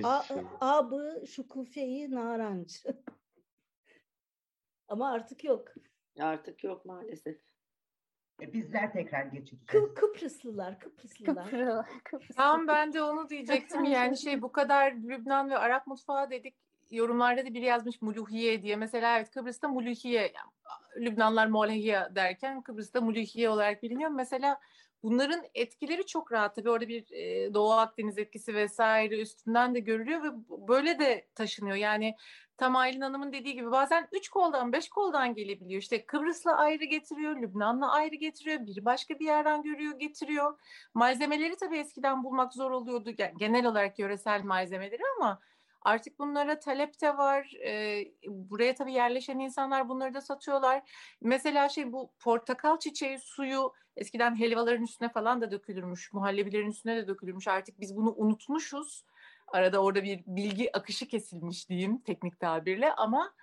[0.61, 2.79] Ab-ı Şukufe-i Narancı.
[4.91, 5.69] Ama artık yok.
[6.21, 7.41] Artık yok maalesef.
[8.41, 9.67] E, bizler tekrar geçeceğiz.
[9.67, 11.51] Kı Kıbrıslılar, Kıbrıslılar.
[12.05, 12.37] Kıbrıslılar.
[12.37, 13.85] Tam ben de onu diyecektim.
[13.85, 16.55] Yani şey bu kadar Lübnan ve Arap mutfağı dedik.
[16.91, 18.77] Yorumlarda da biri yazmış muluhiye diye.
[18.77, 24.11] Mesela evet Kıbrıs'ta muluhiye, yani, Lübnanlar molehiye derken Kıbrıs'ta muluhiye olarak biliniyor.
[24.11, 24.61] Mesela
[25.03, 26.55] bunların etkileri çok rahat.
[26.55, 30.29] Tabii orada bir e, Doğu Akdeniz etkisi vesaire üstünden de görülüyor ve
[30.69, 31.77] böyle de taşınıyor.
[31.77, 32.15] Yani
[32.57, 35.83] tam Aylin Hanım'ın dediği gibi bazen üç koldan beş koldan gelebiliyor.
[35.83, 40.59] İşte Kıbrıs'la ayrı getiriyor, Lübnan'la ayrı getiriyor, biri başka bir yerden görüyor getiriyor.
[40.95, 45.41] Malzemeleri tabii eskiden bulmak zor oluyordu genel olarak yöresel malzemeleri ama
[45.83, 47.53] artık bunlara talep de var.
[47.65, 50.83] Ee, buraya tabii yerleşen insanlar bunları da satıyorlar.
[51.21, 57.09] Mesela şey bu portakal çiçeği suyu eskiden helvaların üstüne falan da dökülürmüş, muhallebilerin üstüne de
[57.09, 57.49] dökülürmüş.
[57.49, 59.05] Artık biz bunu unutmuşuz
[59.53, 63.35] Arada orada bir bilgi akışı kesilmiş diyeyim teknik tabirle ama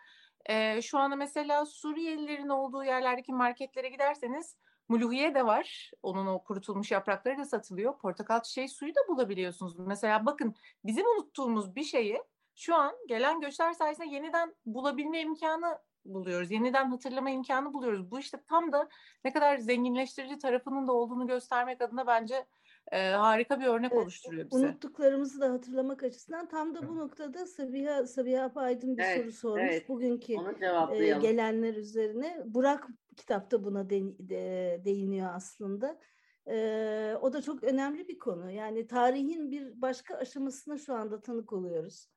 [0.45, 4.57] e, şu anda mesela Suriyelilerin olduğu yerlerdeki marketlere giderseniz
[4.89, 5.91] muluhiye de var.
[6.03, 7.97] Onun o kurutulmuş yaprakları da satılıyor.
[7.97, 9.79] Portakal çiçeği suyu da bulabiliyorsunuz.
[9.79, 10.55] Mesela bakın
[10.85, 12.21] bizim unuttuğumuz bir şeyi
[12.55, 16.51] şu an gelen göçler sayesinde yeniden bulabilme imkanı buluyoruz.
[16.51, 18.11] Yeniden hatırlama imkanı buluyoruz.
[18.11, 18.89] Bu işte tam da
[19.23, 22.45] ne kadar zenginleştirici tarafının da olduğunu göstermek adına bence
[22.91, 24.57] e, harika bir örnek evet, oluşturuyor bize.
[24.57, 29.71] Unuttuklarımızı da hatırlamak açısından tam da bu noktada Sabiha, Sabiha Apaydın bir evet, soru sormuş.
[29.71, 29.89] Evet.
[29.89, 32.43] Bugünkü e, gelenler üzerine.
[32.45, 32.87] Burak
[33.17, 35.99] kitapta buna de, de, değiniyor aslında.
[36.47, 38.51] E, o da çok önemli bir konu.
[38.51, 42.07] Yani tarihin bir başka aşamasına şu anda tanık oluyoruz.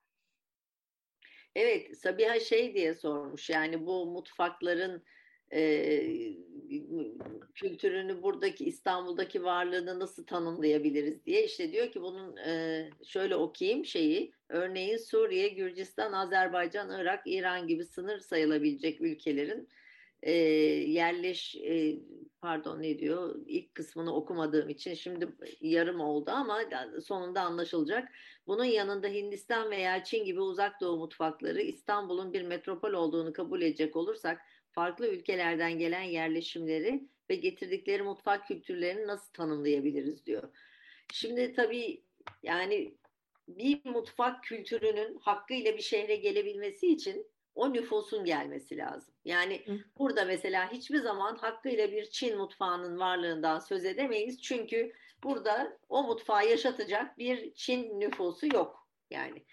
[1.55, 3.51] Evet, Sabiha şey diye sormuş.
[3.51, 5.05] Yani bu mutfakların
[5.53, 6.03] e,
[7.55, 11.45] kültürünü buradaki İstanbul'daki varlığını nasıl tanımlayabiliriz diye.
[11.45, 14.33] İşte diyor ki bunun e, şöyle okuyayım şeyi.
[14.49, 19.69] Örneğin Suriye, Gürcistan, Azerbaycan, Irak, İran gibi sınır sayılabilecek ülkelerin
[20.23, 21.99] e, yerleş e,
[22.41, 23.37] pardon ne diyor?
[23.47, 25.29] İlk kısmını okumadığım için şimdi
[25.61, 26.61] yarım oldu ama
[27.05, 28.09] sonunda anlaşılacak.
[28.47, 33.97] Bunun yanında Hindistan veya Çin gibi uzak doğu mutfakları İstanbul'un bir metropol olduğunu kabul edecek
[33.97, 34.41] olursak
[34.73, 40.43] farklı ülkelerden gelen yerleşimleri ve getirdikleri mutfak kültürlerini nasıl tanımlayabiliriz diyor.
[41.13, 42.03] Şimdi tabii
[42.43, 42.95] yani
[43.49, 49.15] bir mutfak kültürünün hakkıyla bir şehre gelebilmesi için o nüfusun gelmesi lazım.
[49.25, 49.79] Yani Hı.
[49.99, 54.43] burada mesela hiçbir zaman hakkıyla bir Çin mutfağının varlığından söz edemeyiz.
[54.43, 54.93] Çünkü
[55.23, 58.89] burada o mutfağı yaşatacak bir Çin nüfusu yok.
[59.11, 59.45] Yani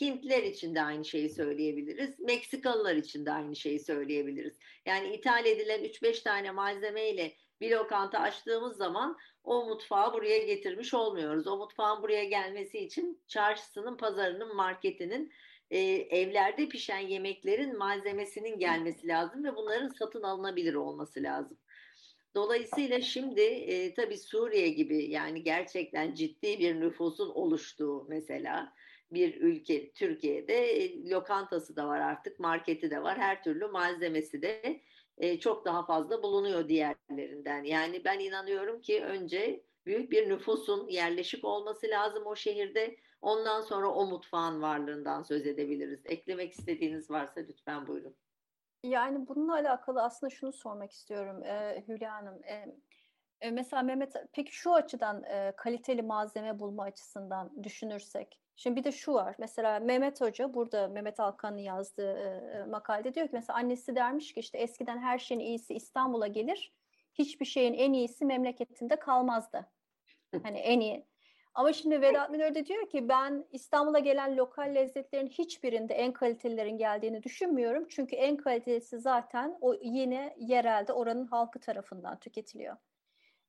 [0.00, 2.20] Hintler için de aynı şeyi söyleyebiliriz.
[2.20, 4.58] Meksikalılar için de aynı şeyi söyleyebiliriz.
[4.86, 11.46] Yani ithal edilen 3-5 tane malzemeyle bir lokanta açtığımız zaman o mutfağı buraya getirmiş olmuyoruz.
[11.46, 15.32] O mutfağın buraya gelmesi için çarşısının, pazarının, marketinin
[15.70, 15.78] e,
[16.10, 21.58] evlerde pişen yemeklerin malzemesinin gelmesi lazım ve bunların satın alınabilir olması lazım.
[22.34, 28.72] Dolayısıyla şimdi e, tabii Suriye gibi yani gerçekten ciddi bir nüfusun oluştuğu mesela
[29.14, 34.80] bir ülke Türkiye'de e, lokantası da var artık marketi de var her türlü malzemesi de
[35.18, 37.64] e, çok daha fazla bulunuyor diğerlerinden.
[37.64, 42.96] Yani ben inanıyorum ki önce büyük bir nüfusun yerleşik olması lazım o şehirde.
[43.22, 46.00] Ondan sonra o mutfağın varlığından söz edebiliriz.
[46.04, 48.16] Eklemek istediğiniz varsa lütfen buyurun.
[48.84, 52.44] Yani bununla alakalı aslında şunu sormak istiyorum e, Hülya Hanım.
[52.44, 52.66] E,
[53.40, 58.92] e, mesela Mehmet peki şu açıdan e, kaliteli malzeme bulma açısından düşünürsek Şimdi bir de
[58.92, 59.34] şu var.
[59.38, 64.40] Mesela Mehmet Hoca burada Mehmet Alkan'ın yazdığı e, makalede diyor ki mesela annesi dermiş ki
[64.40, 66.72] işte eskiden her şeyin iyisi İstanbul'a gelir.
[67.14, 69.70] Hiçbir şeyin en iyisi memleketinde kalmazdı.
[70.42, 71.06] Hani en iyi.
[71.54, 76.78] Ama şimdi Vedat Minör de diyor ki ben İstanbul'a gelen lokal lezzetlerin hiçbirinde en kalitelilerin
[76.78, 77.86] geldiğini düşünmüyorum.
[77.88, 82.76] Çünkü en kalitelisi zaten o yine yerelde oranın halkı tarafından tüketiliyor.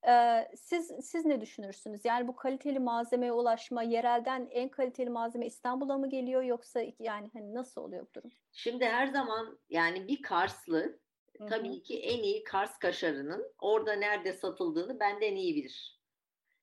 [0.07, 2.05] Ee, siz siz ne düşünürsünüz?
[2.05, 7.53] Yani bu kaliteli malzemeye ulaşma, yerelden en kaliteli malzeme İstanbul'a mı geliyor yoksa yani hani
[7.53, 8.31] nasıl oluyor bu durum?
[8.53, 10.99] Şimdi her zaman yani bir Karslı
[11.37, 11.47] Hı-hı.
[11.47, 15.99] tabii ki en iyi Kars kaşarının orada nerede satıldığını benden iyi bilir.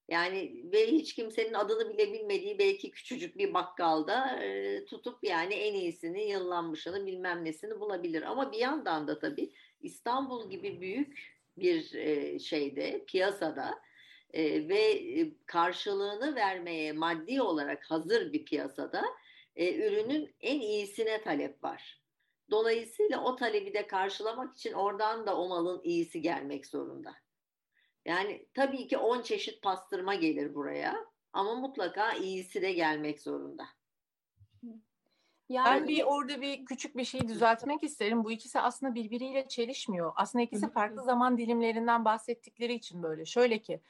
[0.09, 5.75] Yani ve hiç kimsenin adını bile bilmediği belki küçücük bir bakkalda e, tutup yani en
[5.75, 8.23] iyisini, yıllanmışını bilmem nesini bulabilir.
[8.23, 11.83] Ama bir yandan da tabii İstanbul gibi büyük bir
[12.39, 13.81] şeyde, piyasada
[14.35, 15.03] ve
[15.47, 19.05] karşılığını vermeye maddi olarak hazır bir piyasada
[19.57, 22.01] ürünün en iyisine talep var.
[22.51, 27.15] Dolayısıyla o talebi de karşılamak için oradan da o malın iyisi gelmek zorunda.
[28.05, 33.65] Yani tabii ki 10 çeşit pastırma gelir buraya ama mutlaka iyisi de gelmek zorunda.
[35.51, 35.81] Yani...
[35.81, 38.25] Ben bir orada bir küçük bir şey düzeltmek isterim.
[38.25, 40.13] Bu ikisi aslında birbiriyle çelişmiyor.
[40.17, 43.25] Aslında ikisi farklı zaman dilimlerinden bahsettikleri için böyle.
[43.25, 43.81] Şöyle ki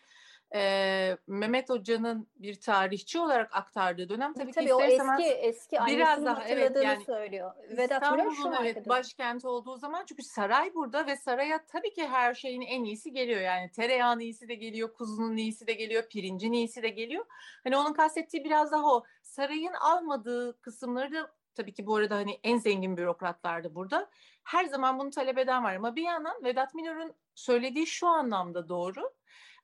[0.55, 6.24] e, Mehmet Hoca'nın bir tarihçi olarak aktardığı dönem tabii, tabii ki o eski eski biraz
[6.24, 7.53] daha evet yani söylüyor.
[7.70, 12.61] Vedat İstanbul'un evet başkenti olduğu zaman çünkü saray burada ve saraya tabii ki her şeyin
[12.61, 13.41] en iyisi geliyor.
[13.41, 17.24] Yani tereyağının iyisi de geliyor, kuzunun iyisi de geliyor, pirincin iyisi de geliyor.
[17.65, 22.40] Hani onun kastettiği biraz daha o sarayın almadığı kısımları da tabii ki bu arada hani
[22.43, 24.10] en zengin bürokratlardı burada.
[24.44, 29.12] Her zaman bunu talep eden var ama bir yandan Vedat Milor'un söylediği şu anlamda doğru.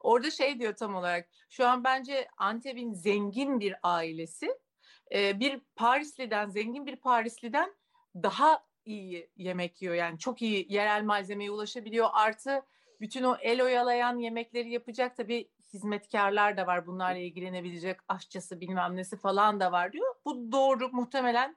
[0.00, 4.58] Orada şey diyor tam olarak şu an bence Antep'in zengin bir ailesi
[5.12, 7.74] bir Parisliden zengin bir Parisliden
[8.14, 9.94] daha iyi yemek yiyor.
[9.94, 12.08] Yani çok iyi yerel malzemeye ulaşabiliyor.
[12.12, 12.62] Artı
[13.00, 16.86] bütün o el oyalayan yemekleri yapacak tabii hizmetkarlar da var.
[16.86, 20.14] Bunlarla ilgilenebilecek aşçısı bilmem nesi falan da var diyor.
[20.24, 21.56] Bu doğru muhtemelen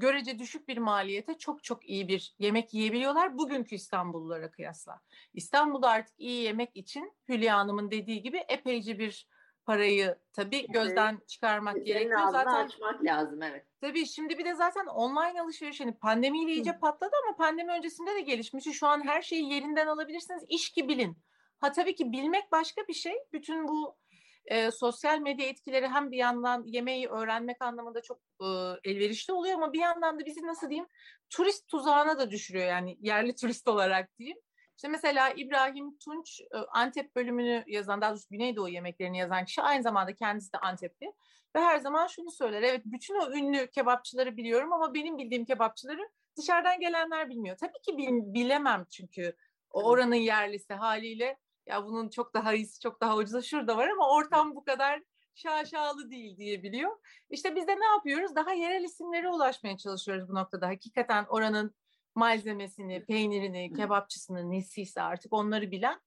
[0.00, 5.00] görece düşük bir maliyete çok çok iyi bir yemek yiyebiliyorlar bugünkü İstanbullulara kıyasla.
[5.34, 9.28] İstanbul'da artık iyi yemek için Hülya Hanım'ın dediği gibi epeyce bir
[9.64, 12.28] parayı tabii gözden çıkarmak Senin gerekiyor.
[12.32, 13.66] Zaten açmak lazım evet.
[13.80, 18.20] Tabii şimdi bir de zaten online alışveriş hani pandemiyle iyice patladı ama pandemi öncesinde de
[18.20, 18.64] gelişmiş.
[18.72, 20.44] Şu an her şeyi yerinden alabilirsiniz.
[20.48, 21.18] İş ki bilin.
[21.58, 23.14] Ha tabii ki bilmek başka bir şey.
[23.32, 23.96] Bütün bu
[24.44, 28.46] e, sosyal medya etkileri hem bir yandan yemeği öğrenmek anlamında çok e,
[28.90, 30.88] elverişli oluyor ama bir yandan da bizi nasıl diyeyim
[31.30, 34.38] turist tuzağına da düşürüyor yani yerli turist olarak diyeyim.
[34.76, 36.40] İşte mesela İbrahim Tunç
[36.72, 41.12] Antep bölümünü yazan, daha doğrusu Güneydoğu yemeklerini yazan kişi aynı zamanda kendisi de Antepli.
[41.56, 46.08] Ve her zaman şunu söyler, evet bütün o ünlü kebapçıları biliyorum ama benim bildiğim kebapçıları
[46.38, 47.56] dışarıdan gelenler bilmiyor.
[47.56, 49.36] Tabii ki bil, bilemem çünkü
[49.70, 51.38] o oranın yerlisi haliyle
[51.70, 55.02] ya bunun çok daha iyisi, çok daha ucuzu şurada var ama ortam bu kadar
[55.34, 56.96] şaşalı değil diyebiliyor.
[57.30, 58.36] İşte biz de ne yapıyoruz?
[58.36, 60.68] Daha yerel isimlere ulaşmaya çalışıyoruz bu noktada.
[60.68, 61.74] Hakikaten oranın
[62.14, 66.00] malzemesini, peynirini, kebapçısını, nesiyse artık onları bilen.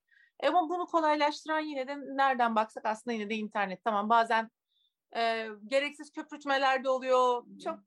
[0.44, 3.84] Ama bunu kolaylaştıran yine de nereden baksak aslında yine de internet.
[3.84, 4.52] Tamam bazen
[5.16, 7.44] e, gereksiz köpürtmeler de oluyor.
[7.64, 7.80] Çok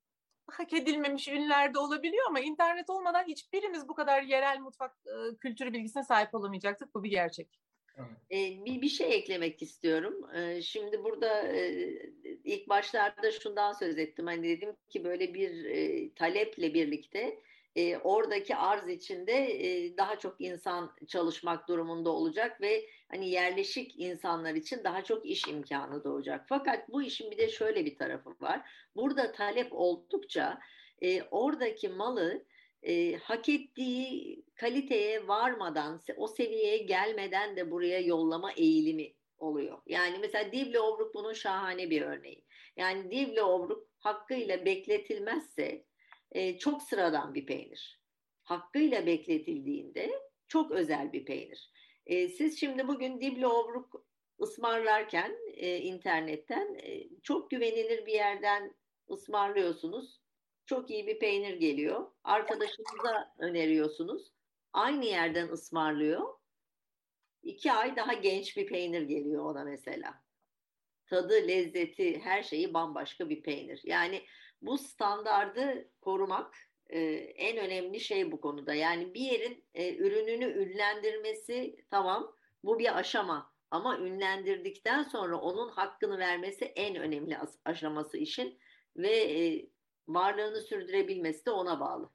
[0.47, 5.73] hak edilmemiş ünlüler de olabiliyor ama internet olmadan hiçbirimiz bu kadar yerel mutfak e, kültürü
[5.73, 6.95] bilgisine sahip olamayacaktık.
[6.95, 7.66] Bu bir gerçek.
[8.31, 10.15] Bir, bir şey eklemek istiyorum.
[10.63, 11.53] Şimdi burada
[12.45, 14.27] ilk başlarda şundan söz ettim.
[14.27, 17.39] Hani dedim ki böyle bir taleple birlikte
[18.03, 19.49] oradaki arz içinde
[19.97, 26.05] daha çok insan çalışmak durumunda olacak ve hani yerleşik insanlar için daha çok iş imkanı
[26.05, 26.47] doğacak.
[26.49, 28.71] Fakat bu işin bir de şöyle bir tarafı var.
[28.97, 30.61] Burada talep oldukça
[31.31, 32.45] oradaki malı
[32.83, 39.79] e, hak ettiği kaliteye varmadan, o seviyeye gelmeden de buraya yollama eğilimi oluyor.
[39.87, 42.45] Yani mesela Divle Obruk bunun şahane bir örneği.
[42.77, 45.85] Yani Divle Obruk hakkıyla bekletilmezse
[46.33, 48.01] e, çok sıradan bir peynir.
[48.43, 51.71] Hakkıyla bekletildiğinde çok özel bir peynir.
[52.07, 54.07] E, siz şimdi bugün Diblo Obruk
[54.41, 58.75] ısmarlarken e, internetten e, çok güvenilir bir yerden
[59.11, 60.21] ısmarlıyorsunuz.
[60.67, 62.07] Çok iyi bir peynir geliyor.
[62.25, 64.33] Arkadaşınıza öneriyorsunuz.
[64.73, 66.35] Aynı yerden ısmarlıyor.
[67.43, 70.23] İki ay daha genç bir peynir geliyor ona mesela.
[71.07, 73.81] Tadı, lezzeti, her şeyi bambaşka bir peynir.
[73.85, 74.23] Yani
[74.63, 76.55] bu standardı korumak
[76.89, 77.01] e,
[77.37, 78.75] en önemli şey bu konuda.
[78.75, 86.19] Yani bir yerin e, ürününü ünlendirmesi tamam bu bir aşama ama ünlendirdikten sonra onun hakkını
[86.19, 88.59] vermesi en önemli aşaması işin
[88.97, 89.71] ve e,
[90.09, 92.11] varlığını sürdürebilmesi de ona bağlı.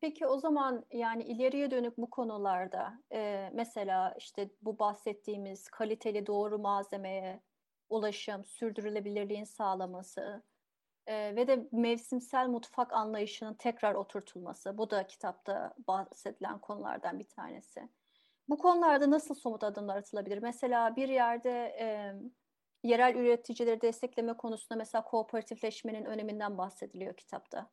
[0.00, 6.58] Peki o zaman yani ileriye dönük bu konularda e, mesela işte bu bahsettiğimiz kaliteli doğru
[6.58, 7.42] malzemeye
[7.90, 10.42] ulaşım, sürdürülebilirliğin sağlaması
[11.06, 14.78] e, ve de mevsimsel mutfak anlayışının tekrar oturtulması.
[14.78, 17.88] Bu da kitapta bahsedilen konulardan bir tanesi.
[18.48, 20.38] Bu konularda nasıl somut adımlar atılabilir?
[20.38, 22.14] Mesela bir yerde e,
[22.82, 27.70] yerel üreticileri destekleme konusunda mesela kooperatifleşmenin öneminden bahsediliyor kitapta.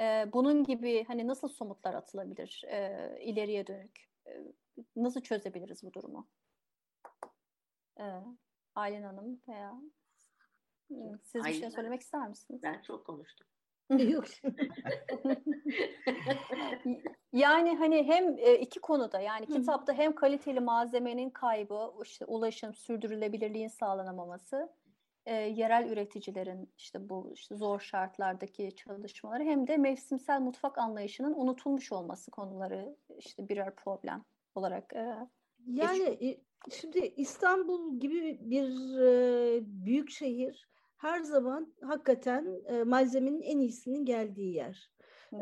[0.00, 4.10] E, bunun gibi hani nasıl somutlar atılabilir e, ileriye dönük?
[4.26, 4.30] E,
[4.96, 6.28] nasıl çözebiliriz bu durumu?
[8.00, 8.04] E,
[8.74, 9.80] Aylin Hanım veya
[11.22, 12.62] siz Aylin bir şey söylemek ister misiniz?
[12.62, 13.46] Ben çok konuştum.
[13.90, 14.24] Yok.
[17.32, 23.68] yani hani hem e, iki konuda yani kitapta hem kaliteli malzemenin kaybı, işte ulaşım, sürdürülebilirliğin
[23.68, 24.72] sağlanamaması,
[25.26, 31.92] e, yerel üreticilerin işte bu işte zor şartlardaki çalışmaları hem de mevsimsel mutfak anlayışının unutulmuş
[31.92, 34.24] olması konuları işte birer problem
[34.54, 35.16] olarak e,
[35.66, 36.36] yani geçiyor.
[36.70, 40.68] şimdi İstanbul gibi bir e, büyük şehir
[41.04, 44.90] her zaman hakikaten e, malzemenin en iyisinin geldiği yer.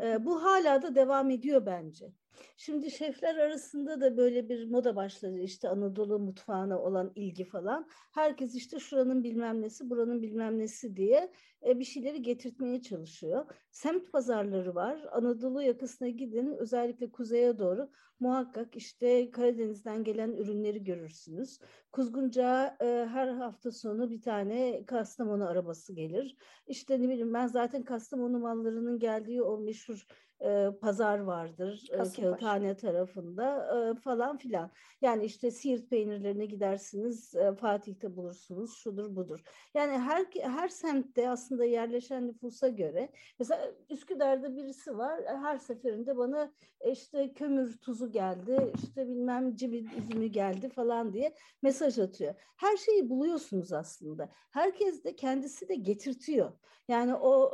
[0.03, 2.13] E, bu hala da devam ediyor bence.
[2.57, 7.87] Şimdi şefler arasında da böyle bir moda başladı işte Anadolu mutfağına olan ilgi falan.
[8.11, 11.31] Herkes işte şuranın bilmem nesi, buranın bilmem nesi diye
[11.67, 13.45] e, bir şeyleri getirtmeye çalışıyor.
[13.71, 14.99] Semt pazarları var.
[15.11, 17.89] Anadolu yakasına gidin özellikle kuzeye doğru
[18.23, 21.59] muhakkak işte Karadeniz'den gelen ürünleri görürsünüz.
[21.91, 26.37] Kuzgunca e, her hafta sonu bir tane Kastamonu arabası gelir.
[26.67, 30.07] İşte ne bileyim ben zaten Kastamonu mallarının geldiği o meşhur
[30.43, 34.71] e, pazar vardır e, Kağıthane tarafında e, falan filan.
[35.01, 39.43] Yani işte Siirt peynirlerine gidersiniz e, Fatih'te bulursunuz şudur budur.
[39.73, 43.09] Yani her her semtte aslında yerleşen nüfusa göre
[43.39, 46.53] mesela Üsküdar'da birisi var her seferinde bana
[46.91, 52.35] işte kömür tuzu geldi işte bilmem cibin üzümü geldi falan diye mesaj atıyor.
[52.57, 54.29] Her şeyi buluyorsunuz aslında.
[54.51, 56.51] Herkes de kendisi de getirtiyor.
[56.87, 57.51] Yani o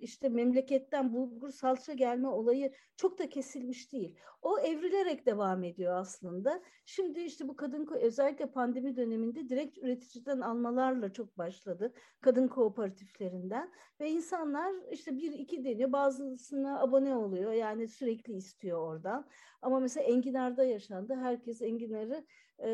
[0.00, 4.16] işte memleketten bulgur salça gelme olayı çok da kesilmiş değil.
[4.42, 6.62] O evrilerek devam ediyor aslında.
[6.84, 11.92] Şimdi işte bu kadın özellikle pandemi döneminde direkt üreticiden almalarla çok başladı.
[12.20, 19.28] Kadın kooperatiflerinden ve insanlar işte bir iki deniyor bazısına abone oluyor yani sürekli istiyor oradan.
[19.62, 21.14] Ama mesela enginarda yaşandı.
[21.14, 22.24] Herkes enginarı
[22.58, 22.68] e,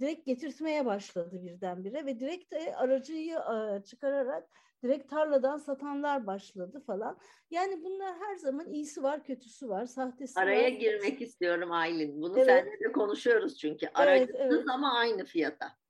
[0.00, 4.48] direkt getirtmeye başladı birdenbire ve direkt de aracıyı e, çıkararak
[4.84, 7.18] direkt tarladan satanlar başladı falan.
[7.50, 10.68] Yani bunlar her zaman iyisi var, kötüsü var, sahtesi Araya var.
[10.68, 12.22] girmek istiyorum Aylin.
[12.22, 12.46] Bunu evet.
[12.46, 13.86] seninle de konuşuyoruz çünkü.
[13.94, 14.68] Aracısız evet, evet.
[14.68, 15.83] ama aynı fiyata.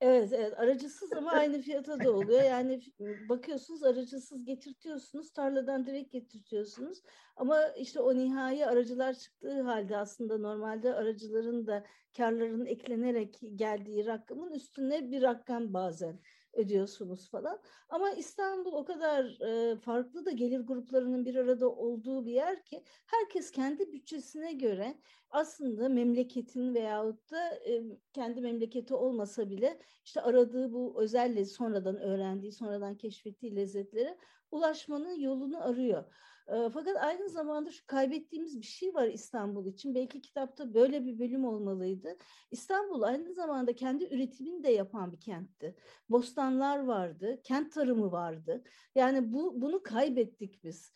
[0.00, 0.58] Evet, evet.
[0.58, 2.42] Aracısız ama aynı fiyata da oluyor.
[2.42, 2.80] Yani
[3.28, 7.02] bakıyorsunuz aracısız getirtiyorsunuz, tarladan direkt getirtiyorsunuz.
[7.36, 11.86] Ama işte o nihai aracılar çıktığı halde aslında normalde aracıların da
[12.16, 16.20] karlarının eklenerek geldiği rakamın üstüne bir rakam bazen
[16.52, 17.60] ödüyorsunuz falan.
[17.88, 19.24] Ama İstanbul o kadar
[19.72, 24.98] e, farklı da gelir gruplarının bir arada olduğu bir yer ki herkes kendi bütçesine göre
[25.30, 32.52] aslında memleketin veyahut da e, kendi memleketi olmasa bile işte aradığı bu özel sonradan öğrendiği,
[32.52, 34.18] sonradan keşfettiği lezzetlere
[34.50, 36.04] ulaşmanın yolunu arıyor.
[36.46, 39.94] Fakat aynı zamanda şu kaybettiğimiz bir şey var İstanbul için.
[39.94, 42.16] Belki kitapta böyle bir bölüm olmalıydı.
[42.50, 45.76] İstanbul aynı zamanda kendi üretimini de yapan bir kentti.
[46.08, 48.64] Bostanlar vardı, kent tarımı vardı.
[48.94, 50.92] Yani bu bunu kaybettik biz.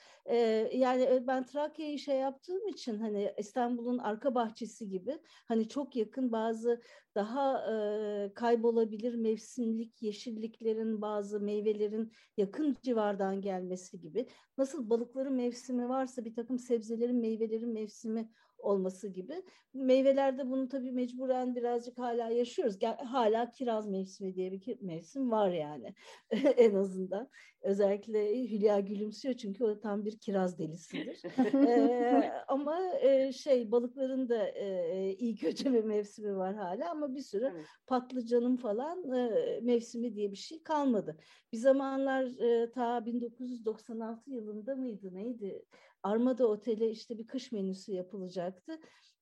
[0.73, 6.81] Yani ben Trakya'yı şey yaptığım için hani İstanbul'un arka bahçesi gibi hani çok yakın bazı
[7.17, 14.29] daha e, kaybolabilir mevsimlik yeşilliklerin bazı meyvelerin yakın civardan gelmesi gibi.
[14.59, 19.43] Nasıl balıkların mevsimi varsa bir takım sebzelerin meyvelerin mevsimi olması gibi.
[19.75, 22.77] Meyvelerde bunu tabii mecburen birazcık hala yaşıyoruz.
[22.99, 25.95] Hala kiraz mevsimi diye bir mevsim var yani
[26.57, 27.31] en azından.
[27.63, 31.23] Özellikle Hülya gülümsüyor çünkü o tam bir kiraz delisidir.
[31.55, 37.21] ee, ama e, şey balıkların da e, iyi kötü bir mevsimi var hala ama bir
[37.21, 37.67] sürü evet.
[37.87, 41.17] patlıcanın falan e, mevsimi diye bir şey kalmadı.
[41.53, 45.65] Bir zamanlar e, ta 1996 yılında mıydı neydi?
[46.07, 48.81] Armada Otel'e işte bir kış menüsü yapılacaktı.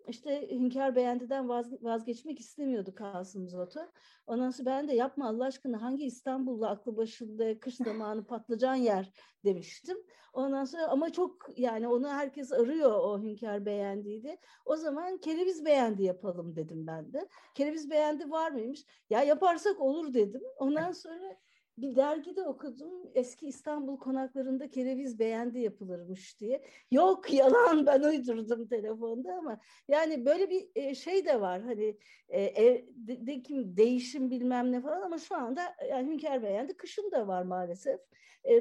[0.08, 3.80] İşte Hünkar Beğendi'den vaz, vazgeçmek istemiyordu Kasım Zoto.
[4.26, 9.12] Ondan sonra ben de yapma Allah aşkına hangi İstanbul'da aklı başında kış zamanı patlıcan yer
[9.44, 9.96] demiştim.
[10.32, 14.36] Ondan sonra ama çok yani onu herkes arıyor o Hünkar Beğendi'ydi.
[14.64, 17.28] O zaman kereviz beğendi yapalım dedim ben de.
[17.54, 18.84] Kereviz beğendi var mıymış?
[19.10, 20.42] Ya yaparsak olur dedim.
[20.58, 21.36] Ondan sonra
[21.78, 26.64] bir dergide okudum eski İstanbul konaklarında kereviz beğendi yapılırmış diye.
[26.90, 31.98] Yok yalan ben uydurdum telefonda ama yani böyle bir şey de var hani
[32.28, 38.00] evdeki değişim bilmem ne falan ama şu anda yani Hünkar beğendi kışın da var maalesef.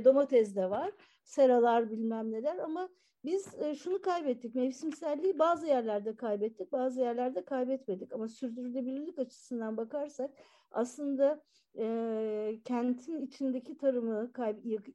[0.03, 0.91] Domates de var
[1.23, 2.89] seralar bilmem neler ama
[3.25, 10.31] biz şunu kaybettik mevsimselliği bazı yerlerde kaybettik bazı yerlerde kaybetmedik ama sürdürülebilirlik açısından bakarsak
[10.73, 11.43] aslında
[11.77, 14.31] e, kentin içindeki tarımı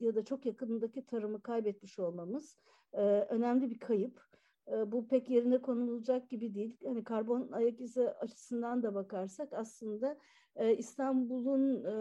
[0.00, 2.56] ya da çok yakınındaki tarımı kaybetmiş olmamız
[2.92, 4.28] e, önemli bir kayıp.
[4.72, 6.76] E, bu pek yerine konulacak gibi değil.
[6.84, 10.18] Hani karbon ayak izi açısından da bakarsak aslında
[10.56, 11.94] e, İstanbul'un e,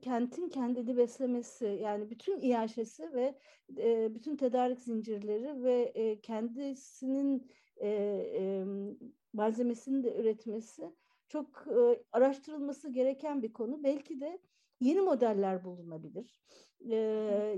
[0.00, 3.38] kentin kendini beslemesi yani bütün iaşesi ve
[3.78, 8.64] e, bütün tedarik zincirleri ve e, kendisinin e, e,
[9.32, 10.92] malzemesini de üretmesi
[11.28, 13.84] çok e, araştırılması gereken bir konu.
[13.84, 14.38] Belki de
[14.80, 16.40] yeni modeller bulunabilir.
[16.90, 16.96] E,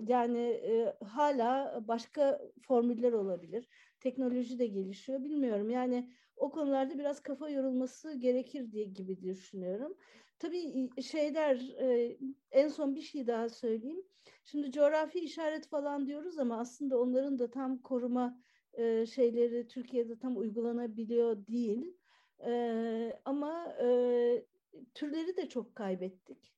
[0.06, 3.68] yani e, hala başka formüller olabilir.
[4.00, 5.24] Teknoloji de gelişiyor.
[5.24, 5.70] Bilmiyorum.
[5.70, 9.96] Yani o konularda biraz kafa yorulması gerekir diye gibi düşünüyorum.
[10.38, 12.18] Tabii şeyler e,
[12.50, 14.02] en son bir şey daha söyleyeyim.
[14.44, 18.40] Şimdi coğrafi işaret falan diyoruz ama aslında onların da tam koruma
[18.72, 21.99] e, şeyleri Türkiye'de tam uygulanabiliyor değil.
[22.46, 23.86] E, ama e,
[24.94, 26.54] türleri de çok kaybettik.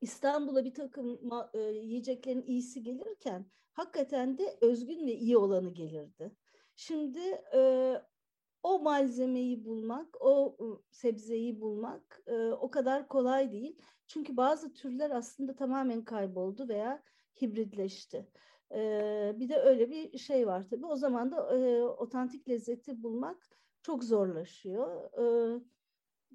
[0.00, 1.20] İstanbul'a bir takım
[1.54, 6.36] e, yiyeceklerin iyisi gelirken hakikaten de özgün ve iyi olanı gelirdi.
[6.76, 7.20] Şimdi
[7.54, 7.94] e,
[8.62, 10.56] o malzemeyi bulmak, o
[10.90, 13.78] sebzeyi bulmak e, o kadar kolay değil.
[14.06, 17.02] Çünkü bazı türler aslında tamamen kayboldu veya
[17.42, 18.28] hibritleşti.
[18.74, 20.86] E, bir de öyle bir şey var tabii.
[20.86, 23.48] O zaman da e, otantik lezzeti bulmak
[23.82, 25.10] çok zorlaşıyor.
[25.18, 25.60] Ee,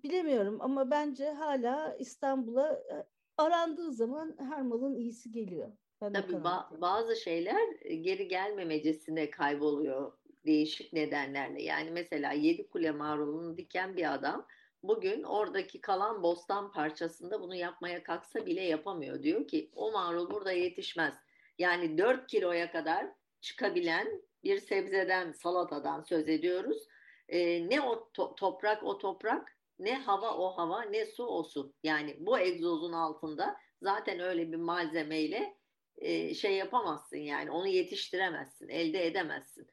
[0.04, 3.06] bilemiyorum ama bence hala İstanbul'a e,
[3.38, 5.72] arandığı zaman her malın iyisi geliyor.
[6.02, 10.12] Ben Tabii ba- bazı şeyler e, geri gelmemecesine kayboluyor
[10.46, 11.64] değişik nedenlerle.
[11.64, 14.48] Yani mesela Yedi Kule marulunu diken bir adam
[14.84, 19.24] bugün oradaki kalan bostan parçasında bunu yapmaya kalksa bile yapamıyor.
[19.24, 21.14] Diyor ki o marul burada yetişmez.
[21.58, 23.08] Yani 4 kiloya kadar
[23.42, 26.88] çıkabilen bir sebzeden, salatadan söz ediyoruz
[27.30, 31.74] e, ne o to- toprak o toprak, ne hava o hava, ne su o su.
[31.84, 35.58] Yani bu egzozun altında zaten öyle bir malzemeyle
[35.98, 39.68] e, şey yapamazsın yani onu yetiştiremezsin, elde edemezsin.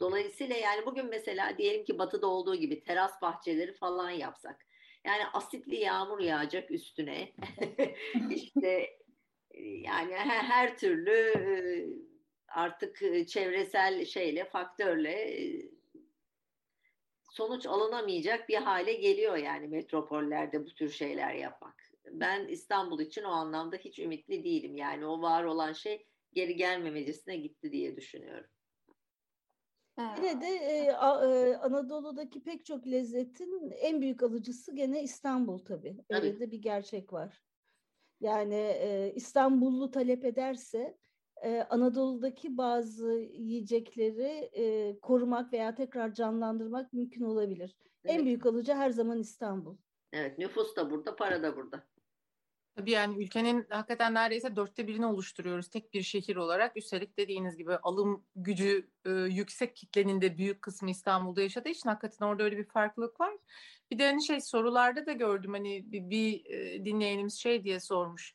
[0.00, 4.66] Dolayısıyla yani bugün mesela diyelim ki batıda olduğu gibi teras bahçeleri falan yapsak.
[5.04, 7.32] Yani asitli yağmur yağacak üstüne.
[8.30, 8.98] işte
[9.60, 11.32] yani her, her türlü
[12.48, 15.38] artık çevresel şeyle, faktörle
[17.36, 21.74] sonuç alınamayacak bir hale geliyor yani metropollerde bu tür şeyler yapmak.
[22.10, 24.76] Ben İstanbul için o anlamda hiç ümitli değilim.
[24.76, 28.50] Yani o var olan şey geri gelmemecesine gitti diye düşünüyorum.
[29.98, 35.96] Yine de e, a, e, Anadolu'daki pek çok lezzetin en büyük alıcısı gene İstanbul tabii.
[36.10, 36.40] Öyle tabii.
[36.40, 37.42] de bir gerçek var.
[38.20, 40.98] Yani e, İstanbullu talep ederse
[41.42, 47.76] e, Anadolu'daki bazı yiyecekleri e, korumak veya tekrar canlandırmak mümkün olabilir.
[48.04, 48.16] Evet.
[48.16, 49.76] En büyük alıcı her zaman İstanbul.
[50.12, 51.86] Evet nüfus da burada, para da burada.
[52.76, 56.76] Tabii yani ülkenin hakikaten neredeyse dörtte birini oluşturuyoruz tek bir şehir olarak.
[56.76, 62.26] Üstelik dediğiniz gibi alım gücü e, yüksek kitlenin de büyük kısmı İstanbul'da yaşadığı için hakikaten
[62.26, 63.34] orada öyle bir farklılık var.
[63.90, 68.34] Bir de hani şey sorularda da gördüm hani bir, bir e, dinleyenimiz şey diye sormuş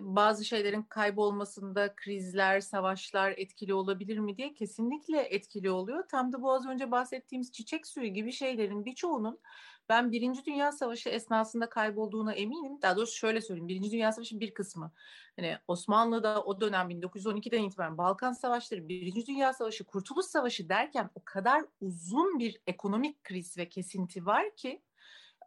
[0.00, 6.08] bazı şeylerin kaybolmasında krizler, savaşlar etkili olabilir mi diye kesinlikle etkili oluyor.
[6.08, 9.40] Tam da bu az önce bahsettiğimiz çiçek suyu gibi şeylerin birçoğunun
[9.88, 12.82] ben Birinci Dünya Savaşı esnasında kaybolduğuna eminim.
[12.82, 13.68] Daha doğrusu şöyle söyleyeyim.
[13.68, 14.92] Birinci Dünya Savaşı bir kısmı.
[15.36, 21.20] Hani Osmanlı'da o dönem 1912'den itibaren Balkan Savaşları, Birinci Dünya Savaşı, Kurtuluş Savaşı derken o
[21.24, 24.82] kadar uzun bir ekonomik kriz ve kesinti var ki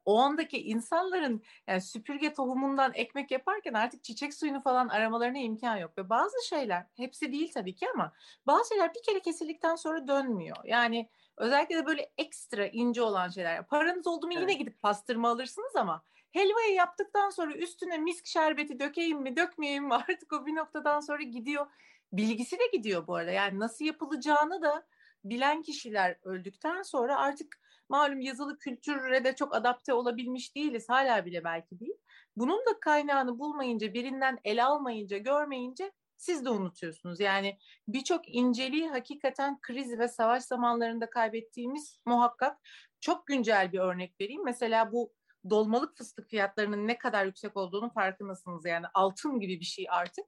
[0.09, 5.97] o andaki insanların yani süpürge tohumundan ekmek yaparken artık çiçek suyunu falan aramalarına imkan yok.
[5.97, 8.13] Ve bazı şeyler hepsi değil tabii ki ama
[8.47, 10.57] bazı şeyler bir kere kesildikten sonra dönmüyor.
[10.63, 13.67] Yani özellikle de böyle ekstra ince olan şeyler.
[13.67, 14.41] Paranız oldu mu evet.
[14.41, 19.93] yine gidip pastırma alırsınız ama helvayı yaptıktan sonra üstüne misk şerbeti dökeyim mi dökmeyeyim mi
[20.09, 21.67] artık o bir noktadan sonra gidiyor.
[22.13, 23.31] Bilgisi de gidiyor bu arada.
[23.31, 24.85] Yani nasıl yapılacağını da
[25.23, 27.59] bilen kişiler öldükten sonra artık
[27.89, 30.89] malum yazılı kültüre de çok adapte olabilmiş değiliz.
[30.89, 31.97] Hala bile belki değil.
[32.35, 37.19] Bunun da kaynağını bulmayınca, birinden ele almayınca, görmeyince siz de unutuyorsunuz.
[37.19, 37.57] Yani
[37.87, 42.57] birçok inceliği hakikaten kriz ve savaş zamanlarında kaybettiğimiz muhakkak.
[43.01, 44.45] Çok güncel bir örnek vereyim.
[44.45, 45.13] Mesela bu
[45.49, 48.65] dolmalık fıstık fiyatlarının ne kadar yüksek olduğunu farkındasınız.
[48.65, 50.25] Yani altın gibi bir şey artık.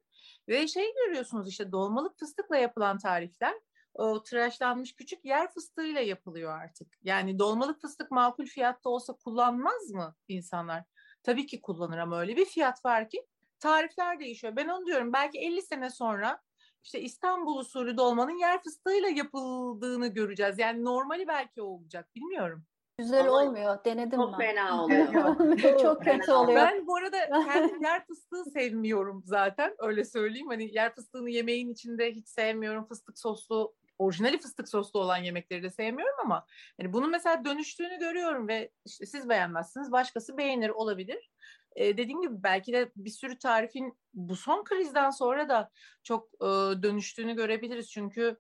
[0.48, 3.54] Ve şey görüyorsunuz işte dolmalık fıstıkla yapılan tarifler
[3.94, 6.88] o tıraşlanmış küçük yer fıstığıyla yapılıyor artık.
[7.04, 10.84] Yani dolmalık fıstık makul fiyatta olsa kullanmaz mı insanlar?
[11.24, 13.26] Tabii ki kullanır ama öyle bir fiyat var ki
[13.60, 14.56] tarifler değişiyor.
[14.56, 16.42] Ben onu diyorum belki 50 sene sonra
[16.84, 20.60] işte İstanbul usulü dolmanın yer fıstığıyla yapıldığını göreceğiz.
[20.60, 22.66] Yani normali belki olacak bilmiyorum.
[22.98, 23.86] Güzel Ama olmuyor.
[23.86, 24.38] Denedim çok ben.
[24.38, 25.78] fena oluyor.
[25.82, 26.62] çok kötü oluyor.
[26.62, 29.76] Ben bu arada kendim yer fıstığı sevmiyorum zaten.
[29.80, 30.48] Öyle söyleyeyim.
[30.48, 32.86] Hani yer fıstığını yemeğin içinde hiç sevmiyorum.
[32.86, 36.46] Fıstık soslu, orijinali fıstık soslu olan yemekleri de sevmiyorum ama
[36.82, 41.32] hani bunun mesela dönüştüğünü görüyorum ve işte siz beğenmezsiniz, başkası beğenir olabilir.
[41.76, 45.70] Ee, dediğim gibi belki de bir sürü tarifin bu son krizden sonra da
[46.04, 46.48] çok e,
[46.84, 47.92] dönüştüğünü görebiliriz.
[47.92, 48.38] Çünkü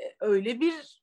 [0.00, 1.02] e, öyle bir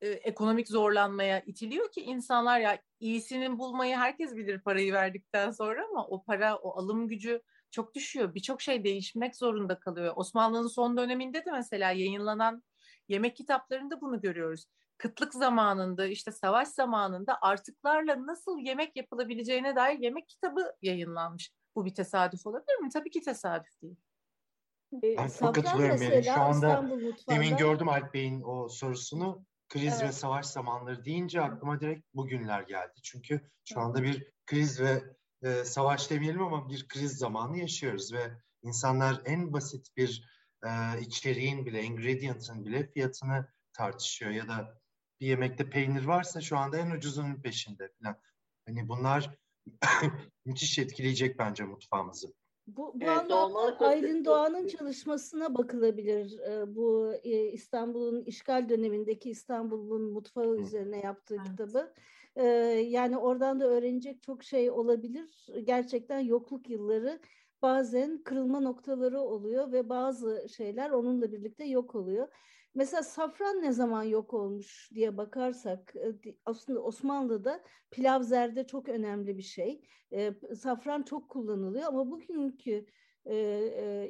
[0.00, 6.06] e, ekonomik zorlanmaya itiliyor ki insanlar ya iyisini bulmayı herkes bilir parayı verdikten sonra ama
[6.06, 8.34] o para o alım gücü çok düşüyor.
[8.34, 10.12] Birçok şey değişmek zorunda kalıyor.
[10.16, 12.62] Osmanlı'nın son döneminde de mesela yayınlanan
[13.08, 14.64] yemek kitaplarında bunu görüyoruz.
[14.98, 21.52] Kıtlık zamanında işte savaş zamanında artıklarla nasıl yemek yapılabileceğine dair yemek kitabı yayınlanmış.
[21.76, 22.88] Bu bir tesadüf olabilir mi?
[22.92, 23.96] Tabii ki tesadüf değil.
[25.18, 26.24] Ben çok katılıyorum yani.
[26.24, 26.90] Şu anda
[27.28, 30.08] demin gördüm Alp Bey'in o sorusunu kriz evet.
[30.08, 32.94] ve savaş zamanları deyince aklıma direkt bugünler geldi.
[33.02, 35.02] Çünkü şu anda bir kriz ve
[35.42, 38.32] e, savaş demeyelim ama bir kriz zamanı yaşıyoruz ve
[38.62, 44.78] insanlar en basit bir e, içeriğin bile, ingredient'ın bile fiyatını tartışıyor ya da
[45.20, 48.16] bir yemekte peynir varsa şu anda en ucuzunun peşinde falan.
[48.66, 49.30] Hani bunlar
[50.44, 52.32] müthiş etkileyecek bence mutfağımızı.
[52.66, 56.38] Bu, bu evet, anlamda Aylin Doğan'ın çalışmasına bakılabilir.
[56.74, 57.14] Bu
[57.52, 60.60] İstanbul'un işgal dönemindeki İstanbul'un mutfağı Hı.
[60.60, 61.46] üzerine yaptığı evet.
[61.46, 61.92] kitabı.
[62.88, 65.46] Yani oradan da öğrenecek çok şey olabilir.
[65.64, 67.20] Gerçekten yokluk yılları
[67.62, 72.28] bazen kırılma noktaları oluyor ve bazı şeyler onunla birlikte yok oluyor.
[72.74, 75.94] Mesela safran ne zaman yok olmuş diye bakarsak
[76.44, 79.82] aslında Osmanlı'da pilav zerde çok önemli bir şey.
[80.56, 82.86] safran çok kullanılıyor ama bugünkü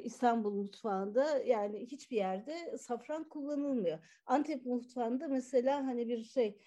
[0.03, 3.99] İstanbul mutfağında yani hiçbir yerde safran kullanılmıyor.
[4.25, 6.59] Antep mutfağında mesela hani bir şey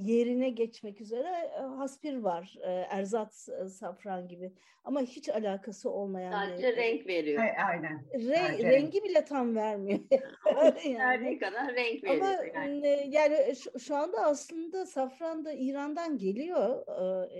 [0.00, 2.56] yerine geçmek üzere haspir var.
[2.90, 3.34] erzat
[3.68, 4.52] safran gibi.
[4.84, 6.32] Ama hiç alakası olmayan.
[6.32, 7.42] Sadece bir, renk veriyor.
[7.68, 8.04] Aynen.
[8.14, 10.00] Re, rengi bile tam vermiyor.
[10.84, 11.24] yani.
[11.24, 12.26] Ne kadar renk veriyor.
[12.26, 16.86] Ama yani, yani şu, şu anda aslında safran da İran'dan geliyor.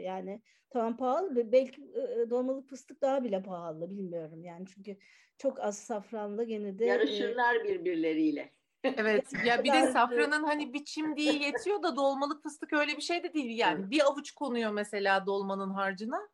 [0.03, 1.53] Yani tamam pahalı.
[1.53, 1.83] Belki
[2.31, 4.45] dolmalık fıstık daha bile pahalı bilmiyorum.
[4.45, 4.97] Yani çünkü
[5.39, 6.85] çok az safranla gene de.
[6.85, 8.51] Yarışırlar e, birbirleriyle.
[8.85, 13.23] Evet ya bir de safranın hani biçim diye yetiyor da dolmalık fıstık öyle bir şey
[13.23, 13.91] de değil yani.
[13.91, 16.29] Bir avuç konuyor mesela dolmanın harcına.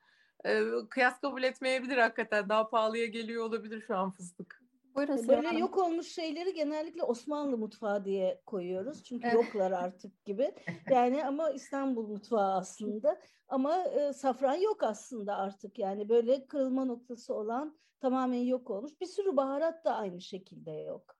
[0.44, 2.48] Ee, kıyas kabul etmeyebilir hakikaten.
[2.48, 4.62] Daha pahalıya geliyor olabilir şu an fıstık.
[4.94, 9.04] Buyurun, Böyle yok olmuş şeyleri genellikle Osmanlı mutfağı diye koyuyoruz.
[9.04, 10.54] Çünkü yoklar artık gibi.
[10.90, 13.20] Yani ama İstanbul mutfağı aslında.
[13.48, 15.78] Ama e, safran yok aslında artık.
[15.78, 19.00] Yani böyle kırılma noktası olan tamamen yok olmuş.
[19.00, 21.17] Bir sürü baharat da aynı şekilde yok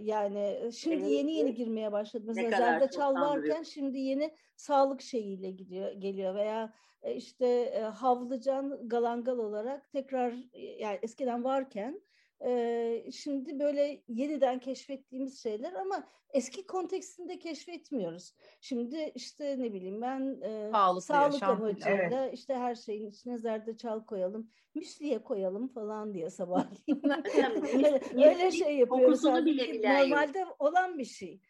[0.00, 2.24] yani şimdi yeni yeni girmeye başladı.
[2.26, 6.72] Mesela zerdeçal varken şimdi yeni sağlık şeyiyle gidiyor geliyor veya
[7.14, 10.34] işte havlıcan galangal olarak tekrar
[10.78, 12.00] yani eskiden varken
[12.46, 18.34] e, şimdi böyle yeniden keşfettiğimiz şeyler ama eski kontekstinde keşfetmiyoruz.
[18.60, 22.34] Şimdi işte ne bileyim ben e, sağlık amacıyla evet.
[22.34, 27.02] işte her şeyin içine zerdeçal koyalım, müsliye koyalım falan diye sabahleyin.
[27.74, 29.24] öyle, öyle şey yapıyoruz.
[29.24, 30.56] Bile bile Normalde yok.
[30.58, 31.40] olan bir şey.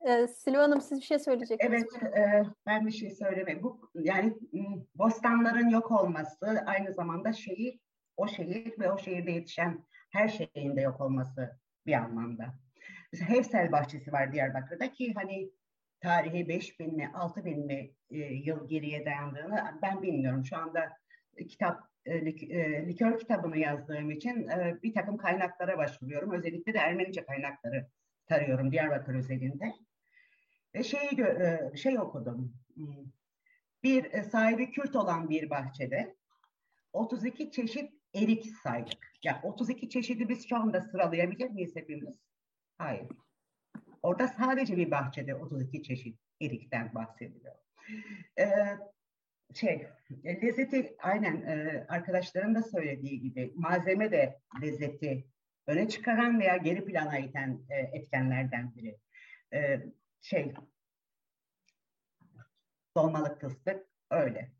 [0.00, 1.84] Ee, Silva Hanım siz bir şey söyleyeceksiniz.
[2.02, 3.62] Evet, e, ben bir şey söylemeyeyim.
[3.62, 4.34] Bu yani
[4.94, 7.80] bostanların yok olması aynı zamanda şehir
[8.16, 12.54] o şehir ve o şehirde yetişen her şeyin de yok olması bir anlamda.
[13.12, 15.50] Mesela Hevsel Bahçesi var Diyarbakır'da ki hani
[16.00, 20.44] tarihi 5 bin mi 6 bin mi e, yıl geriye dayandığını ben bilmiyorum.
[20.44, 20.96] Şu anda
[21.48, 26.32] kitap e, e, likör kitabını yazdığım için e, bir takım kaynaklara başvuruyorum.
[26.32, 27.86] Özellikle de Ermenice kaynakları
[28.26, 29.72] tarıyorum Diyarbakır özelinde.
[30.74, 32.54] Ve şeyi e, şey okudum.
[32.74, 33.06] Hmm,
[33.82, 36.16] bir e, sahibi Kürt olan bir bahçede
[36.92, 39.12] 32 çeşit erik saydık.
[39.22, 42.14] Ya yani 32 çeşidi biz şu anda sıralayabilir miyiz hepimiz?
[42.78, 43.06] Hayır.
[44.02, 47.54] Orada sadece bir bahçede 32 çeşit erikten bahsediliyor.
[48.38, 48.48] Ee,
[49.54, 49.86] şey,
[50.24, 55.26] lezzeti aynen e, arkadaşların da söylediği gibi malzeme de lezzeti
[55.66, 58.98] öne çıkaran veya geri plana iten e, etkenlerden biri.
[59.54, 59.80] E,
[60.20, 60.54] şey,
[62.96, 64.52] Dolmalık fıstık öyle.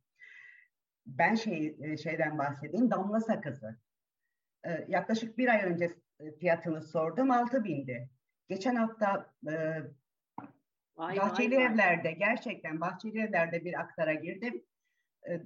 [1.18, 2.90] Ben şey, e, şeyden bahsedeyim.
[2.90, 3.76] Damla sakızı.
[4.66, 7.30] Ee, yaklaşık bir ay önce e, fiyatını sordum.
[7.30, 8.10] 6 bindi.
[8.48, 9.54] Geçen hafta e,
[10.96, 12.18] Vay bahçeli vay evlerde vay.
[12.18, 14.64] gerçekten bahçeli evlerde bir aktara girdim.
[15.22, 15.42] E, e,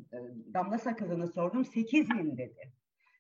[0.54, 2.72] damla sakızını sordum 8 bin dedi.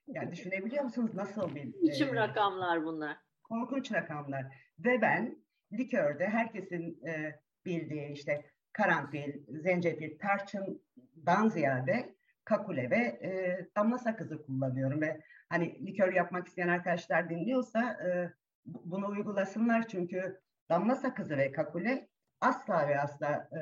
[0.06, 1.72] Yani düşünebiliyor musunuz nasıl bir...
[1.82, 3.16] Biçim e, rakamlar bunlar.
[3.42, 4.44] Korkunç rakamlar.
[4.78, 12.13] Ve ben likörde herkesin e, bildiği işte karanfil, zencefil, tarçından ziyade
[12.44, 18.32] kakule ve e, damla sakızı kullanıyorum ve hani likör yapmak isteyen arkadaşlar dinliyorsa e,
[18.64, 20.40] bunu uygulasınlar çünkü
[20.70, 22.08] damla sakızı ve kakule
[22.40, 23.60] asla ve asla e,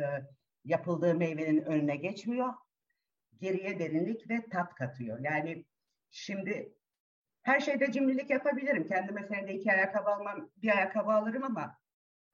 [0.64, 2.54] yapıldığı meyvenin önüne geçmiyor.
[3.40, 5.18] Geriye derinlik ve tat katıyor.
[5.18, 5.64] Yani
[6.10, 6.74] şimdi
[7.42, 8.86] her şeyde cimrilik yapabilirim.
[8.86, 11.78] Kendime senede iki ayakkabı almam, bir ayakkabı alırım ama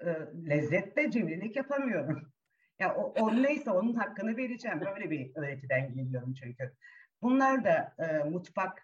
[0.00, 0.06] e,
[0.50, 2.32] lezzette cimrilik yapamıyorum.
[2.78, 4.80] Ya o, o neyse onun hakkını vereceğim.
[4.80, 6.72] Böyle bir öğretiden geliyorum çünkü.
[7.22, 8.82] Bunlar da e, mutfak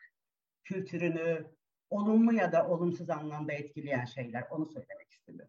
[0.65, 1.47] kültürünü
[1.91, 4.45] olumlu ya da olumsuz anlamda etkileyen şeyler.
[4.51, 5.49] Onu söylemek istedim.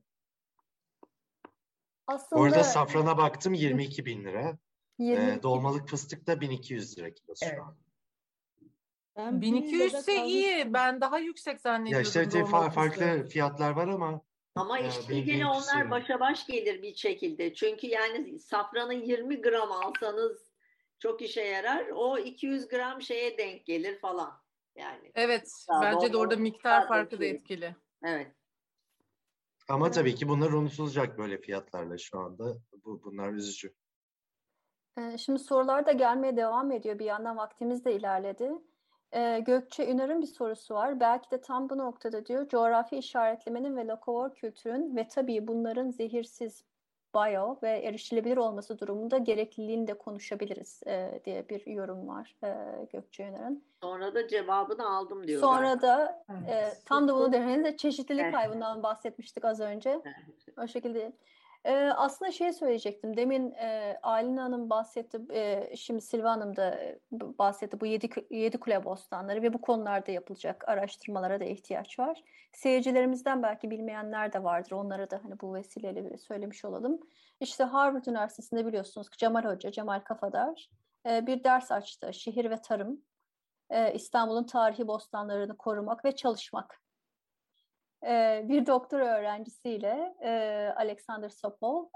[2.08, 2.42] Aslında...
[2.42, 4.58] Orada safrana baktım 22 bin lira.
[5.00, 5.32] 22.
[5.32, 7.56] Ee, dolmalık fıstık da 1200 lira kilosu evet.
[7.56, 7.78] şu an.
[9.18, 10.74] Ben 1200 ise iyi.
[10.74, 12.12] Ben daha yüksek zannediyordum.
[12.16, 14.22] Ya işte farklı fiyatlar var ama
[14.56, 17.54] ama ya işte gene onlar başa baş gelir bir şekilde.
[17.54, 20.52] Çünkü yani safranı 20 gram alsanız
[21.00, 21.88] çok işe yarar.
[21.88, 24.42] O 200 gram şeye denk gelir falan.
[24.76, 25.12] Yani.
[25.16, 25.52] Evet.
[25.82, 27.76] Bence de orada miktar farkı da etkili.
[28.04, 28.32] Evet.
[29.70, 32.58] Ama tabii ki bunlar unutulacak böyle fiyatlarla şu anda.
[32.86, 33.74] Bu, bunlar üzücü.
[34.98, 37.00] Ee, şimdi sorular da gelmeye devam ediyor.
[37.00, 38.52] Bir yandan vaktimiz de ilerledi.
[39.16, 41.00] Ee, Gökçe Ünar'ın bir sorusu var.
[41.00, 46.64] Belki de tam bu noktada diyor coğrafi işaretlemenin ve lokavor kültürün ve tabii bunların zehirsiz
[47.16, 52.56] bio ve erişilebilir olması durumunda gerekliliğini de konuşabiliriz e, diye bir yorum var e,
[52.94, 53.64] Gökçe Ünar'ın.
[53.82, 55.42] Sonra da cevabını aldım diyor.
[55.42, 56.50] Sonra da evet.
[56.50, 58.34] e, tam da bunu demeniz çeşitlilik evet.
[58.34, 59.90] kaybından bahsetmiştik az önce.
[59.90, 60.58] Evet.
[60.64, 61.12] O şekilde
[61.66, 63.18] e, aslında şey söyleyecektim.
[63.18, 66.80] Demin e, Aylin Hanım bahsetti, e, şimdi Silva Hanım da
[67.12, 72.24] bahsetti bu yedi, yedi kule bostanları ve bu konularda yapılacak araştırmalara da ihtiyaç var.
[72.54, 74.72] Seyircilerimizden belki bilmeyenler de vardır.
[74.72, 77.00] Onlara da hani bu vesileyle söylemiş olalım.
[77.40, 80.70] İşte Harvard Üniversitesi'nde biliyorsunuz ki Cemal Hoca, Cemal Kafadar
[81.10, 82.14] e, bir ders açtı.
[82.14, 83.02] Şehir ve tarım,
[83.70, 86.85] e, İstanbul'un tarihi bostanlarını korumak ve çalışmak
[88.50, 90.16] bir doktor öğrencisiyle
[90.78, 91.90] Alexander Sopol.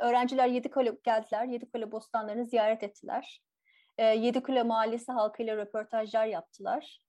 [0.00, 1.44] Öğrenciler Yedikule geldiler.
[1.44, 3.42] Yedikule bostanlarını ziyaret ettiler.
[3.98, 7.00] Yedikule mahallesi halkıyla röportajlar yaptılar.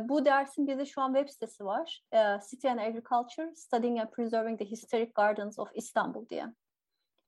[0.00, 2.02] Bu dersin bir de şu an web sitesi var.
[2.50, 6.44] City and Agriculture, Studying and Preserving the Historic Gardens of Istanbul diye.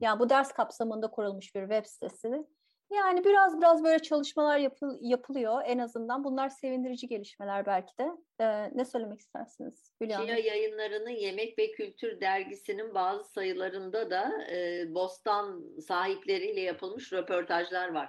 [0.01, 2.47] Yani bu ders kapsamında kurulmuş bir web sitesi.
[2.93, 6.25] Yani biraz biraz böyle çalışmalar yapıl, yapılıyor en azından.
[6.25, 8.11] Bunlar sevindirici gelişmeler belki de.
[8.41, 10.29] Ee, ne söylemek istersiniz Hülya Hanım?
[10.29, 18.09] yayınlarının Yemek ve Kültür dergisinin bazı sayılarında da e, bostan sahipleriyle yapılmış röportajlar var.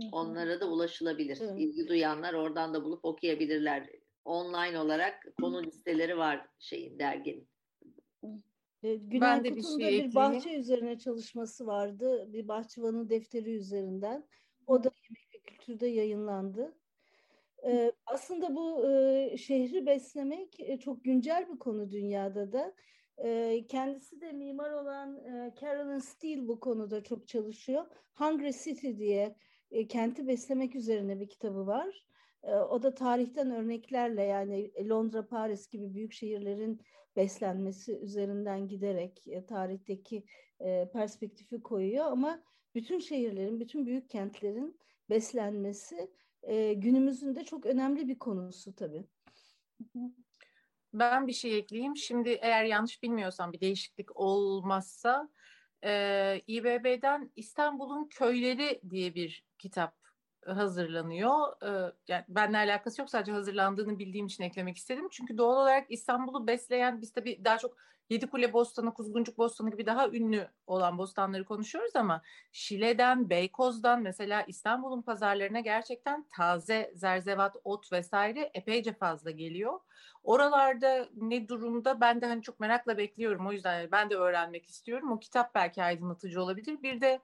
[0.00, 0.08] Hı-hı.
[0.12, 1.40] Onlara da ulaşılabilir.
[1.40, 1.58] Hı-hı.
[1.58, 3.90] İlgi duyanlar oradan da bulup okuyabilirler.
[4.24, 7.48] Online olarak konu listeleri var şeyin derginin.
[8.84, 12.32] E, Günay ben de bir, şey bir bahçe üzerine çalışması vardı.
[12.32, 14.26] Bir bahçıvanın defteri üzerinden.
[14.66, 16.74] O da yemek ve kültürde yayınlandı.
[17.66, 22.74] Ee, aslında bu e, şehri beslemek e, çok güncel bir konu dünyada da.
[23.18, 27.86] E, kendisi de mimar olan e, Carolyn Steele bu konuda çok çalışıyor.
[28.14, 29.36] Hungry City diye
[29.70, 32.06] e, kenti beslemek üzerine bir kitabı var.
[32.42, 36.80] E, o da tarihten örneklerle yani Londra, Paris gibi büyük şehirlerin
[37.16, 40.24] beslenmesi üzerinden giderek e, tarihteki
[40.60, 42.42] e, perspektifi koyuyor ama
[42.74, 44.80] bütün şehirlerin, bütün büyük kentlerin
[45.10, 46.10] beslenmesi
[46.42, 49.04] e, günümüzün de çok önemli bir konusu tabii.
[50.92, 51.96] Ben bir şey ekleyeyim.
[51.96, 55.28] Şimdi eğer yanlış bilmiyorsam bir değişiklik olmazsa
[55.84, 60.03] e, İBB'den İstanbul'un Köyleri diye bir kitap
[60.46, 61.52] hazırlanıyor.
[62.08, 65.08] Yani benimle alakası yok sadece hazırlandığını bildiğim için eklemek istedim.
[65.10, 67.76] Çünkü doğal olarak İstanbul'u besleyen biz tabii daha çok
[68.10, 72.22] Yedikule Bostanı, Kuzguncuk Bostanı gibi daha ünlü olan bostanları konuşuyoruz ama
[72.52, 79.80] Şile'den, Beykoz'dan mesela İstanbul'un pazarlarına gerçekten taze zerzevat, ot vesaire epeyce fazla geliyor.
[80.22, 83.46] Oralarda ne durumda ben de hani çok merakla bekliyorum.
[83.46, 85.12] O yüzden ben de öğrenmek istiyorum.
[85.12, 86.82] O kitap belki aydınlatıcı olabilir.
[86.82, 87.20] Bir de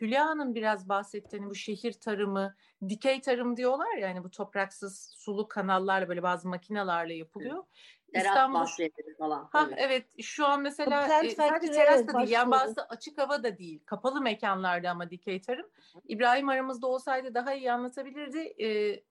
[0.00, 2.54] Hülya Hanım biraz bahsettiğini bu şehir tarımı,
[2.88, 7.64] dikey tarım diyorlar ya hani bu topraksız sulu kanallarla böyle bazı makinalarla yapılıyor.
[8.14, 8.66] İstanbul
[9.18, 9.48] falan.
[9.52, 13.58] Ha evet şu an mesela e, sadece teras da değil yani bazı açık hava da
[13.58, 13.82] değil.
[13.86, 15.66] Kapalı mekanlarda ama dikey tarım.
[16.08, 18.38] İbrahim aramızda olsaydı daha iyi anlatabilirdi.
[18.38, 19.02] Ee,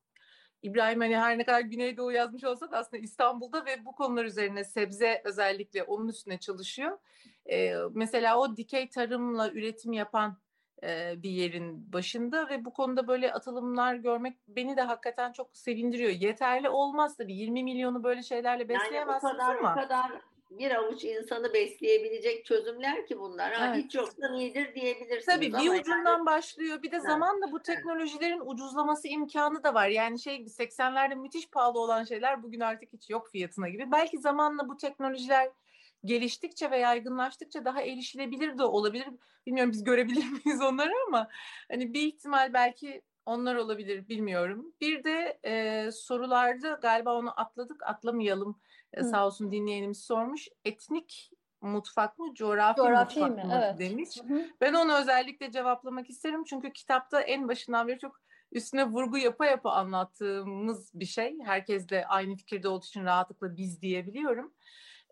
[0.62, 4.64] İbrahim hani her ne kadar Güneydoğu yazmış olsa da aslında İstanbul'da ve bu konular üzerine
[4.64, 6.98] sebze özellikle onun üstüne çalışıyor.
[7.50, 10.38] Ee, mesela o dikey tarımla üretim yapan
[10.84, 16.12] e, bir yerin başında ve bu konuda böyle atılımlar görmek beni de hakikaten çok sevindiriyor.
[16.12, 19.76] Yeterli olmaz tabii 20 milyonu böyle şeylerle besleyemezsiniz yani kadar, ama.
[19.76, 20.12] Kadar
[20.50, 23.50] bir avuç insanı besleyebilecek çözümler ki bunlar.
[23.50, 23.60] Evet.
[23.60, 25.26] Ha, hiç yoktan iyidir diyebilirsiniz.
[25.26, 26.26] Tabii bir ucundan yani...
[26.26, 26.84] başlıyor.
[26.84, 29.88] Bir de zamanla bu teknolojilerin ucuzlaması imkanı da var.
[29.88, 33.92] Yani şey 80'lerde müthiş pahalı olan şeyler bugün artık hiç yok fiyatına gibi.
[33.92, 35.52] Belki zamanla bu teknolojiler
[36.06, 39.08] geliştikçe ve yaygınlaştıkça daha erişilebilir de olabilir.
[39.46, 41.30] Bilmiyorum biz görebilir miyiz onları ama
[41.72, 44.74] hani bir ihtimal belki onlar olabilir bilmiyorum.
[44.82, 48.60] Bir de e, sorularda galiba onu atladık atlamayalım
[48.94, 50.48] e, sağ olsun dinleyenimiz sormuş.
[50.66, 51.32] Etnik
[51.62, 53.44] mutfak mı, coğrafi, coğrafi mutfak mi?
[53.44, 53.80] mı evet.
[53.80, 54.10] demiş.
[54.28, 54.46] Hı hı.
[54.62, 56.44] Ben onu özellikle cevaplamak isterim.
[56.44, 58.22] Çünkü kitapta en başından beri çok
[58.52, 61.38] üstüne vurgu yapa yapa anlattığımız bir şey.
[61.44, 64.54] Herkes de aynı fikirde olduğu için rahatlıkla biz diyebiliyorum.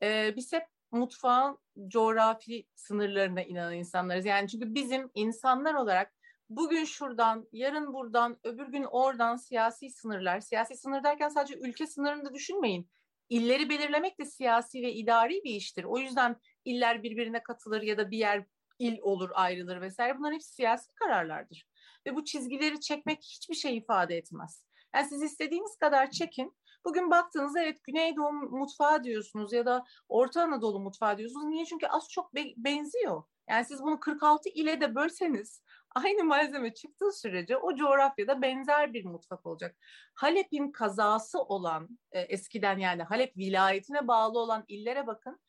[0.04, 1.58] Ee, biz hep mutfağın
[1.88, 4.26] coğrafi sınırlarına inanan insanlarız.
[4.26, 6.14] Yani çünkü bizim insanlar olarak
[6.50, 10.40] bugün şuradan, yarın buradan, öbür gün oradan siyasi sınırlar.
[10.40, 12.90] Siyasi sınır derken sadece ülke sınırını da düşünmeyin.
[13.30, 15.84] İlleri belirlemek de siyasi ve idari bir iştir.
[15.84, 16.36] O yüzden
[16.66, 18.46] iller birbirine katılır ya da bir yer
[18.80, 20.18] il olur, ayrılır vesaire.
[20.18, 21.68] Bunlar hepsi siyasi kararlardır.
[22.06, 24.64] Ve bu çizgileri çekmek hiçbir şey ifade etmez.
[24.96, 26.56] Yani siz istediğiniz kadar çekin.
[26.88, 31.46] Bugün baktığınızda evet Güneydoğu mutfağı diyorsunuz ya da Orta Anadolu mutfağı diyorsunuz.
[31.46, 31.66] Niye?
[31.66, 33.24] Çünkü az çok be- benziyor.
[33.50, 35.64] Yani siz bunu 46 ile de bölseniz
[35.96, 39.76] aynı malzeme çıktığı sürece o coğrafyada benzer bir mutfak olacak.
[40.14, 45.40] Halep'in kazası olan e, eskiden yani Halep vilayetine bağlı olan illere bakın.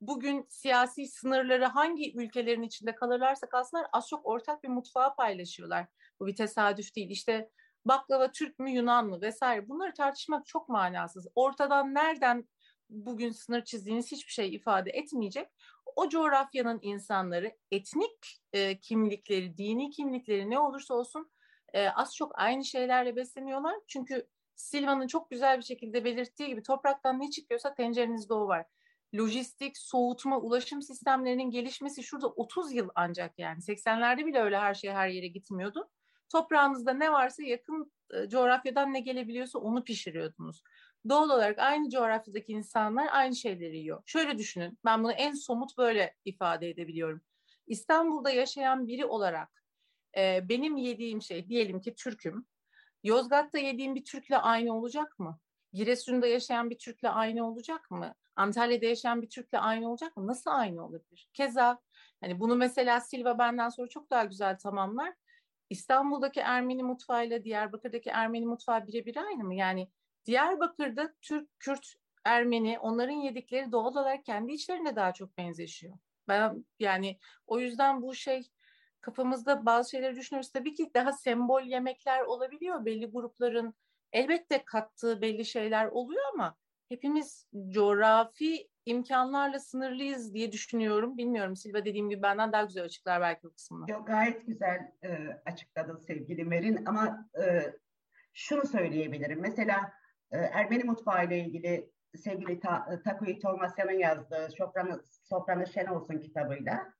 [0.00, 5.86] Bugün siyasi sınırları hangi ülkelerin içinde kalırlarsa kalsınlar az çok ortak bir mutfağı paylaşıyorlar.
[6.20, 7.10] Bu bir tesadüf değil.
[7.10, 7.50] İşte
[7.88, 11.26] baklava Türk mü Yunan mı vesaire bunları tartışmak çok manasız.
[11.34, 12.48] Ortadan nereden
[12.90, 15.48] bugün sınır çizdiğiniz hiçbir şey ifade etmeyecek.
[15.96, 21.30] O coğrafyanın insanları etnik e, kimlikleri, dini kimlikleri ne olursa olsun
[21.72, 23.74] e, az çok aynı şeylerle besleniyorlar.
[23.86, 28.66] Çünkü Silva'nın çok güzel bir şekilde belirttiği gibi topraktan ne çıkıyorsa tencerenizde o var.
[29.14, 33.62] Lojistik, soğutma, ulaşım sistemlerinin gelişmesi şurada 30 yıl ancak yani.
[33.62, 35.90] 80'lerde bile öyle her şey her yere gitmiyordu.
[36.28, 37.92] Toprağınızda ne varsa yakın
[38.28, 40.62] coğrafyadan ne gelebiliyorsa onu pişiriyordunuz.
[41.08, 44.02] Doğal olarak aynı coğrafyadaki insanlar aynı şeyleri yiyor.
[44.06, 47.20] Şöyle düşünün, ben bunu en somut böyle ifade edebiliyorum.
[47.66, 49.64] İstanbul'da yaşayan biri olarak
[50.16, 52.46] e, benim yediğim şey, diyelim ki Türk'üm.
[53.04, 55.38] Yozgat'ta yediğim bir Türk'le aynı olacak mı?
[55.72, 58.14] Giresun'da yaşayan bir Türk'le aynı olacak mı?
[58.36, 60.26] Antalya'da yaşayan bir Türk'le aynı olacak mı?
[60.26, 61.28] Nasıl aynı olabilir?
[61.32, 61.78] Keza
[62.20, 65.14] hani bunu mesela Silva benden sonra çok daha güzel tamamlar.
[65.70, 69.54] İstanbul'daki Ermeni mutfağıyla Diyarbakır'daki Ermeni mutfağı birebir aynı mı?
[69.54, 69.88] Yani
[70.26, 75.98] Diyarbakır'da Türk, Kürt, Ermeni onların yedikleri doğal olarak kendi içlerinde daha çok benzeşiyor.
[76.28, 78.50] Ben yani o yüzden bu şey
[79.00, 80.52] kafamızda bazı şeyleri düşünüyoruz.
[80.52, 82.84] Tabii ki daha sembol yemekler olabiliyor.
[82.84, 83.74] Belli grupların
[84.12, 86.56] elbette kattığı belli şeyler oluyor ama
[86.88, 91.18] hepimiz coğrafi imkanlarla sınırlıyız diye düşünüyorum.
[91.18, 93.90] Bilmiyorum Silva dediğim gibi benden daha güzel açıklar belki bu kısmını.
[93.90, 97.74] Yok gayet güzel e, açıkladın sevgili Merin ama e,
[98.32, 99.40] şunu söyleyebilirim.
[99.40, 99.92] Mesela
[100.30, 106.92] e, Ermeni mutfağı ile ilgili sevgili Ta, Takuyi Tolmasyan'ın yazdığı Sofranı, Sofranı Şen Olsun kitabıyla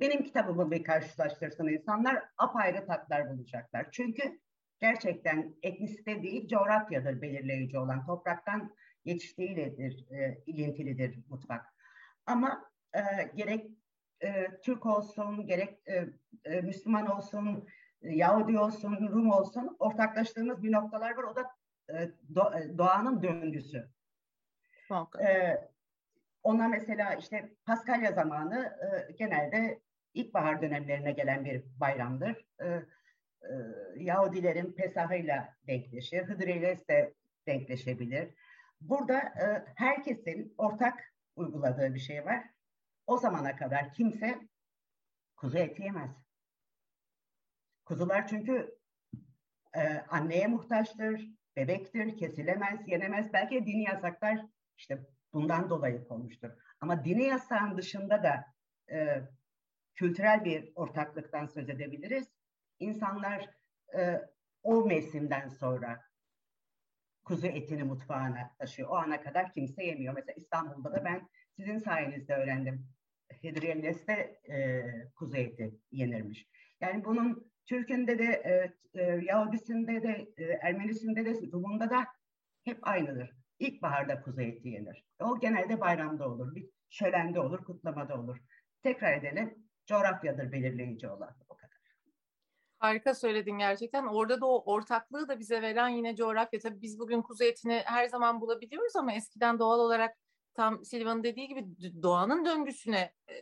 [0.00, 3.86] benim kitabımı bir karşılaştırsın insanlar apayrı tatlar bulacaklar.
[3.92, 4.22] Çünkü
[4.80, 8.06] gerçekten etnisite değil coğrafyadır belirleyici olan.
[8.06, 8.74] Topraktan
[9.04, 11.66] yetiştiğiyledir, e, ilintilidir mutfak.
[12.26, 13.00] Ama e,
[13.34, 13.70] gerek
[14.22, 16.08] e, Türk olsun, gerek e,
[16.44, 17.68] e, Müslüman olsun,
[18.02, 21.22] Yahudi olsun, Rum olsun ortaklaştığımız bir noktalar var.
[21.22, 21.50] O da
[21.88, 23.88] e, do, e, doğanın döngüsü.
[25.20, 25.58] E,
[26.42, 29.80] ona mesela işte Paskalya zamanı e, genelde
[30.14, 32.46] ilkbahar dönemlerine gelen bir bayramdır.
[32.60, 32.82] E, e,
[33.96, 37.14] Yahudilerin Pesah'ıyla denkleşir, Hıdrellez de
[37.46, 38.34] denkleşebilir.
[38.88, 42.50] Burada e, herkesin ortak uyguladığı bir şey var.
[43.06, 44.48] O zamana kadar kimse
[45.36, 46.10] kuzu eti yemez.
[47.84, 48.78] Kuzular çünkü
[49.76, 53.32] e, anneye muhtaçtır, bebektir, kesilemez, yenemez.
[53.32, 54.46] Belki dini yasaklar
[54.76, 56.50] işte bundan dolayı konmuştur.
[56.80, 58.44] Ama dini yasağın dışında da
[58.90, 59.22] e,
[59.94, 62.28] kültürel bir ortaklıktan söz edebiliriz.
[62.78, 63.50] İnsanlar
[63.96, 64.20] e,
[64.62, 66.04] o mevsimden sonra
[67.24, 68.88] kuzu etini mutfağına taşıyor.
[68.88, 70.14] O ana kadar kimse yemiyor.
[70.14, 72.86] Mesela İstanbul'da da ben sizin sayenizde öğrendim.
[73.42, 74.82] Hedriyelles'te e,
[75.14, 76.46] kuzu eti yenirmiş.
[76.80, 82.06] Yani bunun Türk'ünde de, e, e, Yahudisinde de, e, Ermenisinde de, Rum'unda da
[82.64, 83.30] hep aynıdır.
[83.58, 85.04] İlkbaharda kuzu eti yenir.
[85.20, 88.38] O genelde bayramda olur, bir şölende olur, kutlamada olur.
[88.82, 89.54] Tekrar edelim,
[89.86, 91.36] coğrafyadır belirleyici olan.
[91.48, 91.54] O.
[92.84, 94.06] Harika söyledin gerçekten.
[94.06, 96.60] Orada da o ortaklığı da bize veren yine coğrafya.
[96.60, 100.16] Tabii biz bugün kuzu etini her zaman bulabiliyoruz ama eskiden doğal olarak
[100.54, 101.66] tam Silvan'ın dediği gibi
[102.02, 103.34] doğanın döngüsüne e,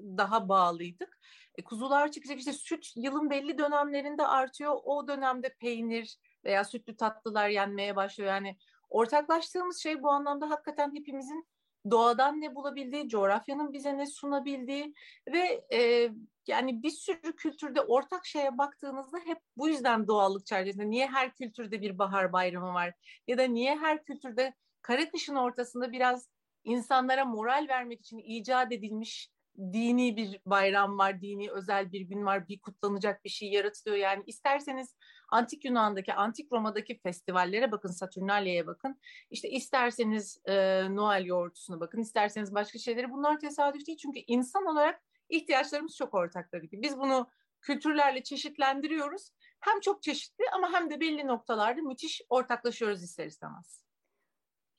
[0.00, 1.18] daha bağlıydık.
[1.54, 4.76] E, kuzular çıkacak işte süt yılın belli dönemlerinde artıyor.
[4.84, 8.30] O dönemde peynir veya sütlü tatlılar yenmeye başlıyor.
[8.30, 8.56] Yani
[8.90, 11.46] ortaklaştığımız şey bu anlamda hakikaten hepimizin
[11.90, 14.94] doğadan ne bulabildiği, coğrafyanın bize ne sunabildiği
[15.32, 16.10] ve e,
[16.48, 21.80] yani bir sürü kültürde ortak şeye baktığınızda hep bu yüzden doğallık çerçevesinde niye her kültürde
[21.80, 22.94] bir bahar bayramı var
[23.26, 26.28] ya da niye her kültürde kara kışın ortasında biraz
[26.64, 32.48] insanlara moral vermek için icat edilmiş dini bir bayram var, dini özel bir gün var,
[32.48, 33.96] bir kutlanacak bir şey yaratılıyor.
[33.96, 34.96] Yani isterseniz
[35.28, 39.00] Antik Yunan'daki, Antik Roma'daki festivallere bakın, Saturnalia'ya bakın.
[39.30, 40.54] İşte isterseniz e,
[40.96, 43.10] Noel yoğurtusuna bakın, isterseniz başka şeyleri.
[43.10, 45.02] Bunlar tesadüf değil çünkü insan olarak
[45.32, 46.82] ihtiyaçlarımız çok ortak tabii ki.
[46.82, 47.26] Biz bunu
[47.60, 49.30] kültürlerle çeşitlendiriyoruz.
[49.60, 53.82] Hem çok çeşitli ama hem de belli noktalarda müthiş ortaklaşıyoruz ister istemez.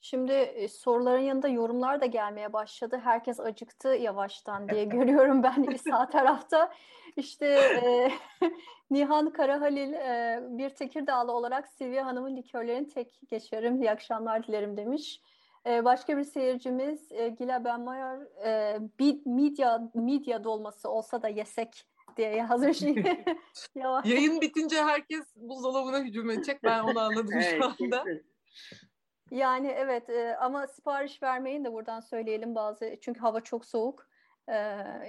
[0.05, 3.01] Şimdi e, soruların yanında yorumlar da gelmeye başladı.
[3.03, 6.73] Herkes acıktı yavaştan diye görüyorum ben sağ tarafta.
[7.15, 7.45] İşte
[7.83, 8.11] e,
[8.91, 13.81] Nihan Karahalil e, bir Tekirdağlı olarak Silvia Hanım'ın likörlerini tek geçerim.
[13.81, 15.21] İyi akşamlar dilerim demiş.
[15.67, 21.85] E, başka bir seyircimiz e, Gila Benmayer e, bir midya, midya dolması olsa da yesek
[22.17, 22.81] diye yazmış.
[24.03, 26.63] Yayın bitince herkes buzdolabına hücum edecek.
[26.63, 28.03] Ben onu anladım evet, şu anda.
[28.03, 28.33] Kesin.
[29.31, 34.07] Yani evet e, ama sipariş vermeyin de buradan söyleyelim bazı çünkü hava çok soğuk.
[34.47, 34.55] E,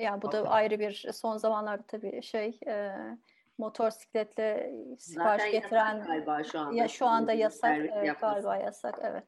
[0.00, 2.94] yani bu da ayrı bir son zamanlarda tabii şey e,
[3.58, 6.74] motosikletle sipariş Zaten getiren galiba şu anda.
[6.74, 9.24] Ya şu anda yasak e, galiba yasak evet.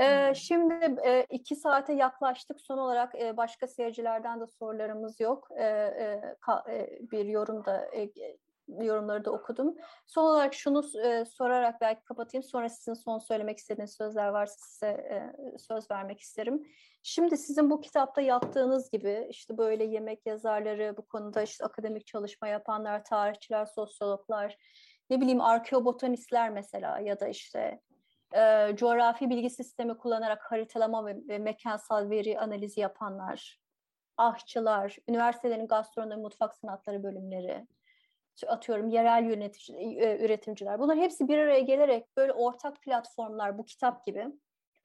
[0.00, 2.60] Ee, şimdi e, iki saate yaklaştık.
[2.60, 5.48] Son olarak e, başka seyircilerden de sorularımız yok.
[5.56, 8.12] E, e, ka, e, bir yorum da e,
[8.68, 9.74] yorumları da okudum.
[10.06, 12.42] Son olarak şunu e, sorarak belki kapatayım.
[12.42, 16.62] Sonra sizin son söylemek istediğiniz sözler varsa size e, söz vermek isterim.
[17.02, 22.48] Şimdi sizin bu kitapta yaptığınız gibi işte böyle yemek yazarları, bu konuda işte akademik çalışma
[22.48, 24.56] yapanlar, tarihçiler, sosyologlar,
[25.10, 27.80] ne bileyim arkeobotanistler mesela ya da işte
[28.34, 33.60] e, coğrafi bilgi sistemi kullanarak haritalama ve, ve mekansal veri analizi yapanlar,
[34.16, 37.66] ahçılar, üniversitelerin gastronomi mutfak sanatları bölümleri,
[38.46, 40.78] atıyorum yerel yönetici, e, üretimciler.
[40.78, 44.26] Bunlar hepsi bir araya gelerek böyle ortak platformlar bu kitap gibi.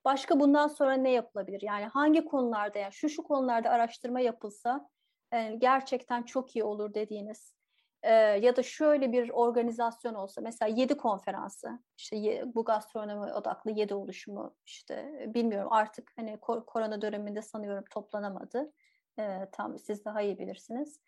[0.06, 1.62] Başka bundan sonra ne yapılabilir?
[1.62, 4.90] Yani hangi konularda yani şu şu konularda araştırma yapılsa
[5.34, 7.61] yani gerçekten çok iyi olur dediğiniz
[8.04, 13.94] e, ya da şöyle bir organizasyon olsa mesela yedi konferansı işte bu gastronomi odaklı yedi
[13.94, 18.72] oluşumu işte bilmiyorum artık hani korona döneminde sanıyorum toplanamadı.
[19.20, 21.00] E, tam siz daha iyi bilirsiniz.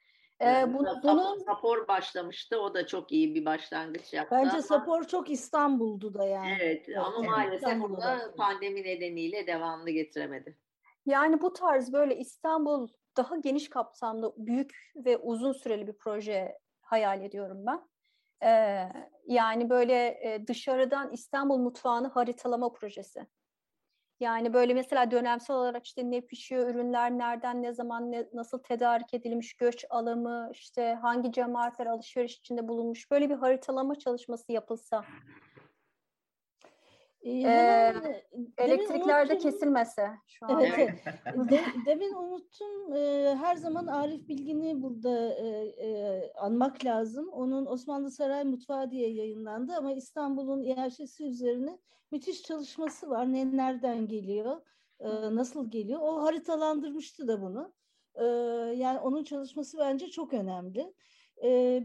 [0.42, 2.60] Ee, bu, bunu Sapor başlamıştı.
[2.60, 4.36] O da çok iyi bir başlangıç yaptı.
[4.36, 6.58] Bence ama, Sapor çok İstanbul'du da yani.
[6.62, 8.00] Evet ama evet, maalesef onu
[8.38, 10.58] pandemi nedeniyle devamlı getiremedi.
[11.06, 12.88] Yani bu tarz böyle İstanbul
[13.18, 16.58] daha geniş kapsamlı, büyük ve uzun süreli bir proje
[16.94, 17.82] hayal ediyorum ben.
[18.44, 18.90] Ee,
[19.28, 23.28] yani böyle dışarıdan İstanbul mutfağını haritalama projesi.
[24.20, 29.14] Yani böyle mesela dönemsel olarak işte ne pişiyor, ürünler nereden, ne zaman, ne, nasıl tedarik
[29.14, 33.12] edilmiş, göç alımı, işte hangi cemaatler alışveriş içinde bulunmuş.
[33.12, 35.06] Böyle bir haritalama çalışması yapılsa
[37.26, 37.94] ee,
[38.58, 40.62] elektriklerde kesilmese şu an.
[40.62, 41.50] Evet, evet.
[41.50, 42.94] De, demin unuttum.
[43.44, 45.48] Her zaman Arif Bilgin'i burada e,
[45.88, 47.30] e, anmak lazım.
[47.30, 51.80] Onun Osmanlı Saray Mutfağı diye yayınlandı ama İstanbul'un iaşesi üzerine
[52.12, 53.34] müthiş çalışması var.
[53.34, 54.62] Ne nereden geliyor,
[55.00, 56.00] e, nasıl geliyor.
[56.04, 57.74] O haritalandırmıştı da bunu.
[58.16, 58.26] E,
[58.76, 60.94] yani onun çalışması bence çok önemli.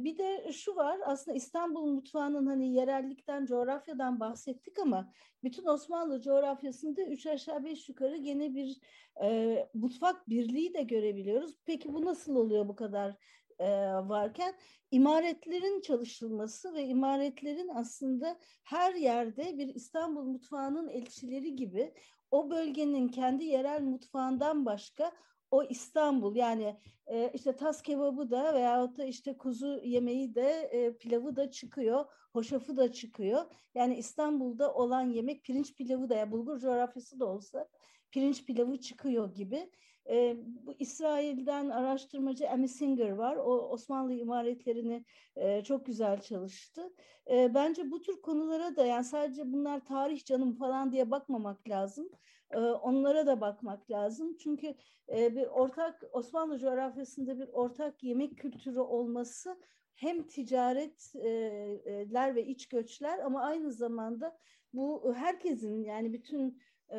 [0.05, 5.13] Bir de şu var aslında İstanbul mutfağının hani yerellikten, coğrafyadan bahsettik ama
[5.45, 8.81] bütün Osmanlı coğrafyasında üç aşağı beş yukarı gene bir
[9.23, 11.59] e, mutfak birliği de görebiliyoruz.
[11.65, 13.15] Peki bu nasıl oluyor bu kadar
[13.59, 14.55] e, varken?
[14.91, 21.95] imaretlerin çalışılması ve imaretlerin aslında her yerde bir İstanbul mutfağının elçileri gibi
[22.31, 25.13] o bölgenin kendi yerel mutfağından başka
[25.51, 26.77] o İstanbul yani
[27.07, 32.05] e, işte tas kebabı da veyahut da işte kuzu yemeği de e, pilavı da çıkıyor,
[32.33, 33.45] hoşafı da çıkıyor.
[33.75, 37.69] Yani İstanbul'da olan yemek pirinç pilavı da ya bulgur coğrafyası da olsa
[38.11, 39.71] pirinç pilavı çıkıyor gibi.
[40.11, 43.37] E, bu İsrail'den araştırmacı Amy Singer var.
[43.37, 45.05] O Osmanlı imaretlerini
[45.37, 46.93] e, çok güzel çalıştı.
[47.31, 52.09] E, bence bu tür konulara da yani sadece bunlar tarih canım falan diye bakmamak lazım.
[52.51, 54.37] E, onlara da bakmak lazım.
[54.37, 54.75] Çünkü
[55.09, 59.61] e, bir ortak Osmanlı coğrafyasında bir ortak yemek kültürü olması
[59.95, 64.39] hem ticaretler ve iç göçler ama aynı zamanda
[64.73, 66.99] bu herkesin yani bütün e,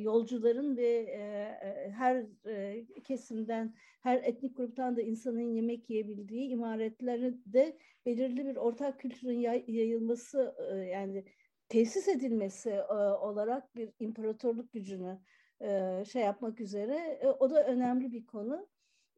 [0.00, 1.20] yolcuların ve e,
[1.68, 9.00] e, her e, kesimden, her etnik gruptan da insanın yemek yiyebildiği imaretlerde belirli bir ortak
[9.00, 11.24] kültürün yay, yayılması e, yani
[11.68, 15.20] tesis edilmesi e, olarak bir imparatorluk gücünü
[15.60, 18.68] e, şey yapmak üzere e, o da önemli bir konu.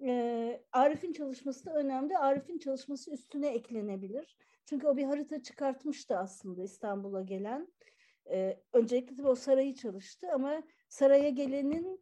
[0.02, 2.18] E, Arif'in çalışması da önemli.
[2.18, 4.36] Arif'in çalışması üstüne eklenebilir.
[4.64, 7.68] Çünkü o bir harita çıkartmıştı aslında İstanbul'a gelen.
[8.30, 12.00] E, öncelikle tabii o sarayı çalıştı ama saraya gelenin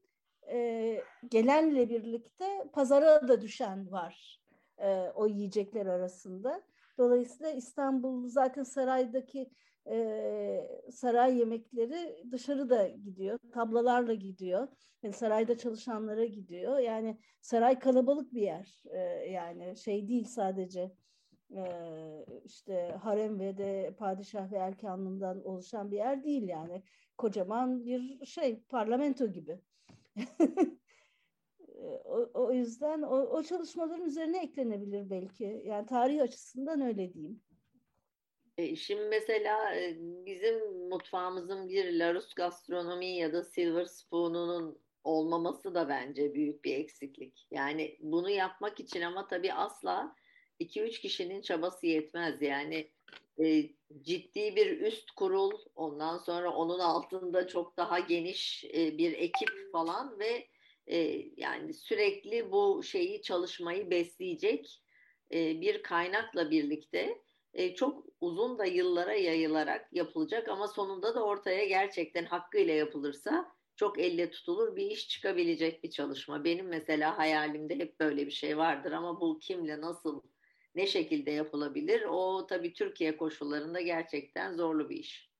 [0.50, 4.40] e, gelenle birlikte pazara da düşen var
[4.78, 6.62] e, o yiyecekler arasında.
[6.98, 9.50] Dolayısıyla İstanbul zaten saraydaki
[9.90, 14.68] e, saray yemekleri dışarıda gidiyor, tablalarla gidiyor.
[15.02, 16.78] Yani sarayda çalışanlara gidiyor.
[16.78, 18.82] Yani saray kalabalık bir yer.
[18.90, 18.98] E,
[19.30, 20.92] yani şey değil sadece
[22.44, 26.82] işte harem ve de padişah ve erkanlığından oluşan bir yer değil yani.
[27.18, 29.60] Kocaman bir şey parlamento gibi.
[32.04, 35.62] o, o yüzden o, o çalışmaların üzerine eklenebilir belki.
[35.64, 37.40] Yani tarih açısından öyle diyeyim.
[38.58, 39.74] E, şimdi mesela
[40.26, 47.46] bizim mutfağımızın bir Larus gastronomi ya da Silver Spoon'unun olmaması da bence büyük bir eksiklik.
[47.50, 50.16] Yani bunu yapmak için ama tabii asla
[50.60, 52.42] 2-3 kişinin çabası yetmez.
[52.42, 52.90] Yani
[53.42, 53.70] e,
[54.02, 60.18] ciddi bir üst kurul, ondan sonra onun altında çok daha geniş e, bir ekip falan
[60.18, 60.48] ve
[60.86, 60.96] e,
[61.36, 64.82] yani sürekli bu şeyi çalışmayı besleyecek
[65.32, 67.23] e, bir kaynakla birlikte
[67.54, 73.98] e, çok uzun da yıllara yayılarak yapılacak ama sonunda da ortaya gerçekten hakkıyla yapılırsa çok
[73.98, 76.44] elle tutulur bir iş çıkabilecek bir çalışma.
[76.44, 80.22] Benim mesela hayalimde hep böyle bir şey vardır ama bu kimle nasıl
[80.74, 82.02] ne şekilde yapılabilir?
[82.08, 85.30] O tabii Türkiye koşullarında gerçekten zorlu bir iş.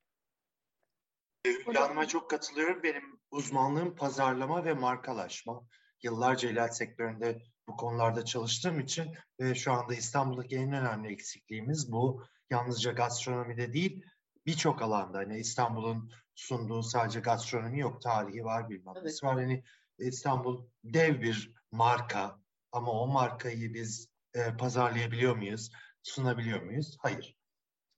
[1.67, 2.83] Hülya Hanım'a çok katılıyorum.
[2.83, 5.67] Benim uzmanlığım pazarlama ve markalaşma.
[6.03, 12.23] Yıllarca ilaç sektöründe bu konularda çalıştığım için ve şu anda İstanbul'daki en önemli eksikliğimiz bu.
[12.49, 14.05] Yalnızca gastronomide değil,
[14.45, 15.17] birçok alanda.
[15.17, 19.23] Hani İstanbul'un sunduğu sadece gastronomi yok, tarihi var, bilmem evet.
[19.23, 19.35] var.
[19.35, 19.63] Hani
[19.99, 22.39] İstanbul dev bir marka
[22.71, 25.71] ama o markayı biz e, pazarlayabiliyor muyuz?
[26.03, 26.97] Sunabiliyor muyuz?
[26.99, 27.35] Hayır.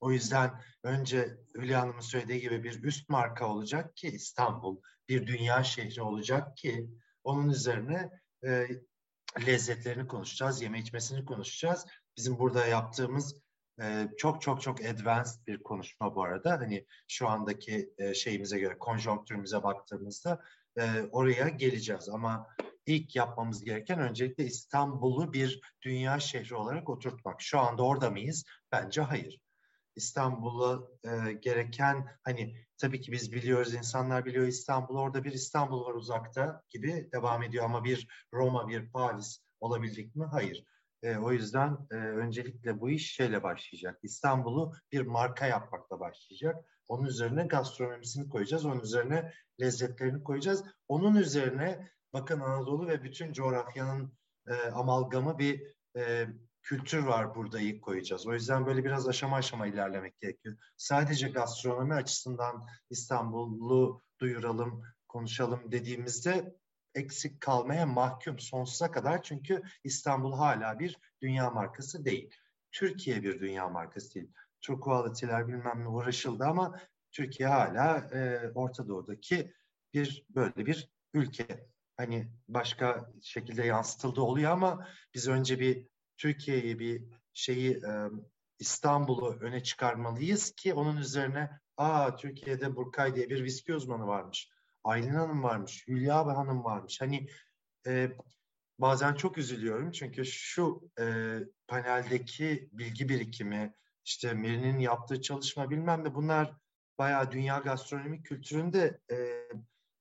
[0.00, 5.64] O yüzden önce Hülya Hanım'ın söylediği gibi bir üst marka olacak ki İstanbul bir dünya
[5.64, 6.90] şehri olacak ki
[7.24, 8.10] onun üzerine
[8.44, 8.66] e,
[9.46, 11.86] lezzetlerini konuşacağız, yeme içmesini konuşacağız.
[12.16, 13.40] Bizim burada yaptığımız
[13.80, 16.50] e, çok çok çok advanced bir konuşma bu arada.
[16.50, 20.42] Hani şu andaki e, şeyimize göre, konjonktürümüze baktığımızda
[20.78, 22.08] e, oraya geleceğiz.
[22.08, 22.46] Ama
[22.86, 27.42] ilk yapmamız gereken öncelikle İstanbul'u bir dünya şehri olarak oturtmak.
[27.42, 28.44] Şu anda orada mıyız?
[28.72, 29.40] Bence hayır.
[29.96, 35.94] İstanbul'a e, gereken hani tabii ki biz biliyoruz insanlar biliyor İstanbul orada bir İstanbul var
[35.94, 40.24] uzakta gibi devam ediyor ama bir Roma bir Paris olabildik mi?
[40.24, 40.64] Hayır.
[41.02, 43.98] E, o yüzden e, öncelikle bu iş şeyle başlayacak.
[44.02, 46.56] İstanbul'u bir marka yapmakla başlayacak.
[46.88, 48.64] Onun üzerine gastronomisini koyacağız.
[48.64, 50.64] Onun üzerine lezzetlerini koyacağız.
[50.88, 54.12] Onun üzerine bakın Anadolu ve bütün coğrafyanın
[54.48, 55.62] e, amalgamı bir
[55.96, 56.26] e,
[56.68, 58.26] kültür var burada ilk koyacağız.
[58.26, 60.56] O yüzden böyle biraz aşama aşama ilerlemek gerekiyor.
[60.76, 66.54] Sadece gastronomi açısından İstanbul'u duyuralım, konuşalım dediğimizde
[66.94, 69.22] eksik kalmaya mahkum sonsuza kadar.
[69.22, 72.30] Çünkü İstanbul hala bir dünya markası değil.
[72.72, 74.32] Türkiye bir dünya markası değil.
[74.60, 76.78] True quality'ler bilmem ne uğraşıldı ama
[77.12, 79.52] Türkiye hala e, Orta Doğu'daki
[79.94, 81.66] bir böyle bir ülke
[81.96, 85.86] hani başka şekilde yansıtıldığı oluyor ama biz önce bir
[86.18, 88.10] Türkiye'yi bir şeyi e,
[88.58, 94.50] İstanbul'u öne çıkarmalıyız ki onun üzerine aa Türkiye'de Burkay diye bir viski uzmanı varmış.
[94.84, 97.00] Aylin Hanım varmış, Hülya Hanım varmış.
[97.00, 97.28] Hani
[97.86, 98.10] e,
[98.78, 101.36] bazen çok üzülüyorum çünkü şu e,
[101.68, 103.74] paneldeki bilgi birikimi,
[104.04, 106.56] işte Meri'nin yaptığı çalışma bilmem ne bunlar
[106.98, 109.16] bayağı dünya gastronomik kültüründe e,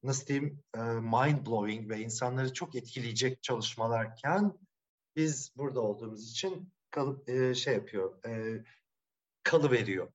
[0.04, 4.54] nasıl diyeyim e, mind blowing ve insanları çok etkileyecek çalışmalarken
[5.18, 8.64] biz burada olduğumuz için kalıp e, şey yapıyor e,
[9.44, 10.12] kalı veriyor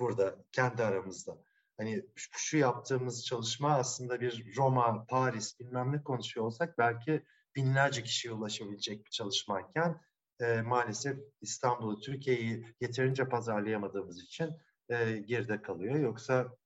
[0.00, 1.38] burada kendi aramızda.
[1.76, 7.24] Hani şu yaptığımız çalışma aslında bir Roma, Paris bilmem ne konuşuyor olsak belki
[7.56, 10.00] binlerce kişiye ulaşabilecek bir çalışmayken
[10.40, 14.50] e, maalesef İstanbul'u, Türkiye'yi yeterince pazarlayamadığımız için
[14.88, 15.94] e, geride kalıyor.
[15.94, 16.56] Yoksa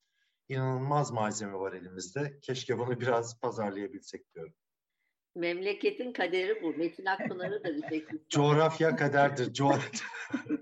[0.49, 2.41] inanılmaz malzeme var elimizde.
[2.43, 4.55] Keşke bunu biraz pazarlayabilsek diyorum.
[5.37, 6.77] Memleketin kaderi bu.
[6.77, 8.09] Metin Akpınar'ı da bir tek.
[8.31, 9.53] Coğrafya kaderdir.
[9.53, 10.09] Coğrafya.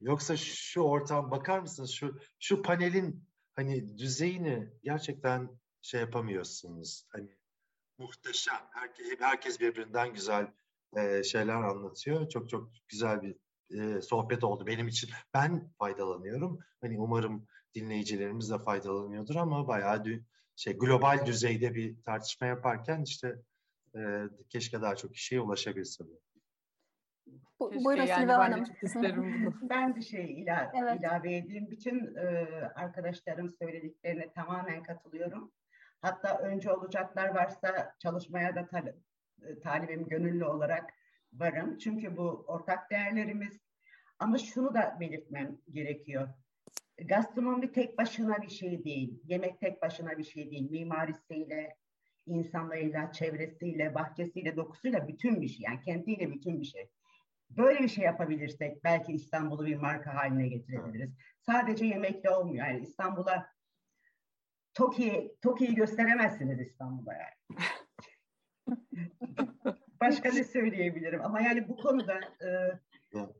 [0.00, 1.90] Yoksa şu ortam bakar mısınız?
[1.90, 3.24] Şu şu panelin
[3.56, 5.50] hani düzeyini gerçekten
[5.82, 7.06] şey yapamıyorsunuz.
[7.08, 7.36] Hani
[7.98, 8.60] muhteşem.
[8.70, 10.46] Herkes, herkes birbirinden güzel
[10.96, 12.28] e, şeyler anlatıyor.
[12.28, 13.36] Çok çok güzel bir
[13.78, 15.10] e, sohbet oldu benim için.
[15.34, 16.58] Ben faydalanıyorum.
[16.80, 20.24] Hani umarım dinleyicilerimiz de faydalanıyordur ama bayağı dü-
[20.60, 23.36] şey global düzeyde bir tartışma yaparken işte
[23.96, 24.00] e,
[24.48, 26.20] keşke daha çok kişiye ulaşabilse bu.
[27.60, 28.64] Bu, buyurun yani Silva Hanım.
[29.70, 31.00] ben bir şey ila, evet.
[31.00, 31.70] ilave edeyim.
[31.70, 35.52] Bütün e, arkadaşlarım söylediklerine tamamen katılıyorum.
[36.02, 40.90] Hatta önce olacaklar varsa çalışmaya da tal e, talibim gönüllü olarak
[41.32, 41.78] varım.
[41.78, 43.60] Çünkü bu ortak değerlerimiz.
[44.18, 46.28] Ama şunu da belirtmem gerekiyor.
[47.08, 49.20] Gastronomi tek başına bir şey değil.
[49.24, 50.70] Yemek tek başına bir şey değil.
[50.70, 51.76] Mimarisiyle,
[52.26, 55.64] insanlarıyla, çevresiyle, bahçesiyle, dokusuyla bütün bir şey.
[55.66, 56.90] Yani kentiyle bütün bir şey.
[57.50, 61.10] Böyle bir şey yapabilirsek belki İstanbul'u bir marka haline getirebiliriz.
[61.40, 62.66] Sadece yemekle olmuyor.
[62.66, 63.46] Yani İstanbul'a
[64.74, 67.58] Toki, Toki'yi gösteremezsiniz İstanbul'da yani.
[70.00, 72.48] Başka ne söyleyebilirim ama yani bu konuda e,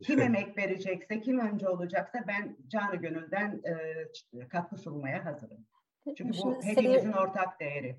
[0.03, 5.67] kim emek verecekse, kim önce olacaksa ben canı gönülden e, katkı sunmaya hazırım.
[6.17, 7.99] Çünkü bu hepimizin ortak değeri.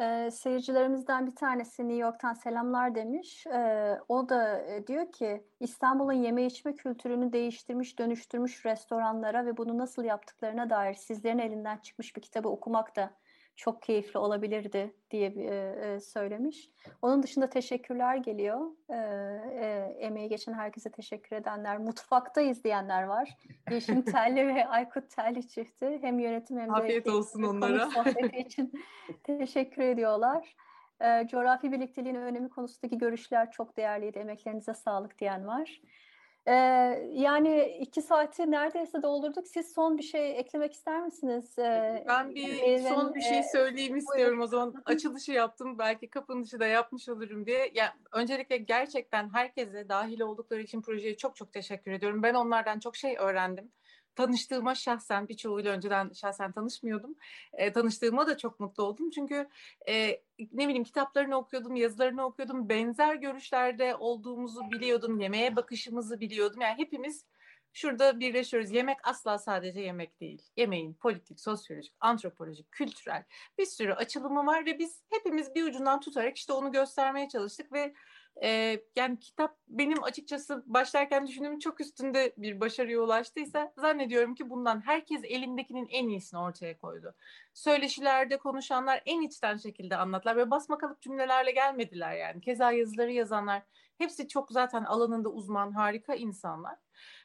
[0.00, 3.46] E, seyircilerimizden bir tanesi New York'tan selamlar demiş.
[3.46, 9.78] E, o da e, diyor ki İstanbul'un yeme içme kültürünü değiştirmiş, dönüştürmüş restoranlara ve bunu
[9.78, 13.10] nasıl yaptıklarına dair sizlerin elinden çıkmış bir kitabı okumak da
[13.56, 16.70] çok keyifli olabilirdi diye e, söylemiş.
[17.02, 18.60] Onun dışında teşekkürler geliyor.
[18.90, 23.36] E, e, emeği geçen herkese teşekkür edenler, mutfakta izleyenler var.
[23.70, 27.90] Yeşim Telli ve Aykut Telli çifti hem yönetim hem de Afiyet olsun onlara.
[27.90, 28.72] sohbeti için
[29.24, 30.56] teşekkür ediyorlar.
[31.00, 34.18] E, coğrafi birlikteliğin önemi konusundaki görüşler çok değerliydi.
[34.18, 35.80] Emeklerinize sağlık diyen var.
[36.48, 36.52] Ee,
[37.12, 39.48] yani iki saati neredeyse doldurduk.
[39.48, 41.58] Siz son bir şey eklemek ister misiniz?
[41.58, 44.44] Ee, ben bir Meyven, son bir şey söyleyeyim e, istiyorum buyurun.
[44.44, 44.82] o zaman.
[44.84, 45.78] Açılışı yaptım.
[45.78, 47.70] Belki kapanışı da yapmış olurum diye.
[47.74, 52.22] Yani öncelikle gerçekten herkese dahil oldukları için projeye çok çok teşekkür ediyorum.
[52.22, 53.72] Ben onlardan çok şey öğrendim
[54.16, 57.14] tanıştığıma şahsen birçoğuyla önceden şahsen tanışmıyordum.
[57.52, 59.10] E, tanıştığıma da çok mutlu oldum.
[59.10, 59.48] Çünkü
[59.88, 60.08] e,
[60.52, 62.68] ne bileyim kitaplarını okuyordum, yazılarını okuyordum.
[62.68, 65.20] Benzer görüşlerde olduğumuzu biliyordum.
[65.20, 66.60] Yemeğe bakışımızı biliyordum.
[66.60, 67.24] Yani hepimiz
[67.72, 68.70] şurada birleşiyoruz.
[68.70, 70.42] Yemek asla sadece yemek değil.
[70.56, 73.24] Yemeğin politik, sosyolojik, antropolojik, kültürel
[73.58, 77.94] bir sürü açılımı var ve biz hepimiz bir ucundan tutarak işte onu göstermeye çalıştık ve
[78.42, 84.86] e, yani kitap benim açıkçası başlarken düşündüğüm çok üstünde bir başarıya ulaştıysa zannediyorum ki bundan
[84.86, 87.14] herkes elindekinin en iyisini ortaya koydu.
[87.54, 92.40] Söyleşilerde konuşanlar en içten şekilde anlattılar ve basma kalıp cümlelerle gelmediler yani.
[92.40, 93.62] Keza yazıları yazanlar
[93.98, 96.76] hepsi çok zaten alanında uzman harika insanlar.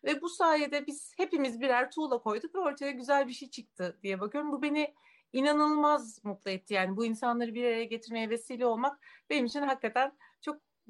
[0.04, 4.20] Ve bu sayede biz hepimiz birer tuğla koyduk ve ortaya güzel bir şey çıktı diye
[4.20, 4.52] bakıyorum.
[4.52, 4.94] Bu beni
[5.34, 6.74] inanılmaz mutlu etti.
[6.74, 10.12] Yani bu insanları bir araya getirmeye vesile olmak benim için hakikaten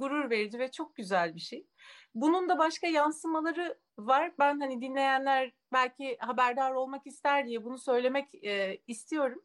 [0.01, 1.67] gurur verici ve çok güzel bir şey.
[2.15, 4.31] Bunun da başka yansımaları var.
[4.39, 9.43] Ben hani dinleyenler belki haberdar olmak ister diye bunu söylemek e, istiyorum.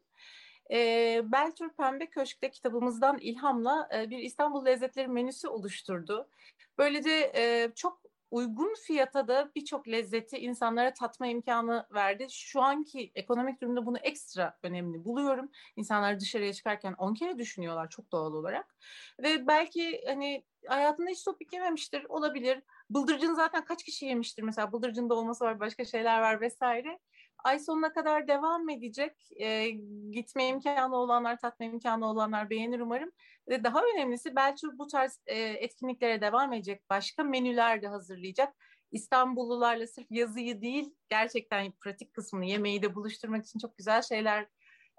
[0.71, 6.29] E, Beltür Pembe Köşk'te kitabımızdan ilhamla e, bir İstanbul Lezzetleri menüsü oluşturdu.
[6.77, 8.01] Böylece e, çok
[8.31, 12.27] uygun fiyata da birçok lezzeti insanlara tatma imkanı verdi.
[12.29, 15.51] Şu anki ekonomik durumda bunu ekstra önemli buluyorum.
[15.75, 18.75] İnsanlar dışarıya çıkarken 10 kere düşünüyorlar çok doğal olarak.
[19.23, 22.63] Ve belki hani hayatında hiç topik yememiştir olabilir.
[22.89, 26.99] Bıldırcın zaten kaç kişi yemiştir mesela bıldırcın da olması var başka şeyler var vesaire
[27.47, 29.15] ay sonuna kadar devam edecek.
[29.35, 29.69] E,
[30.11, 33.11] gitme imkanı olanlar, tatma imkanı olanlar beğenir umarım.
[33.49, 36.89] Ve daha önemlisi belki bu tarz e, etkinliklere devam edecek.
[36.89, 38.53] Başka menüler de hazırlayacak.
[38.91, 44.47] İstanbullularla sırf yazıyı değil, gerçekten pratik kısmını, yemeği de buluşturmak için çok güzel şeyler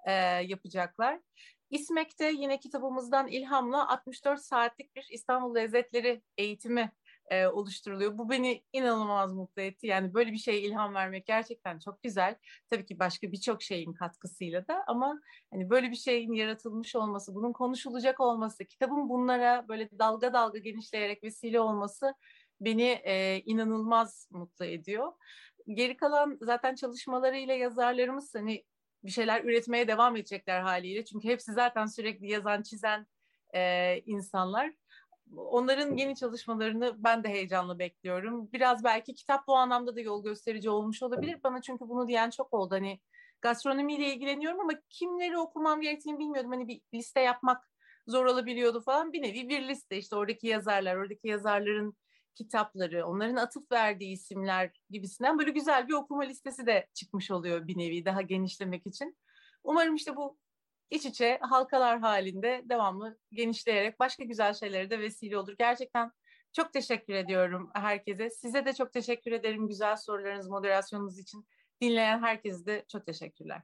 [0.06, 0.12] e,
[0.46, 1.20] yapacaklar.
[1.70, 6.92] İSMEK'te yine kitabımızdan ilhamla 64 saatlik bir İstanbul Lezzetleri eğitimi
[7.30, 8.18] e, oluşturuluyor.
[8.18, 9.86] Bu beni inanılmaz mutlu etti.
[9.86, 12.36] Yani böyle bir şeye ilham vermek gerçekten çok güzel.
[12.70, 17.52] Tabii ki başka birçok şeyin katkısıyla da ama hani böyle bir şeyin yaratılmış olması, bunun
[17.52, 22.14] konuşulacak olması, kitabın bunlara böyle dalga dalga genişleyerek vesile olması
[22.60, 25.12] beni e, inanılmaz mutlu ediyor.
[25.74, 28.64] Geri kalan zaten çalışmalarıyla yazarlarımız hani
[29.04, 31.04] bir şeyler üretmeye devam edecekler haliyle.
[31.04, 33.06] Çünkü hepsi zaten sürekli yazan, çizen
[33.54, 34.72] e, insanlar
[35.36, 38.52] onların yeni çalışmalarını ben de heyecanla bekliyorum.
[38.52, 42.54] Biraz belki kitap bu anlamda da yol gösterici olmuş olabilir bana çünkü bunu diyen çok
[42.54, 42.74] oldu.
[42.74, 43.00] Hani
[43.40, 46.52] gastronomiyle ilgileniyorum ama kimleri okumam gerektiğini bilmiyordum.
[46.52, 47.70] Hani bir liste yapmak
[48.06, 49.12] zor olabiliyordu falan.
[49.12, 51.96] Bir nevi bir liste işte oradaki yazarlar, oradaki yazarların
[52.34, 57.78] kitapları, onların atıf verdiği isimler gibisinden böyle güzel bir okuma listesi de çıkmış oluyor bir
[57.78, 59.16] nevi daha genişlemek için.
[59.64, 60.38] Umarım işte bu
[60.90, 65.54] iç içe halkalar halinde devamlı genişleyerek başka güzel şeylere de vesile olur.
[65.58, 66.12] Gerçekten
[66.52, 68.30] çok teşekkür ediyorum herkese.
[68.30, 71.48] Size de çok teşekkür ederim güzel sorularınız, moderasyonunuz için.
[71.80, 73.62] Dinleyen herkese de çok teşekkürler.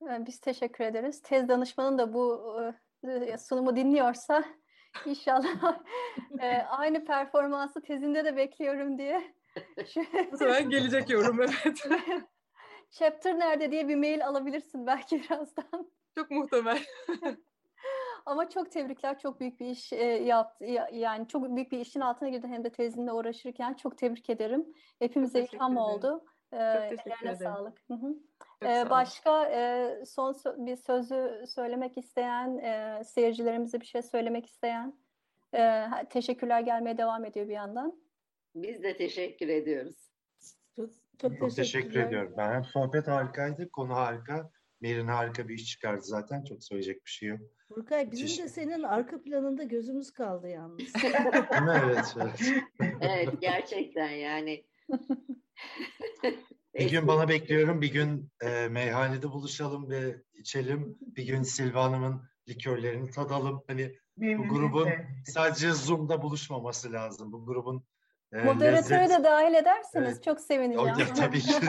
[0.00, 1.22] Biz teşekkür ederiz.
[1.22, 2.56] Tez danışmanın da bu
[3.04, 4.44] e, sunumu dinliyorsa
[5.06, 5.78] inşallah
[6.40, 9.34] e, aynı performansı tezinde de bekliyorum diye.
[10.32, 11.88] Bu sefer gelecek yorum evet.
[12.94, 15.90] chapter nerede diye bir mail alabilirsin belki birazdan.
[16.14, 16.84] Çok muhtemel.
[18.26, 19.18] Ama çok tebrikler.
[19.18, 20.64] Çok büyük bir iş e, yaptı.
[20.92, 23.74] Yani çok büyük bir işin altına girdin hem de tezinle uğraşırken.
[23.74, 24.66] Çok tebrik ederim.
[24.98, 26.24] Hepimize ilham oldu.
[26.50, 27.36] Çok teşekkür ederim.
[27.36, 27.80] sağlık.
[27.88, 28.16] Hı -hı.
[28.62, 34.98] Ee, başka e, son sö- bir sözü söylemek isteyen, e, seyircilerimize bir şey söylemek isteyen,
[35.54, 38.00] e, teşekkürler gelmeye devam ediyor bir yandan.
[38.54, 39.96] Biz de teşekkür ediyoruz.
[40.76, 42.34] Çok, çok, çok teşekkür ediyorum.
[42.36, 44.50] Ben sohbet harikaydı, konu harika.
[44.80, 46.44] Merin harika bir iş çıkardı zaten.
[46.44, 47.40] Çok söyleyecek bir şey yok.
[47.70, 48.44] Burkay bizim Teşekkür.
[48.44, 50.92] de senin arka planında gözümüz kaldı yalnız.
[51.84, 52.40] evet, evet.
[53.00, 54.64] evet gerçekten yani.
[56.78, 60.98] bir gün bana bekliyorum, bir gün e, meyhanede buluşalım ve içelim.
[61.00, 63.64] Bir gün Silva Hanım'ın likörlerini tadalım.
[63.66, 64.88] Hani bu grubun
[65.26, 67.32] sadece Zoom'da buluşmaması lazım.
[67.32, 67.84] Bu grubun
[68.32, 69.18] Moderatörü lezzet...
[69.18, 70.24] de dahil ederseniz evet.
[70.24, 71.10] çok sevineceğim.
[71.12, 71.52] O, tabii ki.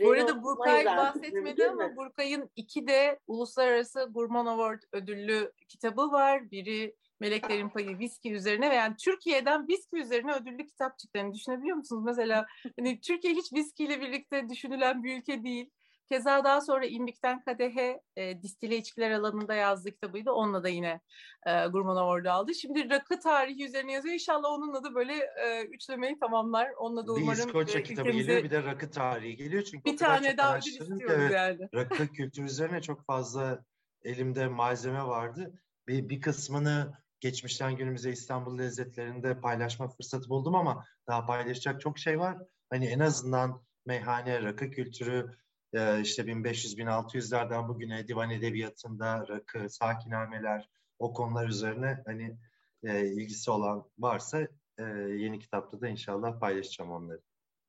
[0.00, 6.50] Bu arada Burkay bahsetmedi ama Burkay'ın iki de Uluslararası Gurman Award ödüllü kitabı var.
[6.50, 11.76] Biri Meleklerin Payı viski üzerine ve yani Türkiye'den viski üzerine ödüllü kitap çıktığını yani düşünebiliyor
[11.76, 12.02] musunuz?
[12.04, 12.46] Mesela
[12.78, 15.70] hani Türkiye hiç viskiyle birlikte düşünülen bir ülke değil.
[16.10, 20.32] Keza daha sonra İmbik'ten Kadehe e, distile içkiler alanında yazdığı kitabıydı.
[20.32, 21.00] Onunla da yine
[21.46, 22.54] e, Gurman Award'u aldı.
[22.54, 24.14] Şimdi rakı tarihi üzerine yazıyor.
[24.14, 26.70] İnşallah onunla da böyle e, üçlemeyi tamamlar.
[26.78, 27.42] Onunla da bir umarım...
[27.42, 28.32] Bir İskoçya e, kitabı ülkemize...
[28.32, 29.62] geliyor bir de rakı tarihi geliyor.
[29.62, 31.68] Çünkü bir tane daha ödül istiyoruz evet, yani.
[31.74, 33.64] Rakı kültürü üzerine çok fazla
[34.04, 35.52] elimde malzeme vardı.
[35.88, 42.18] Bir, bir kısmını geçmişten günümüze İstanbul lezzetlerinde paylaşma fırsatı buldum ama daha paylaşacak çok şey
[42.18, 42.38] var.
[42.70, 45.30] Hani en azından meyhane, rakı kültürü,
[45.72, 50.68] e, işte 1500-1600'lerden bugüne divan edebiyatında rakı, sakinameler,
[50.98, 52.38] o konular üzerine hani
[52.82, 54.40] e, ilgisi olan varsa
[54.78, 54.82] e,
[55.16, 57.20] yeni kitapta da inşallah paylaşacağım onları.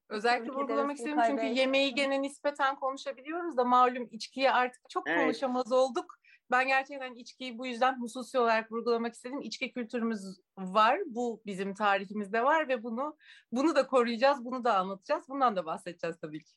[0.10, 5.22] Özellikle vurgulamak istiyorum çünkü yemeği gene nispeten konuşabiliyoruz da malum içkiye artık çok evet.
[5.22, 6.18] konuşamaz olduk.
[6.52, 9.42] Ben gerçekten içkiyi bu yüzden hususi olarak vurgulamak istedim.
[9.42, 10.22] İçki kültürümüz
[10.58, 11.00] var.
[11.06, 13.18] Bu bizim tarihimizde var ve bunu
[13.52, 15.30] bunu da koruyacağız, bunu da anlatacağız.
[15.30, 16.52] Bundan da bahsedeceğiz tabii ki.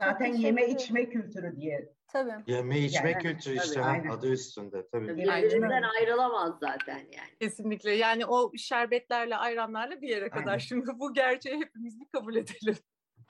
[0.00, 1.92] Zaten yeme içme kültürü diye.
[2.08, 2.32] Tabii.
[2.46, 5.08] Yeme içme yani, kültürü işte tabii, adı üstünde tabii.
[5.16, 7.38] Birbirinden ayrılamaz zaten yani.
[7.40, 7.90] Kesinlikle.
[7.90, 10.46] Yani o şerbetlerle, ayranlarla bir yere kadar.
[10.46, 10.58] Aynen.
[10.58, 12.76] Şimdi bu gerçeği hepimiz bir kabul edelim.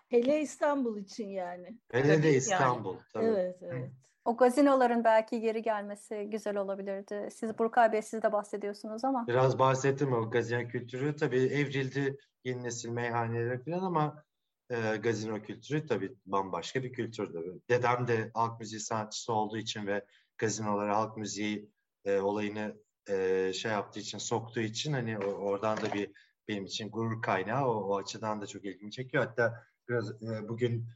[0.08, 1.78] Hele İstanbul için yani.
[1.92, 2.94] Hele de İstanbul.
[2.94, 3.04] Yani.
[3.12, 3.24] Tabii.
[3.24, 3.90] Evet, evet.
[4.24, 7.28] O gazinoların belki geri gelmesi güzel olabilirdi.
[7.30, 9.26] Siz Burkay Bey siz de bahsediyorsunuz ama.
[9.26, 11.16] Biraz bahsettim o gazino kültürü.
[11.16, 14.24] Tabii evrildi yeni nesil meyhanelere falan ama
[14.70, 17.60] e, gazino kültürü tabii bambaşka bir kültürdü.
[17.70, 20.04] Dedem de halk müziği sanatçısı olduğu için ve
[20.38, 21.70] gazinolara halk müziği
[22.04, 22.76] e, olayını
[23.08, 26.10] e, şey yaptığı için, soktuğu için hani oradan da bir
[26.48, 27.66] benim için gurur kaynağı.
[27.66, 29.26] O, o açıdan da çok ilgimi çekiyor.
[29.26, 30.88] Hatta biraz e, bugün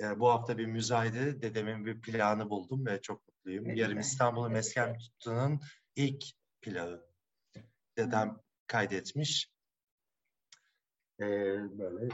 [0.00, 3.74] e, bu hafta bir müzayede dedemin bir planı buldum ve çok mutluyum.
[3.74, 5.60] Yarım İstanbul'u mesken tuttuğunun
[5.96, 6.24] ilk
[6.60, 7.06] plağı.
[7.98, 9.50] Dedem kaydetmiş.
[11.20, 11.26] E,
[11.78, 12.08] böyle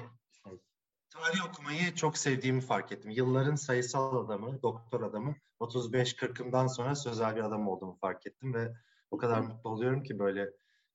[1.12, 3.10] Tarih okumayı çok sevdiğimi fark ettim.
[3.10, 8.72] Yılların sayısal adamı, doktor adamı, 35-40'ımdan sonra sözel bir adam olduğumu fark ettim ve
[9.10, 10.50] o kadar mutlu oluyorum ki böyle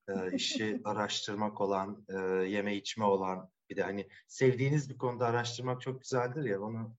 [0.08, 5.82] e, işi araştırmak olan, e, yeme içme olan, bir de hani sevdiğiniz bir konuda araştırmak
[5.82, 6.96] çok güzeldir ya, onu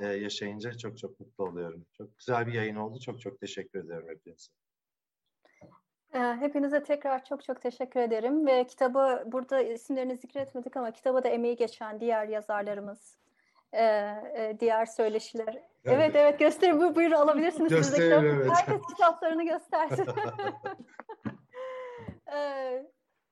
[0.00, 1.86] e, yaşayınca çok çok mutlu oluyorum.
[1.92, 3.00] Çok güzel bir yayın oldu.
[3.00, 4.52] Çok çok teşekkür ederim hepinize.
[6.18, 11.56] Hepinize tekrar çok çok teşekkür ederim ve kitabı burada isimlerini zikretmedik ama kitaba da emeği
[11.56, 13.18] geçen diğer yazarlarımız,
[14.60, 15.62] diğer söyleşiler.
[15.84, 17.70] Evet evet, evet gösterin bu buyurun alabilirsiniz.
[17.70, 18.50] Gösterelim evet.
[18.56, 20.06] Herkes kitaplarını göstersin.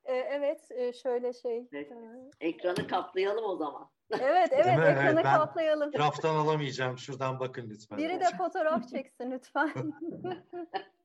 [0.05, 0.61] evet
[1.03, 1.69] şöyle şey.
[1.73, 1.93] Evet.
[2.41, 3.91] Ekranı kaplayalım o zaman.
[4.11, 5.93] Evet evet ekranı evet, kaplayalım.
[5.99, 7.99] Raftan alamayacağım şuradan bakın lütfen.
[7.99, 9.73] Biri de fotoğraf çeksin lütfen.